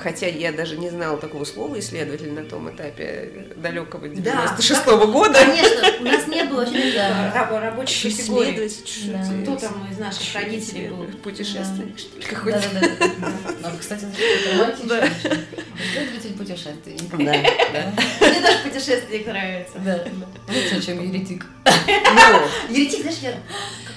хотя 0.00 0.26
я 0.26 0.52
даже 0.52 0.76
не 0.76 0.88
знала 0.90 1.16
такого 1.18 1.44
слова 1.44 1.78
исследователь 1.78 2.32
на 2.32 2.44
том 2.44 2.70
этапе 2.70 3.48
далекого 3.56 4.06
96-го 4.06 5.06
года. 5.12 5.34
Конечно, 5.34 5.88
у 6.00 6.04
нас 6.04 6.26
не 6.26 6.44
было 6.44 6.60
вообще 6.64 6.92
Да. 6.94 7.32
раб- 7.34 7.60
рабочих 7.62 8.16
категорий. 8.16 8.66
Исследователь, 8.66 9.12
Да. 9.12 9.42
Кто 9.42 9.56
там 9.68 9.88
из 9.90 9.98
наших 9.98 10.34
родителей 10.34 10.88
был? 10.88 11.04
Путешественник, 11.22 11.98
что 11.98 12.16
ли, 12.18 12.22
какой-то? 12.24 12.62
Да-да-да. 12.72 13.32
Ну, 13.62 13.68
Кстати, 13.78 14.00
звучит 14.00 14.24
романтично. 14.52 15.08
Исследователь 15.78 16.32
путешественник. 16.36 17.10
Да, 17.10 17.50
да. 17.72 17.94
Путешественник 18.72 19.26
нравится. 19.26 19.78
Да. 19.78 20.04
Лучше, 20.48 20.82
чем 20.84 21.02
еретик. 21.02 21.46
Ну, 21.64 21.70
Еретик, 22.74 23.02
знаешь, 23.02 23.18
я... 23.22 23.32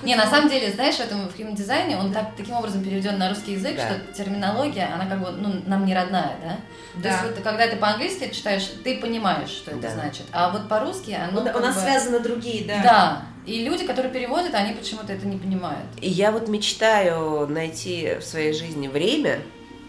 Не, 0.03 0.15
на 0.15 0.29
самом 0.29 0.49
деле, 0.49 0.71
знаешь, 0.71 0.95
в 0.95 0.99
этом 0.99 1.29
в 1.29 1.55
дизайне 1.55 1.95
он 1.95 2.11
так, 2.11 2.35
таким 2.35 2.55
образом 2.55 2.83
переведен 2.83 3.17
на 3.17 3.29
русский 3.29 3.53
язык, 3.53 3.77
Да. 3.77 3.87
что 3.87 4.23
терминология, 4.23 4.89
она 4.93 5.05
как 5.05 5.21
бы, 5.21 5.31
ну, 5.31 5.61
нам 5.65 5.85
не 5.85 5.95
родная, 5.95 6.35
да? 6.43 6.57
То 6.95 7.01
Да. 7.03 7.09
есть, 7.09 7.23
вот, 7.23 7.43
когда 7.43 7.67
ты 7.67 7.77
по-английски 7.77 8.29
читаешь, 8.33 8.69
ты 8.83 8.97
понимаешь, 8.97 9.49
что 9.49 9.71
это 9.71 9.81
Да. 9.83 9.91
значит. 9.91 10.23
А 10.33 10.49
вот 10.49 10.67
по-русски 10.67 11.11
оно 11.11 11.41
да, 11.41 11.55
у 11.55 11.59
нас 11.59 11.81
связаны 11.81 12.19
другие, 12.19 12.65
да. 12.65 12.81
Да. 12.83 13.21
И 13.45 13.63
люди, 13.63 13.85
которые 13.85 14.11
переводят, 14.11 14.53
они 14.55 14.73
почему-то 14.73 15.13
это 15.13 15.25
не 15.25 15.37
понимают. 15.37 15.85
И 16.01 16.09
я 16.09 16.31
вот 16.31 16.47
мечтаю 16.49 17.47
найти 17.47 18.15
в 18.19 18.23
своей 18.23 18.53
жизни 18.53 18.87
время, 18.89 19.39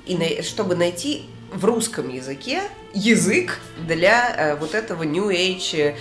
и 0.06 0.16
най- 0.16 0.42
чтобы 0.42 0.76
найти 0.76 1.24
в 1.54 1.64
русском 1.64 2.08
языке 2.08 2.62
язык 2.94 3.58
для 3.86 4.34
э, 4.36 4.56
вот 4.56 4.74
этого 4.74 5.02
New 5.04 5.28
Age 5.30 5.76
э, 5.76 5.94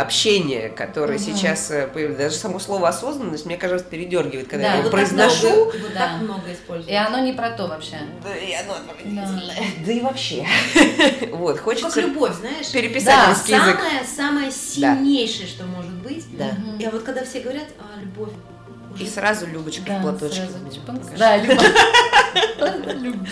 общения, 0.00 0.68
которое 0.68 1.18
Мгм. 1.18 1.24
сейчас 1.24 1.70
э, 1.70 1.86
появляется. 1.86 2.24
Даже 2.24 2.36
само 2.36 2.58
слово 2.58 2.88
осознанность, 2.88 3.44
мне 3.46 3.56
кажется, 3.56 3.86
передергивает, 3.88 4.48
когда 4.48 4.64
Да, 4.68 4.72
я 4.74 4.78
его 4.80 4.82
так 4.84 4.92
произношу. 4.92 5.46
много- 5.48 5.72
Да. 5.94 6.00
так 6.00 6.20
много 6.22 6.52
используют. 6.52 6.90
И 6.90 6.94
оно 6.94 7.18
не 7.20 7.32
про 7.32 7.50
то 7.50 7.66
вообще. 7.66 7.98
Да, 8.22 8.34
и 8.36 8.52
оно. 8.54 8.76
Да. 9.04 9.40
Да 9.86 9.92
и 9.92 10.00
вообще. 10.00 10.46
Вот, 11.32 11.56
Как 11.56 11.64
хочется 11.64 12.00
любовь, 12.00 12.34
знаешь? 12.36 12.70
переписать 12.72 13.06
Да, 13.14 13.28
русский 13.30 13.52
язык. 13.52 13.78
Самое, 13.80 14.04
самое 14.04 14.52
сильнейшее, 14.52 15.46
что 15.48 15.64
может 15.64 15.92
быть. 15.92 16.24
Да. 16.36 16.46
Мгм. 16.52 16.78
И 16.78 16.86
вот 16.86 17.02
когда 17.02 17.24
все 17.24 17.40
говорят, 17.40 17.66
а, 17.78 18.00
любовь. 18.00 18.30
И 18.98 19.06
сразу 19.06 19.46
Любочка 19.46 19.82
Да, 19.86 19.98
в 19.98 20.02
платочке. 20.02 20.42
сразу. 20.42 20.58
Да, 21.16 21.36
любовь. 22.94 23.28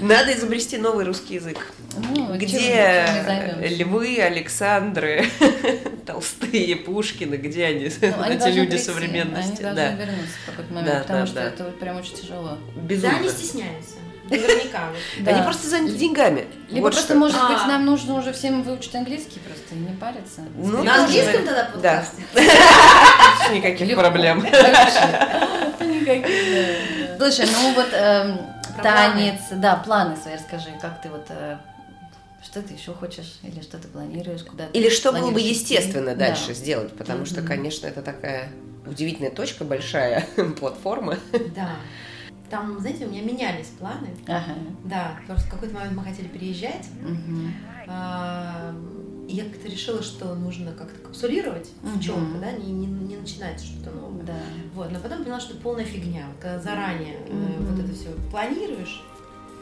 Надо 0.00 0.32
изобрести 0.34 0.76
новый 0.76 1.04
русский 1.04 1.34
язык. 1.34 1.72
Ну, 1.96 2.26
мы- 2.26 2.36
Где 2.36 2.46
чем 2.58 3.16
мы 3.16 3.24
займемся? 3.24 3.82
львы, 3.82 4.18
Александры, 4.20 5.26
Толстые, 6.06 6.76
Пушкины, 6.76 7.36
где 7.36 7.64
они, 7.66 7.90
Ну, 8.02 8.22
они 8.22 8.36
эти 8.36 8.48
люди 8.48 8.70
прийти, 8.72 8.84
современности? 8.84 9.62
Они 9.62 9.74
Да. 9.76 9.86
должны 9.88 9.98
вернуться 10.04 10.34
в 10.44 10.50
какой-то 10.50 10.72
момент, 10.74 10.92
Да, 10.94 11.00
потому 11.00 11.20
да, 11.20 11.26
что 11.26 11.34
да. 11.36 11.44
это 11.46 11.64
вот 11.64 11.78
прям 11.80 11.96
очень 11.96 12.14
тяжело. 12.14 12.58
Да, 12.74 12.80
Безумно. 12.82 13.16
они 13.18 13.28
стесняются. 13.30 13.94
Наверняка. 14.30 14.90
вот. 14.90 15.24
Да. 15.24 15.30
Они 15.32 15.42
просто 15.42 15.68
заняты 15.68 15.94
деньгами. 15.96 16.46
Либо 16.68 16.84
Вот 16.84 16.92
просто, 16.94 17.12
что. 17.12 17.18
может 17.18 17.40
быть, 17.48 17.58
А. 17.62 17.66
нам 17.68 17.86
нужно 17.86 18.14
уже 18.14 18.32
всем 18.32 18.62
выучить 18.62 18.94
английский 18.94 19.40
просто 19.40 19.74
и 19.74 19.78
не 19.78 19.96
париться. 19.96 20.42
Ну, 20.56 20.82
На 20.82 21.04
английском 21.04 21.44
тогда 21.44 21.68
Да. 21.82 22.04
подкасте? 22.04 22.22
Никаких 23.54 23.94
проблем. 23.96 24.42
Никаких, 25.80 27.18
да. 27.18 27.30
Слушай, 27.30 27.48
ну 27.52 27.74
вот 27.74 27.88
эм, 27.92 28.40
танец, 28.82 29.40
да, 29.52 29.76
планы 29.76 30.16
свои 30.16 30.34
расскажи, 30.34 30.70
как 30.80 31.00
ты 31.02 31.08
вот 31.08 31.26
э, 31.30 31.56
что 32.42 32.62
ты 32.62 32.74
еще 32.74 32.92
хочешь 32.92 33.38
или 33.42 33.60
что 33.60 33.78
ты 33.78 33.88
планируешь, 33.88 34.42
куда 34.42 34.66
ты 34.66 34.78
Или 34.78 34.88
что 34.90 35.12
было 35.12 35.18
бы 35.26 35.32
планируешь 35.32 35.56
идти? 35.56 35.74
естественно 35.74 36.14
Да. 36.14 36.26
дальше 36.26 36.54
сделать, 36.54 36.96
потому 36.96 37.24
что, 37.26 37.40
Мгм. 37.40 37.48
конечно, 37.48 37.86
это 37.86 38.02
такая 38.02 38.48
удивительная 38.86 39.30
точка, 39.30 39.64
большая 39.64 40.26
платформа. 40.60 41.16
Да. 41.54 41.70
Там, 42.50 42.78
знаете, 42.80 43.06
у 43.06 43.10
меня 43.10 43.22
менялись 43.22 43.66
планы. 43.78 44.08
Ага. 44.26 44.54
Да, 44.84 45.18
просто 45.26 45.46
в 45.48 45.50
какой-то 45.50 45.74
момент 45.74 45.94
мы 45.96 46.04
хотели 46.04 46.28
переезжать. 46.28 46.86
А, 47.88 48.74
И 49.28 49.34
я 49.34 49.44
как-то 49.44 49.66
решила, 49.68 50.02
что 50.02 50.34
нужно 50.36 50.70
как-то 50.72 51.00
капсулировать 51.00 51.68
в 51.82 51.88
Мгм. 51.88 52.00
чем-то, 52.00 52.38
да, 52.38 52.52
не, 52.52 52.70
не, 52.70 52.86
не 52.86 53.16
начинается 53.16 53.66
что-то 53.66 53.90
новое. 53.90 54.22
Да. 54.22 54.38
Вот, 54.74 54.92
но 54.92 55.00
потом 55.00 55.24
поняла, 55.24 55.40
что 55.40 55.54
это 55.54 55.62
полная 55.62 55.84
фигня. 55.84 56.26
Вот 56.28 56.36
Когда 56.40 56.60
заранее 56.60 57.16
э, 57.26 57.32
Мгм. 57.34 57.66
вот 57.66 57.84
это 57.84 57.92
все 57.92 58.10
планируешь, 58.30 59.02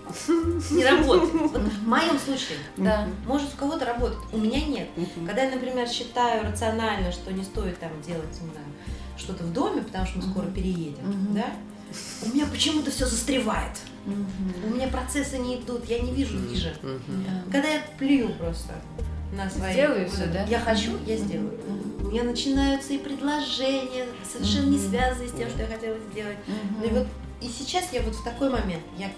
не 0.70 0.84
работает. 0.84 1.32
Вот 1.32 1.62
в 1.62 1.88
моем 1.88 2.18
случае, 2.18 2.58
Да. 2.76 3.08
может, 3.26 3.54
у 3.54 3.56
кого-то 3.56 3.86
работает, 3.86 4.20
у 4.34 4.36
меня 4.38 4.62
нет. 4.66 4.88
Когда 5.26 5.44
я, 5.44 5.50
например, 5.50 5.88
считаю 5.88 6.44
рационально, 6.46 7.10
что 7.10 7.32
не 7.32 7.42
стоит 7.42 7.78
там 7.78 7.90
делать, 8.06 8.28
не 8.42 8.50
знаю, 8.50 8.66
что-то 9.16 9.44
в 9.44 9.52
доме, 9.54 9.80
потому 9.80 10.04
что 10.06 10.18
мы 10.18 10.24
скоро 10.24 10.44
переедем, 10.46 11.32
да, 11.34 11.46
у 12.22 12.34
меня 12.34 12.46
почему-то 12.46 12.90
все 12.90 13.06
застревает. 13.06 13.72
Мгм. 14.06 14.26
У 14.64 14.68
меня 14.74 14.88
процессы 14.88 15.38
не 15.38 15.56
идут, 15.56 15.84
я 15.86 15.98
не 16.00 16.12
вижу. 16.12 16.38
Мгм. 16.82 17.24
Да. 17.26 17.52
Когда 17.52 17.68
я 17.68 17.82
плюю 17.98 18.34
просто 18.34 18.74
на 19.32 19.48
свои... 19.50 19.72
Сделаю 19.72 20.06
это, 20.06 20.26
да? 20.26 20.44
Я 20.44 20.60
хочу, 20.60 20.92
я 21.06 21.16
сделаю. 21.16 21.58
Мгм. 21.66 22.06
У 22.06 22.10
меня 22.10 22.22
начинаются 22.22 22.92
и 22.92 22.98
предложения, 22.98 24.06
совершенно 24.30 24.70
не 24.70 24.78
связанные 24.78 25.28
с 25.28 25.32
тем, 25.32 25.48
что 25.48 25.62
я 25.62 25.66
хотела 25.68 25.96
сделать. 26.12 26.36
Ну 26.46 26.84
и 26.84 26.88
вот 26.90 27.06
и 27.40 27.48
сейчас 27.48 27.92
я 27.92 28.00
вот 28.02 28.14
в 28.14 28.24
такой 28.24 28.48
момент, 28.50 28.82
я 28.96 29.10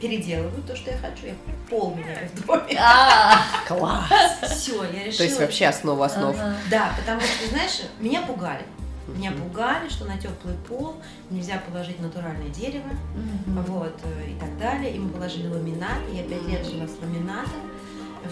переделываю 0.00 0.62
то, 0.66 0.76
что 0.76 0.90
я 0.90 0.98
хочу, 0.98 1.26
я 1.26 1.34
пол 1.70 1.94
меняю 1.94 2.28
в 2.34 2.46
доме. 2.46 2.78
А, 2.78 3.40
Класс! 3.66 4.10
Все, 4.50 4.84
я 4.84 5.04
решила. 5.04 5.16
То 5.16 5.24
есть 5.24 5.40
вообще 5.40 5.66
основа 5.66 6.06
основ. 6.06 6.36
ага. 6.36 6.56
Да, 6.70 6.94
потому 6.98 7.20
что, 7.22 7.48
знаешь, 7.48 7.80
меня 7.98 8.22
пугали. 8.22 8.62
Меня 9.08 9.32
пугали, 9.32 9.88
что 9.88 10.04
на 10.04 10.18
теплый 10.18 10.54
пол 10.68 10.96
нельзя 11.30 11.58
положить 11.58 12.00
натуральное 12.00 12.48
дерево, 12.48 12.90
вот, 13.46 13.98
э, 14.02 14.30
и 14.32 14.38
так 14.40 14.58
далее. 14.58 14.94
И 14.96 14.98
мы 14.98 15.10
положили 15.10 15.46
ламинат, 15.48 16.00
я 16.12 16.22
пять 16.24 16.42
лет 16.48 16.66
жила 16.66 16.86
с 16.88 16.98
ламинатом. 17.00 17.60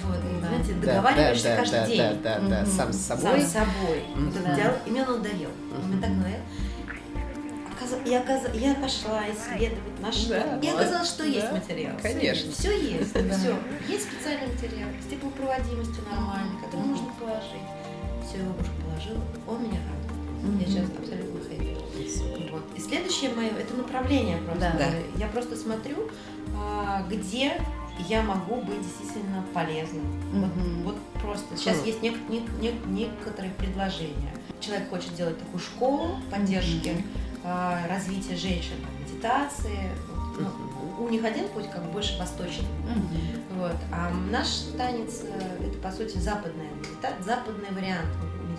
Вот, 0.03 0.17
и, 0.19 0.41
Да. 0.43 0.49
знаете, 0.49 0.73
Да, 0.75 0.87
договариваешься 0.87 1.49
да, 1.51 1.57
каждый 1.57 1.75
да, 1.81 1.87
день. 1.87 1.99
Да, 1.99 2.15
да, 2.41 2.49
да, 2.49 2.61
Мгм. 2.63 2.71
сам 2.73 2.93
с 2.93 2.97
Сам 2.97 3.19
собой. 3.21 3.41
с 3.41 3.53
собой. 3.53 4.03
Мгм. 4.17 4.27
Вот 4.27 4.37
это 4.37 4.45
Да. 4.49 4.55
делал, 4.57 4.75
и 4.87 4.91
мне 4.91 5.03
он 5.05 5.17
надоел. 5.23 5.51
Он 5.81 5.89
мне 5.89 6.01
так 6.01 6.11
надоел. 6.11 6.41
Я, 8.07 8.21
оказа- 8.21 8.51
я 8.55 8.75
пошла 8.75 9.23
исследовать 9.31 10.01
нашла. 10.01 10.37
Да, 10.39 10.59
и 10.59 10.71
вот, 10.73 10.81
оказалось, 10.81 11.09
что 11.09 11.23
есть 11.25 11.47
да, 11.47 11.53
материал. 11.53 11.93
конечно. 12.03 12.51
Все 12.53 12.73
есть. 12.81 13.13
Да. 13.13 13.35
Все. 13.37 13.55
Есть 13.87 14.05
специальный 14.11 14.47
материал 14.49 14.89
с 15.07 15.11
теплопроводимостью 15.11 16.03
нормальной, 16.11 16.57
который 16.65 16.87
можно 16.87 17.07
положить. 17.21 17.69
Все, 18.27 18.39
его 18.39 18.53
бабушка 18.53 18.73
положила. 18.83 19.23
Он 19.47 19.63
меня 19.65 19.81
радует. 19.85 20.04
Я 20.61 20.67
сейчас 20.67 20.87
абсолютно 20.99 21.41
хэппи. 21.41 22.51
Вот. 22.51 22.63
И 22.77 22.81
следующее 22.81 23.31
мое 23.35 23.49
это 23.49 23.75
направление 23.75 24.37
просто. 24.39 24.73
Да. 24.79 24.89
Я 25.19 25.27
просто 25.29 25.57
смотрю, 25.57 26.09
а, 26.57 27.03
где 27.09 27.61
я 28.09 28.23
могу 28.23 28.57
быть 28.57 28.81
действительно 28.83 29.45
полезным. 29.53 30.05
Вот, 30.33 30.57
Мгм. 30.57 30.83
вот 30.83 30.97
просто. 31.23 31.57
Сейчас 31.57 31.79
Хм. 31.81 31.85
есть 31.85 32.01
нек- 32.01 32.29
нек- 32.29 32.61
нек- 32.61 32.87
некоторые 32.89 33.53
предложения. 33.55 34.35
Человек 34.61 34.89
хочет 34.91 35.11
сделать 35.11 35.39
такую 35.39 35.61
школу 35.61 36.17
поддержки 36.31 37.05
а, 37.47 37.87
развития 37.89 38.37
женщин, 38.37 38.75
медитации. 39.07 39.91
Вот. 40.09 40.41
Ну, 40.99 41.05
у 41.05 41.09
них 41.11 41.23
один 41.25 41.47
путь 41.49 41.71
как 41.71 41.85
больше 41.93 42.19
восточный. 42.19 42.67
Мгм. 42.85 43.59
Вот. 43.61 43.77
А 43.93 44.11
наш 44.31 44.49
танец 44.79 45.21
э, 45.25 45.67
это 45.69 45.77
по 45.79 45.93
сути 45.93 46.17
западная 46.19 46.71
западный 47.21 47.71
вариант 47.71 48.09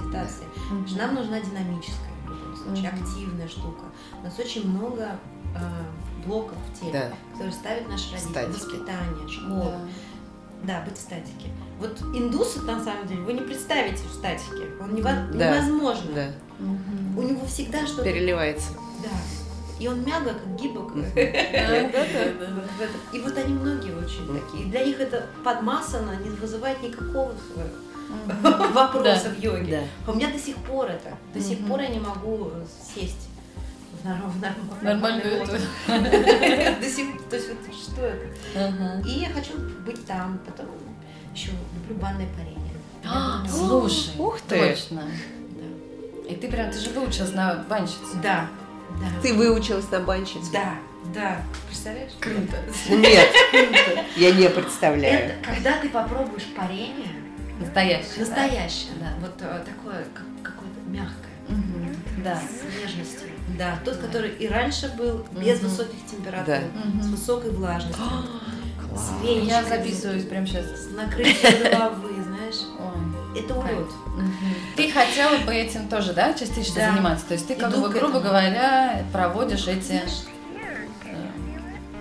медитации. 0.06 0.46
Потому 0.70 0.88
что 0.88 0.98
Нам 0.98 1.16
нужна 1.16 1.40
динамическая, 1.40 2.12
в 2.26 2.30
любом 2.30 2.56
случае, 2.56 2.92
Мгм. 2.92 3.04
активная 3.04 3.48
штука. 3.48 3.84
У 4.20 4.24
нас 4.24 4.40
очень 4.40 4.70
много 4.70 5.18
э, 5.56 6.26
блоков 6.26 6.58
в 6.70 6.80
теле, 6.80 6.92
Да. 6.94 7.12
которые 7.32 7.54
ставят 7.54 7.88
наши 7.88 8.12
родители. 8.12 8.32
Статики. 8.32 8.54
Воспитание, 8.54 9.28
школа. 9.30 9.64
Да. 9.72 9.80
Да, 10.64 10.82
быть 10.86 10.98
в 10.98 11.02
статике. 11.02 11.50
Вот 11.80 12.02
индуса, 12.14 12.62
на 12.64 12.84
самом 12.84 13.08
деле, 13.08 13.22
вы 13.22 13.34
не 13.34 13.42
представите 13.42 14.02
в 14.08 14.12
статике. 14.12 14.68
Он 14.82 14.90
нево- 14.96 15.32
Да. 15.32 15.56
невозможно. 15.56 16.12
Да. 16.16 16.32
У 16.60 17.22
него 17.22 17.46
всегда 17.46 17.86
что-то... 17.86 18.04
переливается. 18.04 18.70
Да. 19.04 19.10
И 19.80 19.88
он 19.88 20.04
мягок, 20.04 20.38
гибок. 20.60 20.94
Да, 20.96 21.12
да, 21.14 22.06
да, 22.40 22.48
да. 22.80 23.18
И 23.18 23.22
вот 23.22 23.38
они 23.38 23.54
многие 23.54 23.94
очень 23.96 24.28
такие. 24.42 24.66
Для 24.72 24.86
них 24.86 25.00
это 25.00 25.28
подмасано 25.44 26.16
не 26.24 26.30
вызывает 26.32 26.82
никакого 26.82 27.34
вопроса 28.74 29.30
в 29.30 29.40
йоге. 29.40 29.78
Да. 29.80 29.84
А 30.08 30.12
у 30.12 30.16
меня 30.16 30.30
до 30.30 30.40
сих 30.40 30.56
пор 30.58 30.88
это. 30.88 31.18
До 31.34 31.42
сих 31.42 31.66
пор 31.68 31.82
я 31.82 31.88
не 31.90 32.00
могу 32.00 32.52
э, 32.54 32.66
сесть 32.96 33.28
в 34.02 34.06
норм- 34.08 34.30
в 34.30 34.42
норм- 34.42 34.70
в 34.80 34.84
Нормальную. 34.84 35.46
До 35.88 36.90
сих 36.90 37.22
То 37.30 37.36
есть 37.36 37.50
вот 37.50 37.76
что 37.76 38.02
это? 38.06 39.02
И 39.08 39.12
я 39.20 39.30
хочу 39.30 39.54
быть 39.86 40.06
там. 40.06 40.40
Потом 40.46 40.68
еще 41.34 41.52
люблю 41.52 42.02
банное 42.02 42.28
парение. 42.38 42.74
А. 43.08 43.46
Слушай, 43.48 44.12
Ух 44.18 44.40
ты. 44.42 44.58
точно. 44.60 45.04
И 46.30 46.36
ты 46.36 46.48
прям, 46.50 46.72
ты 46.72 46.80
же 46.80 46.90
выучилась 46.90 47.34
на 47.34 47.64
банщицу. 47.70 48.18
Да. 48.24 48.48
Да. 49.00 49.22
Ты 49.22 49.34
выучилась 49.34 49.90
на 49.92 50.00
банщицу? 50.00 50.52
Да, 50.52 50.76
да. 51.14 51.42
Представляешь? 51.68 52.14
Круто. 52.20 52.58
Нет, 52.90 53.28
я 54.16 54.32
не 54.32 54.50
представляю. 54.50 55.32
Это 55.32 55.34
когда 55.46 55.78
ты 55.80 55.90
попробуешь 55.90 56.46
парение, 56.56 57.12
Настоящая. 57.60 58.20
настоящее, 58.20 58.92
Да. 59.00 59.08
вот 59.22 59.34
э, 59.42 59.64
такое, 59.66 60.06
как, 60.14 60.26
какое-то 60.44 60.80
мягкое, 60.88 61.32
Мгм. 61.48 61.96
Да. 62.24 62.36
с 62.38 62.82
нежностью. 62.82 63.30
Да, 63.58 63.78
тот, 63.86 63.98
который 63.98 64.32
и 64.32 64.48
раньше 64.48 64.92
был 64.98 65.26
без 65.32 65.60
Мгм. 65.62 65.70
высоких 65.70 66.06
температур, 66.10 66.46
Да. 66.46 67.02
С 67.04 67.08
высокой 67.08 67.52
влажностью, 67.52 68.04
Класс. 68.90 69.12
с 69.22 69.26
Я 69.48 69.64
записываюсь 69.64 70.26
прямо 70.26 70.46
сейчас. 70.48 70.66
с 70.66 70.90
накрытием 70.92 71.72
головы, 71.72 72.24
знаешь. 72.24 72.62
Ой. 72.80 73.40
Это 73.42 73.54
урод. 73.54 73.92
Ты 74.78 74.92
хотела 74.92 75.38
бы 75.40 75.54
этим 75.54 75.88
тоже, 75.88 76.14
да, 76.14 76.34
частично 76.34 76.76
Да. 76.76 76.92
заниматься? 76.92 77.26
То 77.28 77.34
есть 77.34 77.48
ты, 77.48 77.56
как 77.56 77.72
бы, 77.78 77.90
грубо 77.90 78.20
говоря, 78.22 79.04
проводишь 79.12 79.68
эти 79.68 79.94
э, 79.94 80.08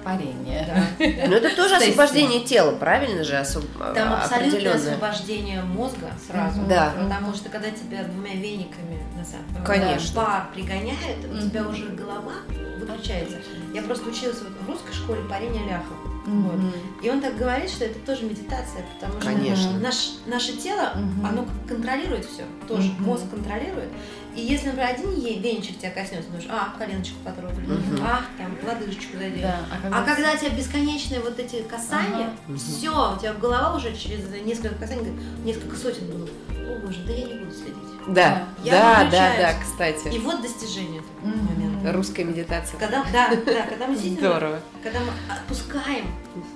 парения. 0.05 0.67
Да. 0.99 1.07
Но 1.29 1.37
это 1.37 1.55
тоже 1.57 1.77
освобождение 1.77 2.41
тела, 2.45 2.73
правильно 2.77 3.25
же? 3.25 3.37
Особ... 3.37 3.65
Там 3.95 4.13
абсолютное 4.13 4.49
определенное. 4.51 4.77
освобождение 4.95 5.63
мозга 5.63 6.11
сразу. 6.27 6.61
Да. 6.69 6.93
Потому 7.03 7.35
что 7.35 7.49
когда 7.49 7.71
тебя 7.71 8.05
двумя 8.05 8.35
вениками 8.35 9.03
на 9.17 9.25
самом 9.25 9.49
деле, 9.49 9.65
Конечно. 9.65 10.21
пар 10.21 10.49
пригоняет, 10.55 11.19
у 11.33 11.49
тебя 11.49 11.67
уже 11.69 11.87
голова 11.89 12.35
выключается. 12.79 13.39
Я 13.73 13.83
просто 13.83 14.09
училась 14.11 14.39
вот 14.41 14.53
в 14.61 14.71
русской 14.71 14.93
школе 14.93 15.23
парения 15.29 15.65
ляхов. 15.67 15.97
Вот. 16.27 16.59
И 17.03 17.11
он 17.11 17.21
так 17.21 17.37
говорит, 17.37 17.69
что 17.69 17.85
это 17.85 17.99
тоже 17.99 18.25
медитация, 18.25 18.83
потому 18.95 19.21
что 19.21 19.31
Конечно. 19.31 19.79
наш, 19.79 20.13
наше 20.27 20.57
тело, 20.57 20.93
Мгм. 20.95 21.27
оно 21.27 21.47
контролирует 21.69 22.25
все, 22.25 22.45
тоже 22.67 22.89
Мгм. 22.93 23.05
мозг 23.05 23.25
контролирует. 23.31 23.91
И 24.37 24.41
если, 24.41 24.67
например, 24.67 24.91
один 24.91 25.11
е- 25.17 25.39
венчик 25.39 25.79
тебя 25.79 25.91
коснется, 25.91 26.29
думаешь, 26.29 26.47
а, 26.51 26.75
коленочку 26.77 27.17
потрогали, 27.25 27.67
Мгм. 27.67 27.99
а, 28.03 28.23
там, 28.37 28.57
лодыжечку 28.67 29.17
задели. 29.17 29.43
Да, 29.43 29.59
А 29.93 30.03
когда 30.03 30.33
у 30.33 30.37
тебя 30.37 30.51
бесконечные 30.51 31.21
вот 31.21 31.39
эти 31.39 31.63
касания, 31.63 32.31
Ага. 32.49 32.59
все, 32.59 33.15
у 33.15 33.19
тебя 33.19 33.33
голова 33.35 33.77
уже 33.77 33.95
через 33.97 34.29
несколько 34.45 34.75
касаний, 34.75 35.13
несколько 35.45 35.77
сотен 35.77 36.11
думает, 36.11 36.33
о 36.51 36.85
боже, 36.85 37.05
да 37.07 37.13
я 37.13 37.27
не 37.27 37.35
буду 37.35 37.53
следить. 37.53 37.75
Да, 38.09 38.45
Я 38.63 38.73
да, 38.73 39.05
да, 39.11 39.37
да, 39.39 39.55
кстати. 39.63 40.15
И 40.15 40.19
вот 40.19 40.43
достижение 40.43 41.03
Мгм. 41.23 41.39
момента. 41.47 41.93
Русская 41.93 42.25
медитация. 42.25 42.79
Когда, 42.79 43.05
да, 43.13 43.31
да, 43.47 43.63
когда 43.63 43.87
мы 43.87 43.93
действительно, 43.95 44.31
Здорово. 44.31 44.61
когда 44.83 44.99
мы 45.01 45.13
отпускаем, 45.33 46.07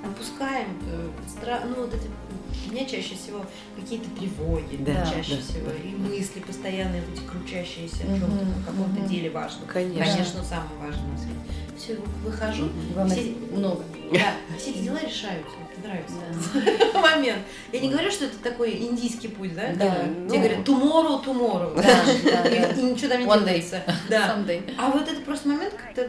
отпускаем, 0.05 0.69
э, 0.87 1.09
стра- 1.29 1.65
ну 1.67 1.83
вот 1.83 1.95
эти, 1.95 2.09
у 2.69 2.73
меня 2.73 2.85
чаще 2.85 3.15
всего 3.15 3.45
какие-то 3.77 4.09
тревоги, 4.19 4.77
Да, 4.81 5.05
чаще 5.07 5.37
да, 5.37 5.43
всего, 5.43 5.67
да. 5.71 5.89
и 5.89 5.95
мысли 5.95 6.41
постоянные, 6.41 7.03
эти 7.13 7.23
крутящиеся 7.23 8.05
о 8.05 8.07
чем-то, 8.19 8.27
о 8.27 8.71
каком-то 8.71 9.01
мгм. 9.01 9.09
деле 9.09 9.31
важном. 9.31 9.67
Конечно. 9.69 10.05
Конечно, 10.05 10.45
самое 10.45 10.79
важное. 10.81 11.19
Все, 11.77 11.97
выхожу, 12.25 12.69
Главное, 12.93 13.17
все, 13.17 13.35
много. 13.53 13.85
да, 14.13 14.33
все 14.59 14.71
эти 14.71 14.79
дела 14.79 14.99
решаются. 14.99 15.55
Это 15.73 15.87
нравится. 15.89 16.93
Да. 16.93 17.01
момент. 17.17 17.39
Я 17.73 17.81
не 17.81 17.89
говорю, 17.91 18.11
что 18.11 18.25
это 18.25 18.37
такой 18.39 18.73
индийский 18.79 19.29
путь, 19.29 19.55
да? 19.55 19.73
Да, 19.75 19.95
Тебе 19.95 20.13
ну. 20.19 20.29
говорят 20.29 20.59
tomorrow, 20.69 21.25
tomorrow. 21.25 21.77
Да, 21.77 22.05
да, 22.25 22.49
И, 22.49 22.59
да. 22.59 22.69
и 22.73 22.83
ничего 22.83 23.09
там 23.11 23.21
не 23.21 23.27
One 23.27 23.43
day. 23.43 23.45
делается. 23.45 23.83
Да. 24.11 24.37
Someday. 24.45 24.75
А 24.77 24.91
вот 24.91 25.09
это 25.09 25.21
просто 25.21 25.49
момент, 25.49 25.75
когда 25.75 26.09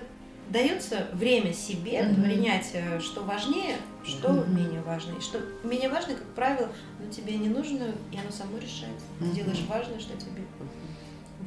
дается 0.50 1.08
время 1.14 1.54
себе 1.54 2.04
Мгм. 2.04 2.24
принять, 2.24 2.70
э, 2.74 3.00
что 3.00 3.22
важнее, 3.22 3.78
что 4.04 4.30
Мгм. 4.30 4.56
менее 4.56 4.82
важно. 4.82 5.14
И 5.18 5.22
что 5.22 5.40
менее 5.64 5.90
важно, 5.90 6.16
как 6.16 6.26
правило, 6.36 6.70
оно 7.00 7.12
тебе 7.12 7.36
не 7.36 7.48
нужно, 7.50 7.84
и 8.12 8.18
оно 8.18 8.32
само 8.32 8.58
решается. 8.58 9.06
Ты 9.20 9.26
делаешь 9.28 9.62
важное, 9.68 10.00
что 10.00 10.14
тебе. 10.18 10.44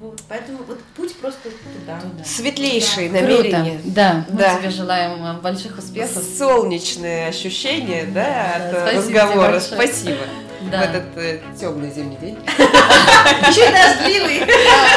Вот. 0.01 0.21
Поэтому 0.29 0.65
вот 0.65 0.81
путь 0.97 1.15
просто 1.17 1.51
туда. 1.51 2.01
Туда. 2.01 2.25
Светлейшие 2.25 3.09
Да. 3.09 3.21
намерения. 3.21 3.79
Круто. 3.79 3.95
Да, 3.95 4.25
мы 4.31 4.39
Да. 4.39 4.59
тебе 4.59 4.71
желаем 4.71 5.25
э, 5.25 5.41
больших 5.41 5.79
успехов. 5.79 6.23
Солнечные 6.39 7.29
ощущения, 7.29 8.07
да, 8.07 8.25
Да, 8.25 8.57
от 8.57 8.63
э, 8.75 8.81
спасибо 8.81 9.21
разговора. 9.21 9.61
Спасибо. 9.61 10.19
Да. 10.71 10.81
В 10.81 10.83
этот 10.83 11.59
темный 11.59 11.91
зимний 11.91 12.17
день. 12.17 12.39
Еще 13.49 13.71
дождливый. 13.71 14.43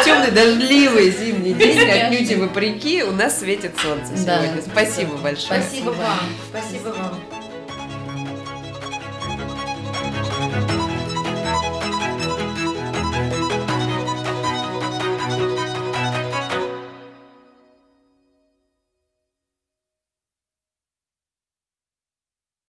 Темный 0.03 0.31
дождливый 0.31 1.11
зимний 1.11 1.53
день, 1.53 1.89
отнюдь 1.89 2.31
и 2.31 2.35
вопреки, 2.35 3.03
у 3.03 3.11
нас 3.11 3.39
светит 3.39 3.77
солнце 3.79 4.15
сегодня. 4.17 4.61
Спасибо 4.61 5.17
большое. 5.17 5.61
Спасибо 5.61 5.89
вам. 5.91 6.19
Спасибо 6.51 6.89
вам. 6.89 7.34